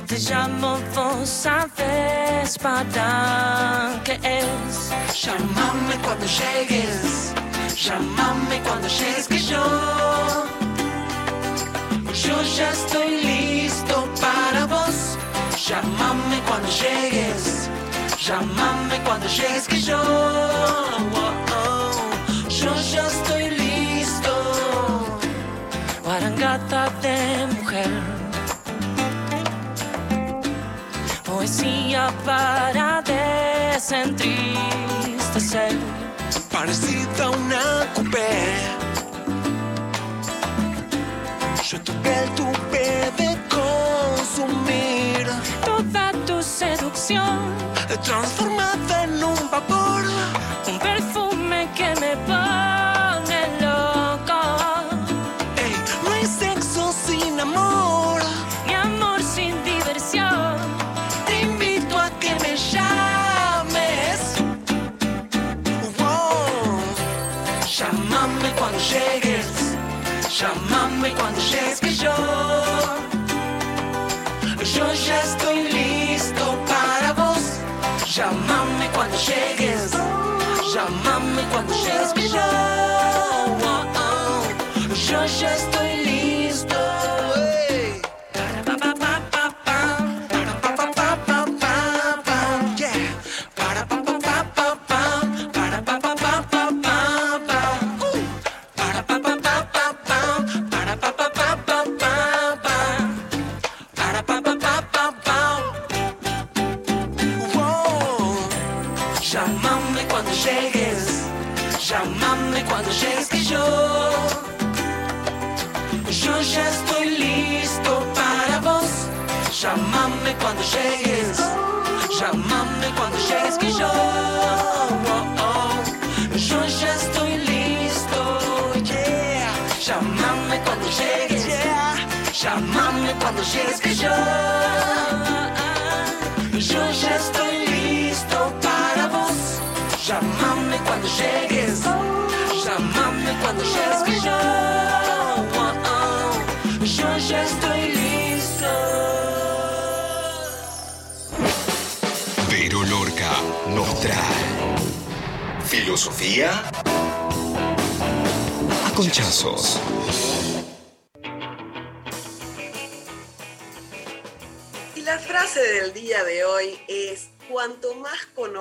[0.09, 4.89] Si te llamo, vos sabes para qué es.
[5.21, 7.33] Llámame cuando llegues.
[7.75, 9.65] Llámame cuando llegues que yo.
[12.13, 15.17] Yo ya estoy listo para vos.
[15.67, 17.69] Llámame cuando llegues.
[18.17, 19.99] Llámame cuando llegues que yo.
[19.99, 24.31] oh, oh, yo ya estoy listo.
[26.01, 26.96] Guarangata
[31.97, 35.73] Para desentristecer.
[36.51, 38.53] Parecida a una coupé.
[41.67, 45.25] Yo tuve el tupe de consumir
[45.65, 47.55] toda tu seducción,
[48.03, 50.06] transformada en un vapor,
[79.27, 79.91] Llegues
[80.73, 84.93] Llámame cuando llegues que yo Oh, oh.
[85.09, 86.06] Yo ya estoy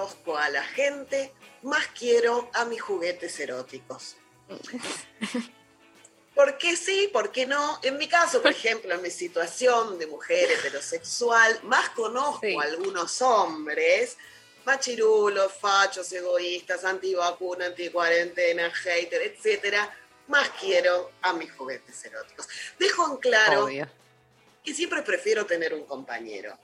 [0.07, 4.17] conozco a la gente, más quiero a mis juguetes eróticos.
[6.35, 7.09] ¿Por qué sí?
[7.13, 7.81] ¿Por qué no?
[7.83, 13.21] En mi caso, por ejemplo, en mi situación de mujer heterosexual, más conozco a algunos
[13.23, 14.17] hombres,
[14.65, 19.93] machirulos, fachos, egoístas, antivacuna, anticuarentena, hater, etcétera,
[20.29, 22.47] más quiero a mis juguetes eróticos.
[22.79, 23.89] Dejo en claro Obvio.
[24.63, 26.57] que siempre prefiero tener un compañero,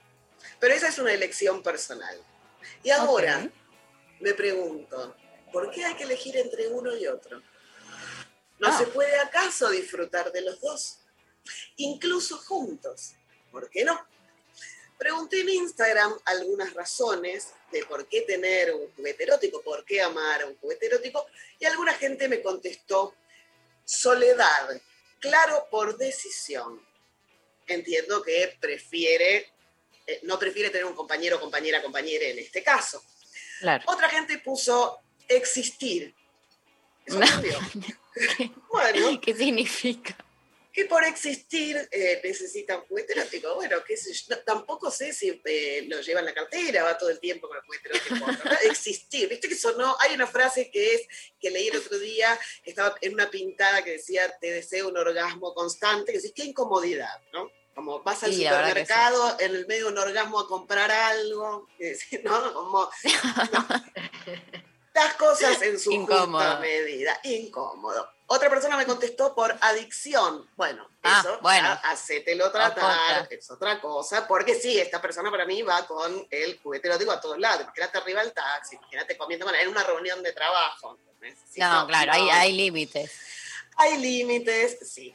[0.60, 2.22] pero esa es una elección personal.
[2.82, 3.50] Y ahora
[4.20, 5.16] me pregunto,
[5.52, 7.42] ¿por qué hay que elegir entre uno y otro?
[8.58, 8.78] ¿No Ah.
[8.78, 10.98] se puede acaso disfrutar de los dos?
[11.76, 13.14] Incluso juntos.
[13.50, 14.06] ¿Por qué no?
[14.98, 20.42] Pregunté en Instagram algunas razones de por qué tener un juguete erótico, por qué amar
[20.42, 21.26] a un juguete erótico,
[21.58, 23.14] y alguna gente me contestó,
[23.84, 24.80] soledad,
[25.18, 26.80] claro, por decisión.
[27.66, 29.51] Entiendo que prefiere
[30.22, 33.02] no prefiere tener un compañero, compañera, compañera en este caso.
[33.60, 33.84] Claro.
[33.86, 36.14] Otra gente puso existir.
[37.04, 37.58] Eso cambió.
[38.70, 40.16] bueno, ¿Qué significa?
[40.72, 43.54] que por existir eh, necesitan juguete erótico.
[43.54, 46.96] Bueno, qué sé yo, no, tampoco sé si eh, lo lleva en la cartera, va
[46.96, 48.32] todo el tiempo con el juguete erótico.
[48.32, 48.50] ¿no?
[48.70, 51.02] Existir, viste que sonó, hay una frase que es,
[51.38, 55.52] que leí el otro día, estaba en una pintada que decía, te deseo un orgasmo
[55.52, 57.50] constante, que decís, qué incomodidad, ¿no?
[57.74, 61.68] Como vas al Sí, supermercado, en el medio de un orgasmo a comprar algo,
[62.24, 62.52] ¿no?
[62.54, 62.90] Como,
[64.94, 66.60] las cosas en su justa Incómodo.
[66.60, 67.18] medida.
[67.24, 68.08] Incómodo.
[68.26, 70.48] Otra persona me contestó por adicción.
[70.56, 71.66] Bueno, Ah, eso, bueno.
[71.68, 76.58] ya, hacételo tratar, es otra cosa, porque sí, esta persona para mí va con el
[76.62, 77.62] juguete erótico a todos lados.
[77.64, 80.96] Imagínate arriba del taxi, imagínate comiendo él en una reunión de trabajo.
[81.56, 83.12] No, claro, hay, hay límites.
[83.76, 85.14] Hay límites, sí.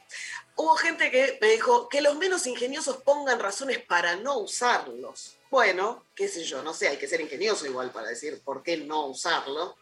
[0.60, 5.36] Hubo gente que me dijo que los menos ingeniosos pongan razones para no usarlos.
[5.50, 8.76] Bueno, qué sé yo, no sé, hay que ser ingenioso igual para decir por qué
[8.78, 9.76] no usarlo.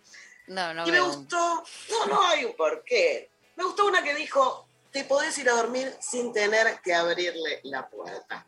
[0.48, 1.06] No, no y me veo.
[1.06, 3.30] gustó, no, no hay un porqué.
[3.56, 7.88] Me gustó una que dijo, te podés ir a dormir sin tener que abrirle la
[7.88, 8.46] puerta.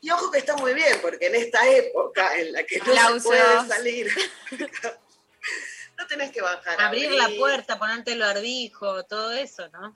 [0.00, 2.90] Y ojo que está muy bien, porque en esta época en la que no se
[2.92, 3.24] Aplausos.
[3.26, 4.10] puede salir,
[5.98, 6.80] no tenés que bajar.
[6.80, 9.94] a Abrir la puerta, ponerte el barbijo, todo eso, ¿no?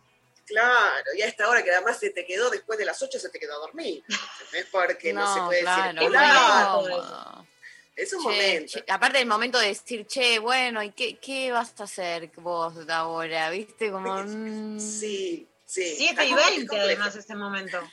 [0.52, 3.28] Claro, y a esta hora que además se te quedó después de las 8 se
[3.30, 4.04] te quedó a dormir.
[4.42, 4.66] ¿entendés?
[4.70, 6.24] Porque no, se puede claro, circular.
[6.24, 7.46] es incómodo.
[7.94, 8.72] Es un Che, momento.
[8.72, 12.74] che, aparte del momento de decir, che, bueno, ¿y qué, qué vas a hacer vos
[12.88, 13.50] ahora?
[13.50, 13.90] ¿Viste?
[13.90, 14.14] Como.
[14.24, 15.94] mm, Sí, sí.
[15.98, 16.84] 7 y Está como- 20 complejo.
[16.84, 17.80] además ese momento.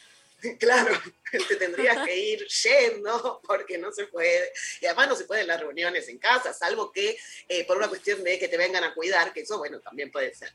[0.57, 0.97] Claro,
[1.49, 4.53] te tendrías que ir yendo porque no se puede.
[4.79, 7.17] Y además no se pueden las reuniones en casa, salvo que
[7.49, 10.33] eh, por una cuestión de que te vengan a cuidar, que eso, bueno, también puede
[10.33, 10.53] ser.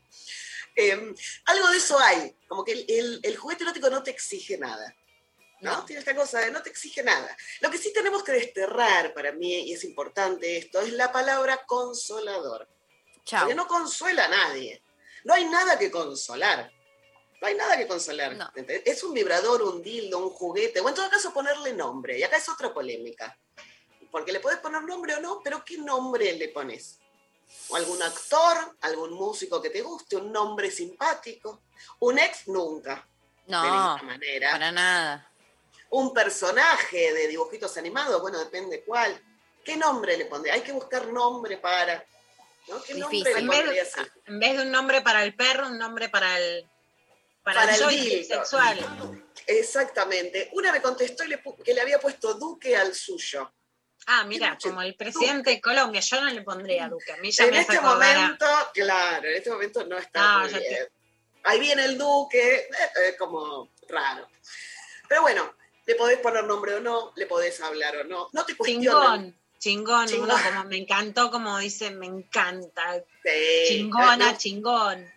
[0.75, 1.13] Eh,
[1.45, 4.93] algo de eso hay, como que el, el- el juguete erótico no te exige nada.
[5.61, 5.83] ¿no?
[5.85, 7.35] Tiene esta cosa de no te exige nada.
[7.61, 11.65] Lo que sí tenemos que desterrar para mí, y es importante esto, es la palabra
[11.65, 12.67] consolador.
[13.23, 13.41] Chao.
[13.41, 14.83] Porque no consuela a nadie.
[15.23, 16.71] No hay nada que consolar.
[17.41, 18.35] No hay nada que consolar.
[18.85, 22.19] Es un vibrador, un dildo, un juguete, o en todo caso ponerle nombre.
[22.19, 23.35] Y acá es otra polémica.
[24.11, 26.99] Porque le podés poner nombre o no, pero ¿qué nombre le pones?
[27.69, 31.63] O algún actor, algún músico que te guste, un nombre simpático.
[31.99, 33.07] Un ex nunca.
[33.47, 34.51] No, de ninguna manera.
[34.51, 35.31] para nada.
[35.89, 39.19] Un personaje de dibujitos animados, bueno, depende cuál.
[39.63, 40.51] ¿Qué nombre le pondré?
[40.51, 42.05] Hay que buscar nombre para.
[42.67, 42.81] ¿no?
[42.83, 43.93] ¿Qué nombre le En vez, pondrías?
[43.95, 46.67] de, en vez de un nombre para el perro, un nombre para el,
[47.43, 49.19] para Para el el sexual.
[49.47, 50.49] Exactamente.
[50.53, 53.51] Una me contestó y le pu- que le había puesto Duque al suyo.
[54.07, 57.11] Ah, mira, como el presidente de Colombia, yo no le pondría a Duque.
[57.13, 60.39] A mí ya En me este a- momento, claro, en este momento no está No,
[60.41, 60.87] muy ya te- bien.
[61.43, 62.67] Ahí viene el Duque, eh,
[63.03, 64.27] eh, como raro.
[65.07, 65.53] Pero bueno,
[65.85, 68.29] le podés poner nombre o no, le podés hablar o no.
[68.33, 68.83] No te cuestionan.
[69.23, 70.29] Chingón, chingón, Chingón.
[70.31, 73.03] uno como me encantó, como dice, me encanta.
[73.23, 74.37] Sí, Chingona, ¿no?
[74.37, 75.11] chingón.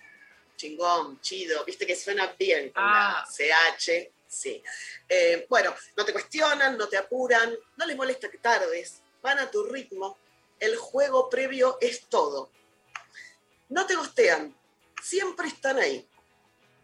[0.57, 3.25] Chingón, chido, viste que suena bien con Ah.
[3.25, 4.63] la CH, sí.
[5.09, 9.51] Eh, bueno, no te cuestionan, no te apuran, no les molesta que tardes, van a
[9.51, 10.17] tu ritmo,
[10.61, 12.51] el juego previo es todo.
[13.71, 14.57] No te gostean,
[15.03, 16.09] siempre están ahí.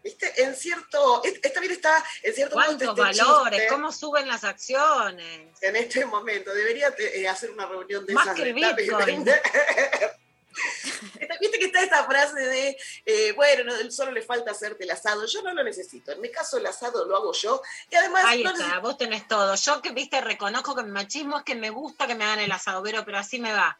[0.03, 0.43] ¿Viste?
[0.43, 3.59] En cierto, es- esta bien está en cierto modo ¿Cuántos este valores?
[3.59, 3.73] chiste.
[3.73, 5.49] ¿Cómo suben las acciones?
[5.61, 9.25] En este momento, debería eh, hacer una reunión de Más esas que el Bitcoin.
[11.41, 15.25] Viste que está esta frase de, eh, bueno, no, solo le falta hacerte el asado.
[15.25, 16.11] Yo no lo necesito.
[16.11, 17.61] En mi caso, el asado lo hago yo.
[17.89, 19.55] Y además, Ahí no está, necesito- vos tenés todo.
[19.55, 22.51] Yo que, viste, reconozco que mi machismo es que me gusta que me hagan el
[22.51, 23.77] asado, pero, pero así me va.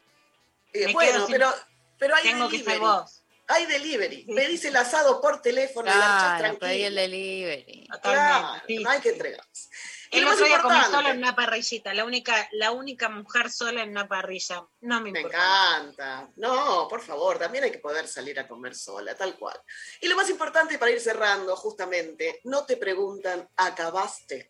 [0.73, 1.53] eh, me bueno, sin- pero,
[1.97, 2.85] pero hay Tengo que ser delivery.
[2.85, 3.22] vos.
[3.47, 4.26] Hay delivery.
[4.30, 7.88] Me dice el asado por teléfono, Claro, pedí el delivery.
[8.02, 9.69] Claro, no hay que entregarse.
[9.69, 12.72] Y El lo más otro día comí importante- sola en una parrillita, la única, la
[12.72, 14.65] única mujer sola en una parrilla.
[14.82, 15.38] No me Me importa.
[15.38, 16.30] encanta.
[16.36, 19.60] No, por favor, también hay que poder salir a comer sola, tal cual.
[20.02, 24.49] Y lo más importante para ir cerrando, justamente, no te preguntan, ¿acabaste?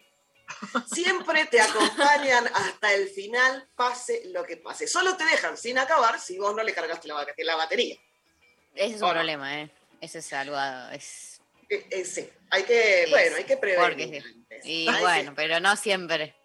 [0.93, 4.87] Siempre te acompañan hasta el final, pase lo que pase.
[4.87, 7.97] Solo te dejan sin acabar si vos no le cargaste la, ba- la batería.
[8.75, 9.15] Ese es ¿O un no?
[9.15, 9.71] problema, ¿eh?
[10.01, 10.57] Ese es algo.
[10.91, 11.34] Es,
[11.69, 14.23] Eh, eh, sí, hay que, bueno, hay que porque prevenir.
[14.23, 14.45] sí.
[14.63, 16.35] Y Ay, bueno, pero no siempre.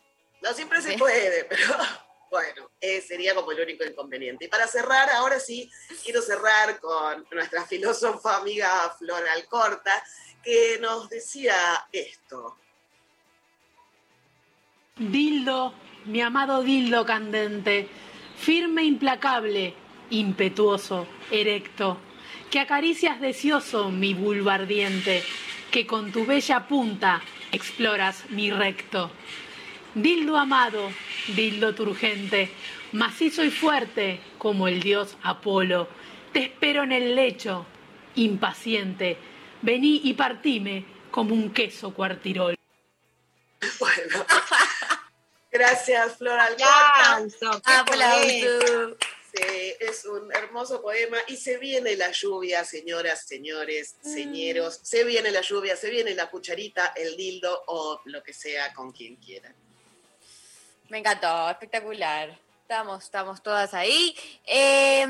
[0.43, 1.75] No siempre se puede, pero
[2.31, 4.45] bueno, eh, sería como el único inconveniente.
[4.47, 5.71] Y para cerrar, ahora sí,
[6.05, 10.03] quiero cerrar con nuestra filósofa amiga Flor Alcorta,
[10.43, 11.55] que nos decía
[11.93, 12.57] esto.
[14.97, 15.75] Dildo,
[16.05, 17.89] mi amado dildo candente,
[18.37, 19.75] firme, implacable,
[20.11, 21.99] impetuoso, erecto,
[22.51, 25.23] que acaricias deseoso mi vulva ardiente,
[25.71, 27.23] que con tu bella punta
[27.53, 29.11] exploras mi recto.
[29.95, 30.91] Dildo amado,
[31.29, 32.51] dildo turgente,
[32.93, 35.89] macizo y fuerte como el dios Apolo.
[36.33, 37.67] Te espero en el lecho,
[38.17, 39.17] impaciente.
[39.63, 42.57] Vení y partime como un queso cuartirol.
[43.79, 44.27] Bueno.
[45.53, 47.61] Gracias, Flor Alcorta.
[47.81, 48.97] Aplauso.
[49.33, 51.19] Sí, es un hermoso poema.
[51.29, 54.13] Y se viene la lluvia, señoras, señores, Mm.
[54.15, 54.81] señeros.
[54.83, 58.91] Se viene la lluvia, se viene la cucharita, el dildo o lo que sea con
[58.93, 59.55] quien quieran.
[60.89, 62.37] Me encantó, espectacular.
[62.71, 64.15] Estamos, estamos todas ahí.
[64.47, 65.05] Eh,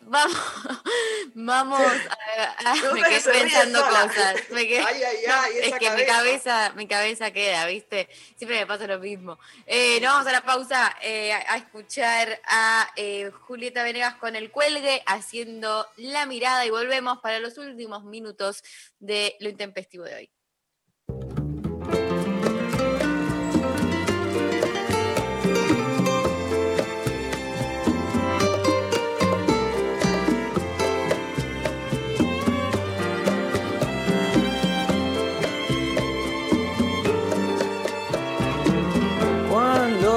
[0.00, 0.38] vamos,
[1.34, 4.36] vamos a, a- Me quedé pensando cosas.
[4.48, 6.06] Me quedé- Ay, ay, no, ay, es que mi cabeza.
[6.16, 8.08] cabeza, mi cabeza queda, ¿viste?
[8.36, 9.38] Siempre me pasa lo mismo.
[9.66, 14.34] Eh, nos vamos a la pausa eh, a, a escuchar a eh, Julieta Venegas con
[14.34, 18.64] el cuelgue haciendo la mirada y volvemos para los últimos minutos
[18.98, 20.30] de lo intempestivo de hoy.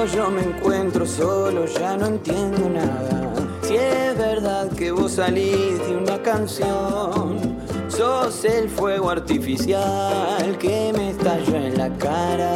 [0.08, 3.34] Yo me encuentro solo ya no entiendo nada.
[3.62, 7.56] Si es verdad que vos salís de una canción,
[7.88, 12.56] sos el fuego artificial que me estalló en la cara.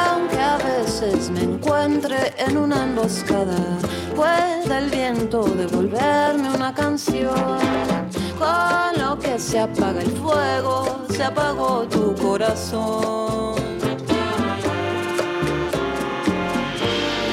[0.00, 3.78] Aunque a veces me encuentre en una emboscada,
[4.14, 8.07] pueda el viento devolverme una canción.
[8.38, 13.56] Con lo que se apaga el fuego, se apagó tu corazón.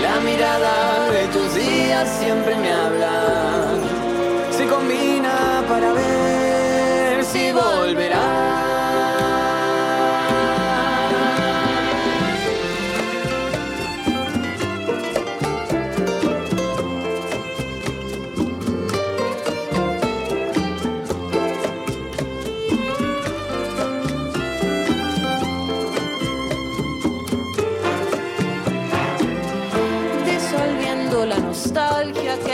[0.02, 3.12] La mirada de tus días siempre me habla.
[4.50, 8.25] Se combina para ver si volverá.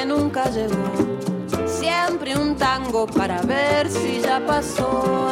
[0.05, 0.91] Nunca llegó.
[1.65, 5.29] Siempre un tango para ver si ya pasó.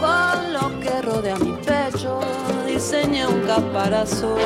[0.00, 2.20] Con lo que rodea mi pecho,
[2.66, 4.38] diseñé un caparazón.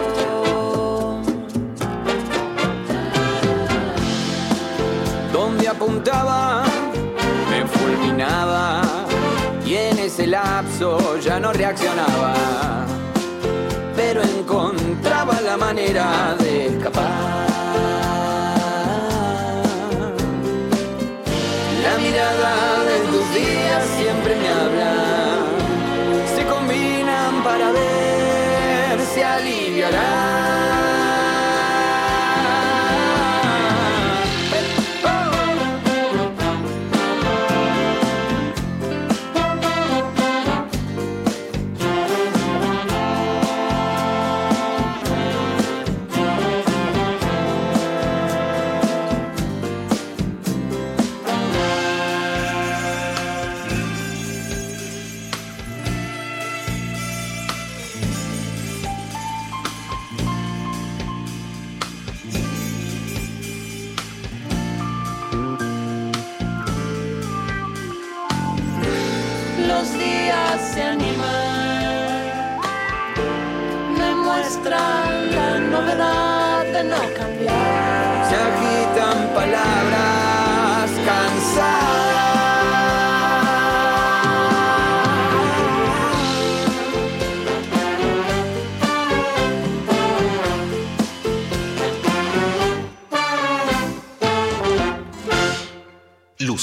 [5.33, 6.65] Donde apuntaba,
[7.51, 8.83] me fulminaba.
[9.65, 12.35] Y en ese lapso ya no reaccionaba.
[13.95, 17.58] Pero encontraba la manera de escapar.
[22.31, 25.47] Mirada de tus días siempre me habla.
[26.35, 30.38] Se combinan para ver si aliviará.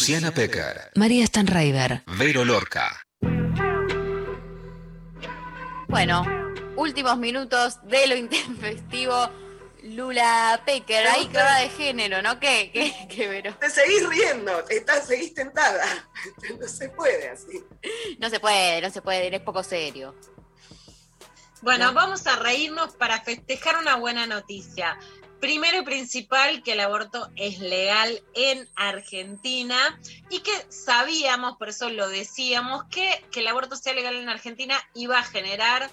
[0.06, 2.04] Luciana Pecker, María Stanraiver.
[2.06, 3.02] Vero Lorca.
[5.88, 6.24] Bueno,
[6.76, 9.28] últimos minutos de lo intempestivo.
[9.82, 12.40] Lula Pecker, ahí gusta- clara de género, ¿no?
[12.40, 13.56] ¿Qué, qué, qué, Vero?
[13.60, 15.84] Te seguís riendo, estás, seguís tentada.
[16.60, 17.64] No se puede así.
[18.20, 20.14] No se puede, no se puede, es poco serio.
[21.64, 25.00] Bueno, vamos a reírnos para festejar una buena noticia.
[25.40, 29.78] Primero y principal, que el aborto es legal en Argentina
[30.30, 34.78] y que sabíamos, por eso lo decíamos, que, que el aborto sea legal en Argentina
[34.94, 35.92] iba a generar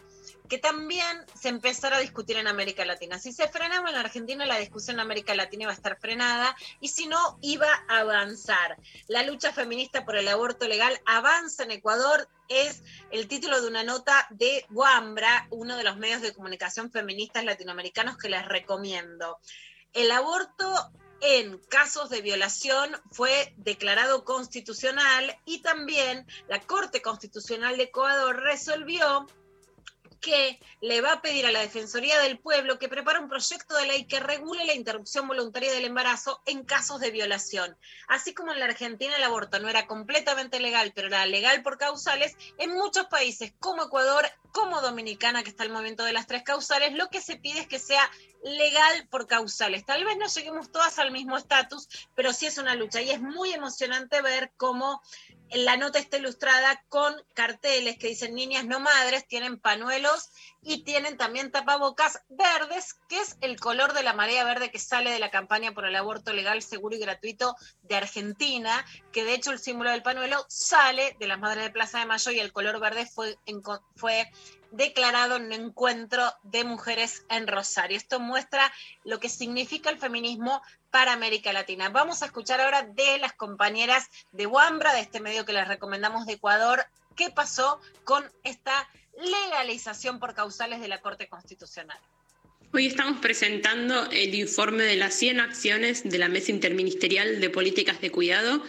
[0.48, 3.18] que también se empezara a discutir en América Latina.
[3.18, 6.88] Si se frenaba en Argentina, la discusión en América Latina iba a estar frenada y
[6.88, 8.76] si no, iba a avanzar.
[9.08, 13.82] La lucha feminista por el aborto legal avanza en Ecuador es el título de una
[13.82, 19.38] nota de Guambra, uno de los medios de comunicación feministas latinoamericanos que les recomiendo.
[19.92, 20.92] El aborto
[21.22, 29.26] en casos de violación fue declarado constitucional y también la Corte Constitucional de Ecuador resolvió
[30.22, 33.86] que le va a pedir a la Defensoría del Pueblo que prepare un proyecto de
[33.86, 37.76] ley que regule la interrupción voluntaria del embarazo en casos de violación.
[38.08, 41.76] Así como en la Argentina el aborto no era completamente legal, pero era legal por
[41.76, 46.44] causales, en muchos países como Ecuador, como Dominicana, que está el momento de las tres
[46.44, 48.08] causales, lo que se pide es que sea
[48.42, 49.84] legal por causales.
[49.84, 53.20] Tal vez no lleguemos todas al mismo estatus, pero sí es una lucha y es
[53.20, 55.00] muy emocionante ver cómo
[55.54, 60.30] la nota está ilustrada con carteles que dicen niñas no madres, tienen panuelos
[60.62, 65.10] y tienen también tapabocas verdes, que es el color de la marea verde que sale
[65.10, 69.50] de la campaña por el aborto legal, seguro y gratuito de Argentina, que de hecho
[69.50, 72.80] el símbolo del panuelo sale de las madres de Plaza de Mayo y el color
[72.80, 73.38] verde fue,
[73.96, 74.30] fue
[74.72, 77.96] declarado en un encuentro de mujeres en Rosario.
[77.96, 78.72] Esto muestra
[79.04, 81.88] lo que significa el feminismo para América Latina.
[81.90, 86.26] Vamos a escuchar ahora de las compañeras de Wambra, de este medio que les recomendamos
[86.26, 86.84] de Ecuador,
[87.16, 88.88] qué pasó con esta
[89.18, 91.98] legalización por causales de la Corte Constitucional.
[92.74, 98.00] Hoy estamos presentando el informe de las 100 acciones de la Mesa Interministerial de Políticas
[98.00, 98.62] de Cuidado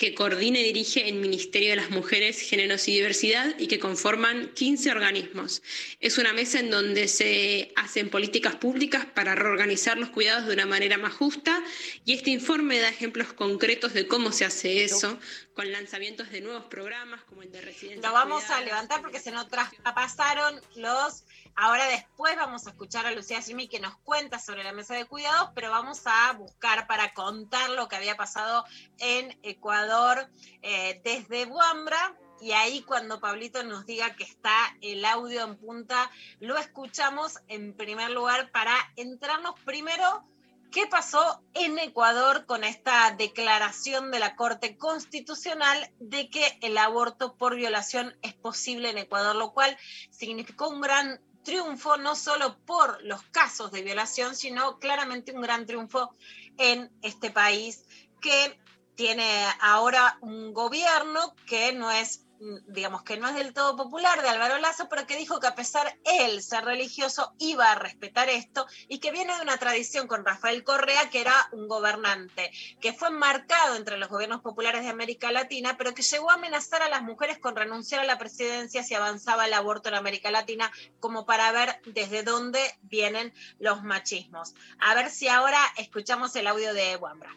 [0.00, 4.50] que coordina y dirige el Ministerio de las Mujeres, Géneros y Diversidad y que conforman
[4.54, 5.62] 15 organismos.
[6.00, 10.64] Es una mesa en donde se hacen políticas públicas para reorganizar los cuidados de una
[10.64, 11.62] manera más justa
[12.06, 15.18] y este informe da ejemplos concretos de cómo se hace eso,
[15.54, 18.08] con lanzamientos de nuevos programas como el de residencia.
[18.08, 21.24] Lo vamos a levantar porque se nos traspasaron los
[21.56, 25.04] Ahora después vamos a escuchar a Lucía Jimmy que nos cuenta sobre la mesa de
[25.04, 28.64] cuidados, pero vamos a buscar para contar lo que había pasado
[28.98, 30.28] en Ecuador
[30.62, 32.16] eh, desde Buambra.
[32.40, 37.74] Y ahí cuando Pablito nos diga que está el audio en punta, lo escuchamos en
[37.74, 40.24] primer lugar para entrarnos primero
[40.70, 47.36] ¿Qué pasó en Ecuador con esta declaración de la Corte Constitucional de que el aborto
[47.36, 49.76] por violación es posible en Ecuador, lo cual
[50.10, 55.66] significó un gran triunfo no solo por los casos de violación, sino claramente un gran
[55.66, 56.14] triunfo
[56.56, 57.84] en este país
[58.20, 58.56] que
[58.94, 62.26] tiene ahora un gobierno que no es
[62.66, 65.54] digamos que no es del todo popular de Álvaro Lazo, pero que dijo que a
[65.54, 70.24] pesar él ser religioso iba a respetar esto y que viene de una tradición con
[70.24, 72.50] Rafael Correa, que era un gobernante,
[72.80, 76.82] que fue marcado entre los gobiernos populares de América Latina, pero que llegó a amenazar
[76.82, 80.72] a las mujeres con renunciar a la presidencia si avanzaba el aborto en América Latina,
[80.98, 84.54] como para ver desde dónde vienen los machismos.
[84.78, 87.30] A ver si ahora escuchamos el audio de Wambra.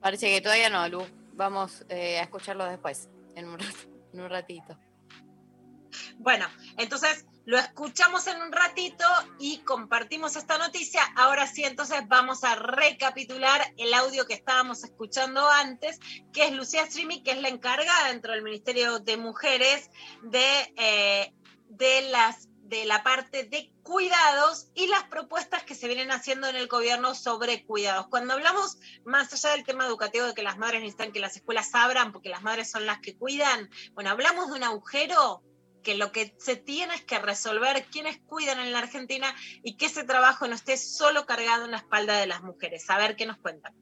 [0.00, 1.06] Parece que todavía no, Lu.
[1.32, 4.78] Vamos eh, a escucharlo después en un, ratito.
[6.18, 6.46] Bueno,
[6.76, 9.04] entonces lo escuchamos en un ratito
[9.38, 11.02] y compartimos esta noticia.
[11.16, 15.98] Ahora sí, entonces vamos a recapitular el audio que estábamos escuchando antes,
[16.32, 19.90] que es Lucía Strimi, que es la encargada dentro del Ministerio de Mujeres
[20.22, 21.32] de, eh,
[21.68, 26.54] de las de la parte de cuidados y las propuestas que se vienen haciendo en
[26.54, 28.06] el gobierno sobre cuidados.
[28.06, 31.74] Cuando hablamos más allá del tema educativo de que las madres necesitan que las escuelas
[31.74, 35.42] abran porque las madres son las que cuidan, bueno, hablamos de un agujero
[35.82, 39.34] que lo que se tiene es que resolver quiénes cuidan en la Argentina
[39.64, 42.88] y que ese trabajo no esté solo cargado en la espalda de las mujeres.
[42.88, 43.74] A ver qué nos cuentan.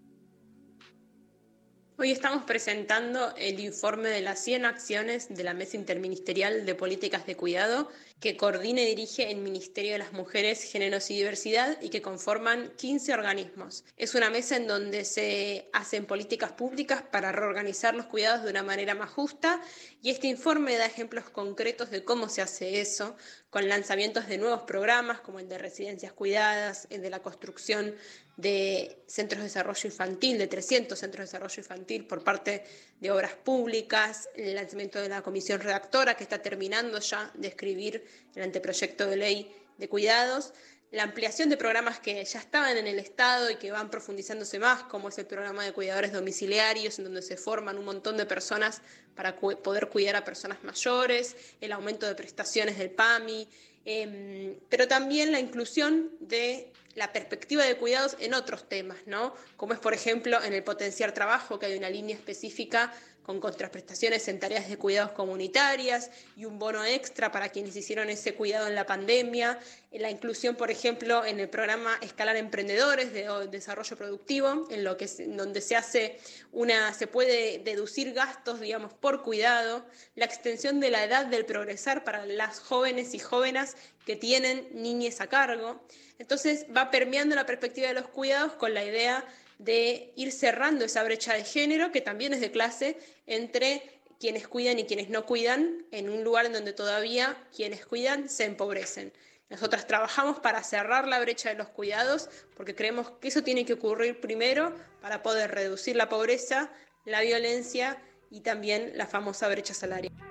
[2.00, 7.26] Hoy estamos presentando el informe de las 100 acciones de la Mesa Interministerial de Políticas
[7.26, 7.90] de Cuidado
[8.20, 12.72] que coordina y dirige el Ministerio de las Mujeres, Géneros y Diversidad y que conforman
[12.76, 13.84] 15 organismos.
[13.96, 18.64] Es una mesa en donde se hacen políticas públicas para reorganizar los cuidados de una
[18.64, 19.60] manera más justa
[20.02, 23.16] y este informe da ejemplos concretos de cómo se hace eso,
[23.50, 27.94] con lanzamientos de nuevos programas como el de residencias cuidadas, el de la construcción
[28.36, 32.64] de centros de desarrollo infantil, de 300 centros de desarrollo infantil por parte
[33.00, 38.04] de obras públicas, el lanzamiento de la comisión redactora que está terminando ya de escribir
[38.34, 40.52] el anteproyecto de ley de cuidados,
[40.90, 44.84] la ampliación de programas que ya estaban en el Estado y que van profundizándose más,
[44.84, 48.80] como es el programa de cuidadores domiciliarios, en donde se forman un montón de personas
[49.14, 53.48] para poder cuidar a personas mayores, el aumento de prestaciones del PAMI,
[53.84, 59.34] em, pero también la inclusión de la perspectiva de cuidados en otros temas, ¿no?
[59.56, 62.92] Como es, por ejemplo, en el potenciar trabajo, que hay una línea específica
[63.22, 68.34] con contraprestaciones en tareas de cuidados comunitarias y un bono extra para quienes hicieron ese
[68.34, 69.58] cuidado en la pandemia,
[69.92, 75.04] la inclusión, por ejemplo, en el programa Escalar Emprendedores de Desarrollo Productivo, en lo que
[75.04, 76.18] es- donde se hace
[76.52, 79.84] una, se puede deducir gastos, digamos, por cuidado,
[80.14, 83.76] la extensión de la edad del progresar para las jóvenes y jóvenes
[84.06, 85.82] que tienen niñes a cargo.
[86.18, 89.24] Entonces va permeando la perspectiva de los cuidados con la idea
[89.58, 94.78] de ir cerrando esa brecha de género, que también es de clase, entre quienes cuidan
[94.78, 99.12] y quienes no cuidan, en un lugar en donde todavía quienes cuidan se empobrecen.
[99.48, 103.74] Nosotras trabajamos para cerrar la brecha de los cuidados porque creemos que eso tiene que
[103.74, 106.70] ocurrir primero para poder reducir la pobreza,
[107.06, 110.27] la violencia y también la famosa brecha salarial.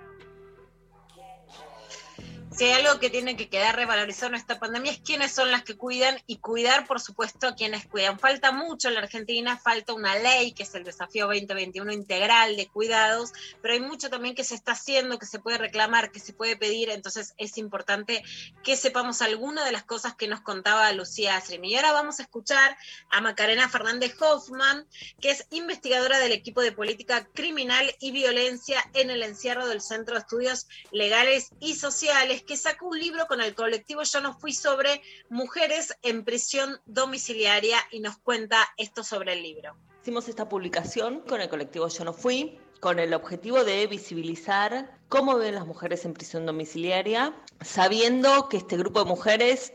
[2.57, 5.61] Si hay algo que tiene que quedar revalorizado en esta pandemia es quiénes son las
[5.61, 8.17] que cuidan y cuidar, por supuesto, a quienes cuidan.
[8.17, 12.65] Falta mucho en la Argentina, falta una ley que es el desafío 2021 integral de
[12.65, 13.31] cuidados,
[13.61, 16.57] pero hay mucho también que se está haciendo, que se puede reclamar, que se puede
[16.57, 18.23] pedir, entonces es importante
[18.63, 21.63] que sepamos alguna de las cosas que nos contaba Lucía Asrim.
[21.63, 22.75] Y ahora vamos a escuchar
[23.11, 24.88] a Macarena Fernández Hoffman,
[25.21, 30.15] que es investigadora del equipo de política criminal y violencia en el encierro del Centro
[30.15, 34.53] de Estudios Legales y Sociales, que sacó un libro con el colectivo Yo no fui
[34.53, 39.75] sobre mujeres en prisión domiciliaria y nos cuenta esto sobre el libro.
[40.01, 45.37] Hicimos esta publicación con el colectivo Yo no fui, con el objetivo de visibilizar cómo
[45.37, 49.73] ven las mujeres en prisión domiciliaria, sabiendo que este grupo de mujeres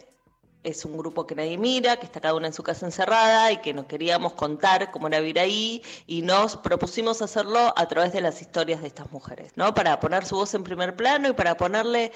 [0.62, 3.58] es un grupo que nadie mira, que está cada una en su casa encerrada y
[3.58, 8.20] que nos queríamos contar cómo era vivir ahí y nos propusimos hacerlo a través de
[8.20, 9.74] las historias de estas mujeres, ¿no?
[9.74, 12.12] Para poner su voz en primer plano y para ponerle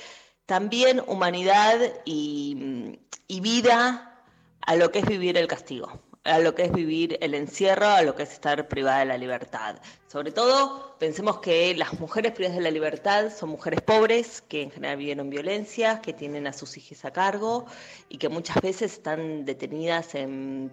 [0.46, 4.22] también humanidad y, y vida
[4.60, 8.02] a lo que es vivir el castigo, a lo que es vivir el encierro, a
[8.02, 9.76] lo que es estar privada de la libertad.
[10.08, 14.70] Sobre todo, pensemos que las mujeres privadas de la libertad son mujeres pobres, que en
[14.70, 17.66] general vivieron violencia, que tienen a sus hijos a cargo
[18.08, 20.72] y que muchas veces están detenidas en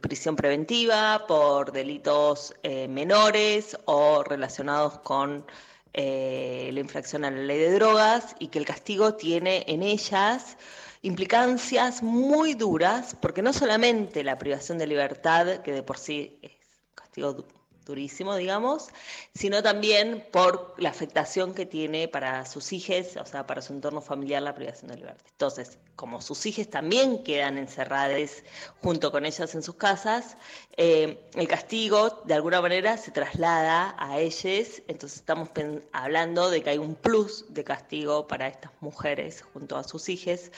[0.00, 5.44] prisión preventiva por delitos eh, menores o relacionados con
[5.94, 10.56] eh, la infracción a la ley de drogas y que el castigo tiene en ellas
[11.02, 16.52] implicancias muy duras, porque no solamente la privación de libertad, que de por sí es
[16.52, 17.46] un castigo
[17.84, 18.88] durísimo, digamos,
[19.34, 24.00] sino también por la afectación que tiene para sus hijos, o sea, para su entorno
[24.00, 25.24] familiar la privación de libertad.
[25.32, 28.42] Entonces, como sus hijos también quedan encerrados
[28.80, 30.36] junto con ellas en sus casas,
[30.76, 35.50] eh, el castigo de alguna manera se traslada a ellos, entonces estamos
[35.92, 40.50] hablando de que hay un plus de castigo para estas mujeres junto a sus hijos.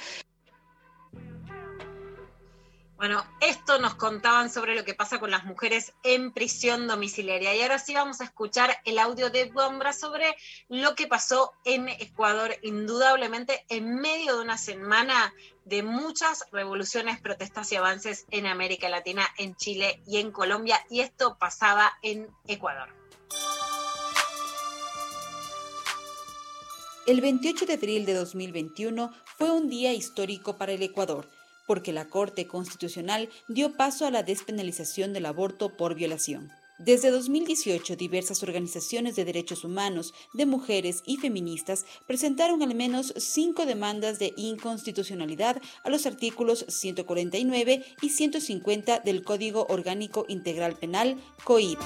[2.97, 7.55] Bueno, esto nos contaban sobre lo que pasa con las mujeres en prisión domiciliaria.
[7.55, 10.37] Y ahora sí vamos a escuchar el audio de Bombra sobre
[10.69, 15.35] lo que pasó en Ecuador, indudablemente en medio de una semana
[15.65, 20.79] de muchas revoluciones, protestas y avances en América Latina, en Chile y en Colombia.
[20.89, 22.89] Y esto pasaba en Ecuador.
[27.07, 31.29] El 28 de abril de 2021 fue un día histórico para el Ecuador,
[31.66, 36.51] porque la Corte Constitucional dio paso a la despenalización del aborto por violación.
[36.78, 43.65] Desde 2018, diversas organizaciones de derechos humanos, de mujeres y feministas presentaron al menos cinco
[43.65, 51.78] demandas de inconstitucionalidad a los artículos 149 y 150 del Código Orgánico Integral Penal, COIP.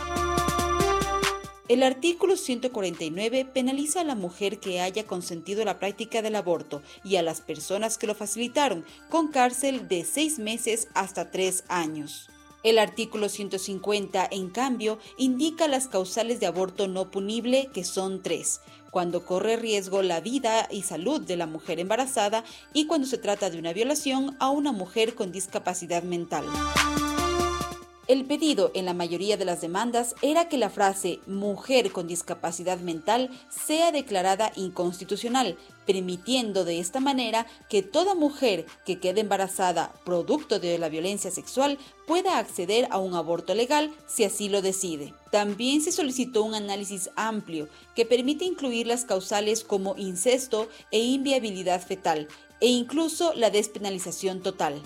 [1.69, 7.16] El artículo 149 penaliza a la mujer que haya consentido la práctica del aborto y
[7.16, 12.31] a las personas que lo facilitaron con cárcel de seis meses hasta tres años.
[12.62, 18.62] El artículo 150, en cambio, indica las causales de aborto no punible, que son tres,
[18.90, 23.51] cuando corre riesgo la vida y salud de la mujer embarazada y cuando se trata
[23.51, 26.47] de una violación a una mujer con discapacidad mental.
[28.09, 32.79] El pedido en la mayoría de las demandas era que la frase mujer con discapacidad
[32.79, 40.59] mental sea declarada inconstitucional, permitiendo de esta manera que toda mujer que quede embarazada producto
[40.59, 41.77] de la violencia sexual
[42.07, 45.13] pueda acceder a un aborto legal si así lo decide.
[45.31, 51.87] También se solicitó un análisis amplio que permite incluir las causales como incesto e inviabilidad
[51.87, 52.27] fetal
[52.59, 54.83] e incluso la despenalización total.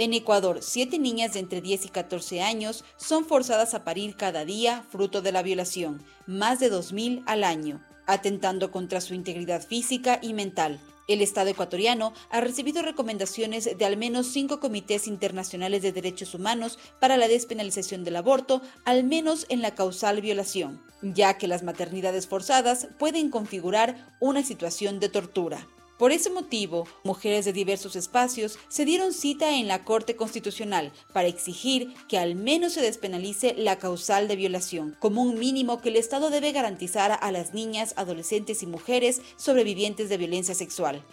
[0.00, 4.46] En Ecuador, siete niñas de entre 10 y 14 años son forzadas a parir cada
[4.46, 10.18] día fruto de la violación, más de 2.000 al año, atentando contra su integridad física
[10.22, 10.80] y mental.
[11.06, 16.78] El Estado ecuatoriano ha recibido recomendaciones de al menos cinco comités internacionales de derechos humanos
[16.98, 22.26] para la despenalización del aborto, al menos en la causal violación, ya que las maternidades
[22.26, 25.68] forzadas pueden configurar una situación de tortura.
[26.00, 31.28] Por ese motivo, mujeres de diversos espacios se dieron cita en la Corte Constitucional para
[31.28, 35.96] exigir que al menos se despenalice la causal de violación, como un mínimo que el
[35.96, 41.04] Estado debe garantizar a las niñas, adolescentes y mujeres sobrevivientes de violencia sexual.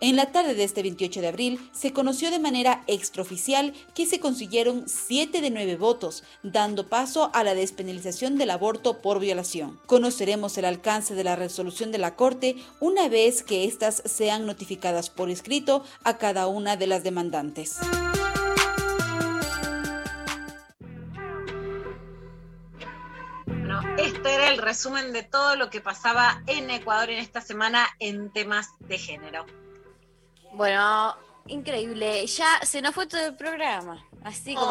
[0.00, 4.20] En la tarde de este 28 de abril se conoció de manera extraoficial que se
[4.20, 9.80] consiguieron 7 de 9 votos, dando paso a la despenalización del aborto por violación.
[9.86, 15.10] Conoceremos el alcance de la resolución de la Corte una vez que éstas sean notificadas
[15.10, 17.78] por escrito a cada una de las demandantes.
[23.98, 28.32] Este era el resumen de todo lo que pasaba en Ecuador en esta semana en
[28.32, 29.44] temas de género.
[30.52, 31.16] Bueno,
[31.46, 32.26] increíble.
[32.26, 34.04] Ya se nos fue todo el programa.
[34.24, 34.66] Así como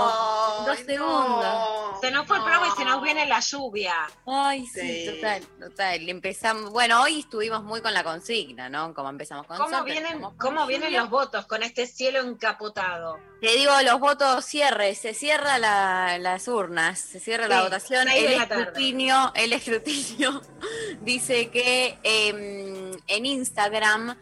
[0.67, 2.01] dos segundos.
[2.01, 3.95] Se nos fue el programa y se nos viene la lluvia.
[4.27, 5.15] Ay, sí, Sí.
[5.15, 6.09] total, total.
[6.09, 8.93] Empezamos, bueno, hoy estuvimos muy con la consigna, ¿no?
[8.93, 13.17] Como empezamos con ¿Cómo Sol, vienen, con cómo vienen los votos con este cielo encapotado?
[13.39, 18.07] Te digo, los votos cierre, se cierra la- las urnas, se cierra la Sí, votación,
[18.09, 20.41] seis de el la escrutinio, el escrutinio
[21.01, 24.17] dice que em, en Instagram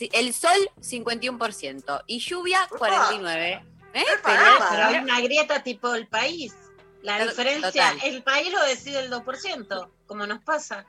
[0.00, 3.26] el sol 51% y lluvia 49%.
[3.44, 3.60] ¿Eh?
[3.92, 6.54] Pero, Pero- pero hay una grieta tipo el país.
[7.02, 7.28] La Total.
[7.28, 10.84] diferencia, el país lo decide el 2%, como nos pasa.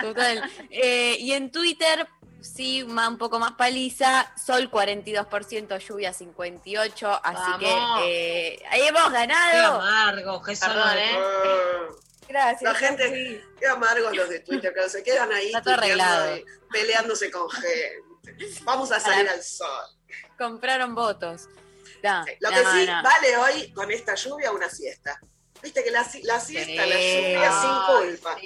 [0.00, 0.48] Total.
[0.70, 2.06] Eh, y en Twitter,
[2.40, 7.58] sí, un poco más paliza, sol 42%, lluvia 58%, así Vamos.
[8.00, 9.80] que eh, ahí hemos Qué ganado.
[9.80, 10.68] amargo, Jesús.
[10.68, 11.18] Perdón, ¿eh?
[12.28, 12.62] Gracias.
[12.62, 13.40] La gente, Sofi.
[13.58, 16.36] qué amargos los de Twitter, que se quedan ahí Está todo tuiteando arreglado.
[16.36, 18.02] y peleándose con gente.
[18.64, 19.68] Vamos a salir al sol.
[20.36, 21.48] Compraron votos.
[22.40, 25.20] Lo que sí vale hoy con esta lluvia una siesta.
[25.62, 27.16] Viste que la, si- la siesta, la Sí.
[27.16, 28.36] lluvia sin culpa.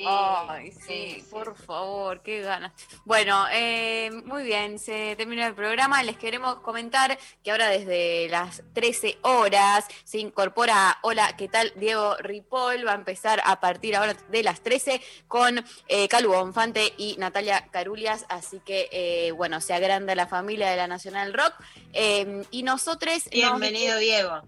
[0.49, 2.73] Ay, sí, por favor, qué ganas.
[3.05, 6.03] Bueno, eh, muy bien, se terminó el programa.
[6.03, 11.73] Les queremos comentar que ahora desde las 13 horas se incorpora Hola, ¿qué tal?
[11.77, 16.93] Diego Ripoll va a empezar a partir ahora de las 13 con eh, Calu Bonfante
[16.97, 18.25] y Natalia Carulias.
[18.29, 21.55] Así que, eh, bueno, se agranda la familia de la Nacional Rock.
[21.93, 23.25] Eh, y nosotros...
[23.31, 24.43] Bienvenido, Diego.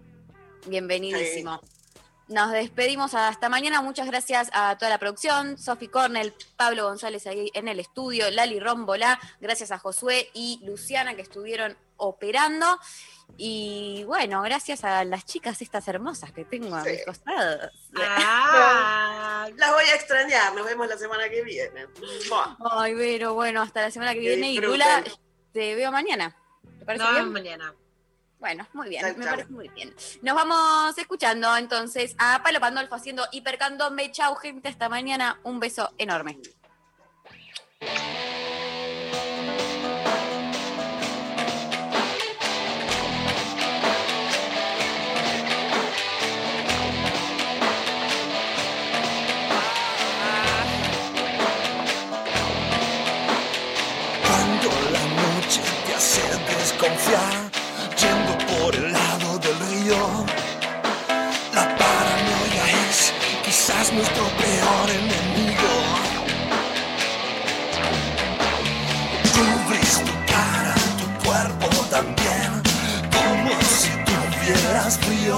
[0.67, 1.61] Bienvenidísimo.
[2.27, 3.81] Nos despedimos hasta mañana.
[3.81, 5.57] Muchas gracias a toda la producción.
[5.59, 11.15] Sofi Cornell, Pablo González ahí en el estudio, Lali Rombolá, gracias a Josué y Luciana
[11.15, 12.79] que estuvieron operando.
[13.37, 16.89] Y bueno, gracias a las chicas estas hermosas que tengo a Sí.
[16.91, 17.71] mis costados.
[17.95, 21.85] Ah, Las voy a extrañar, nos vemos la semana que viene.
[22.29, 22.55] Buah.
[22.71, 24.51] Ay, pero bueno, hasta la semana que Que viene.
[24.51, 24.57] Y.
[24.59, 25.03] Lula,
[25.53, 26.35] te veo mañana.
[26.79, 27.15] ¿Te parece bien?
[27.17, 27.73] vemos mañana.
[28.45, 29.33] Bueno, muy bien, Chau, me chau.
[29.33, 29.95] parece muy bien.
[30.21, 34.11] Nos vamos escuchando entonces a Palo Pandolfo haciendo hipercandombe.
[34.11, 35.39] Chau, gente, hasta mañana.
[35.41, 36.37] Un beso enorme.
[54.25, 56.21] Cuando la noche te hace
[56.57, 57.44] desconfiar,
[63.85, 65.73] quizás nuestro peor enemigo.
[69.33, 72.63] Cubrís tu cara, tu cuerpo también,
[73.11, 75.37] como si tuvieras frío,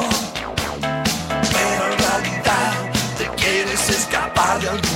[0.81, 2.73] pero en realidad
[3.17, 4.86] te quieres escapar de algún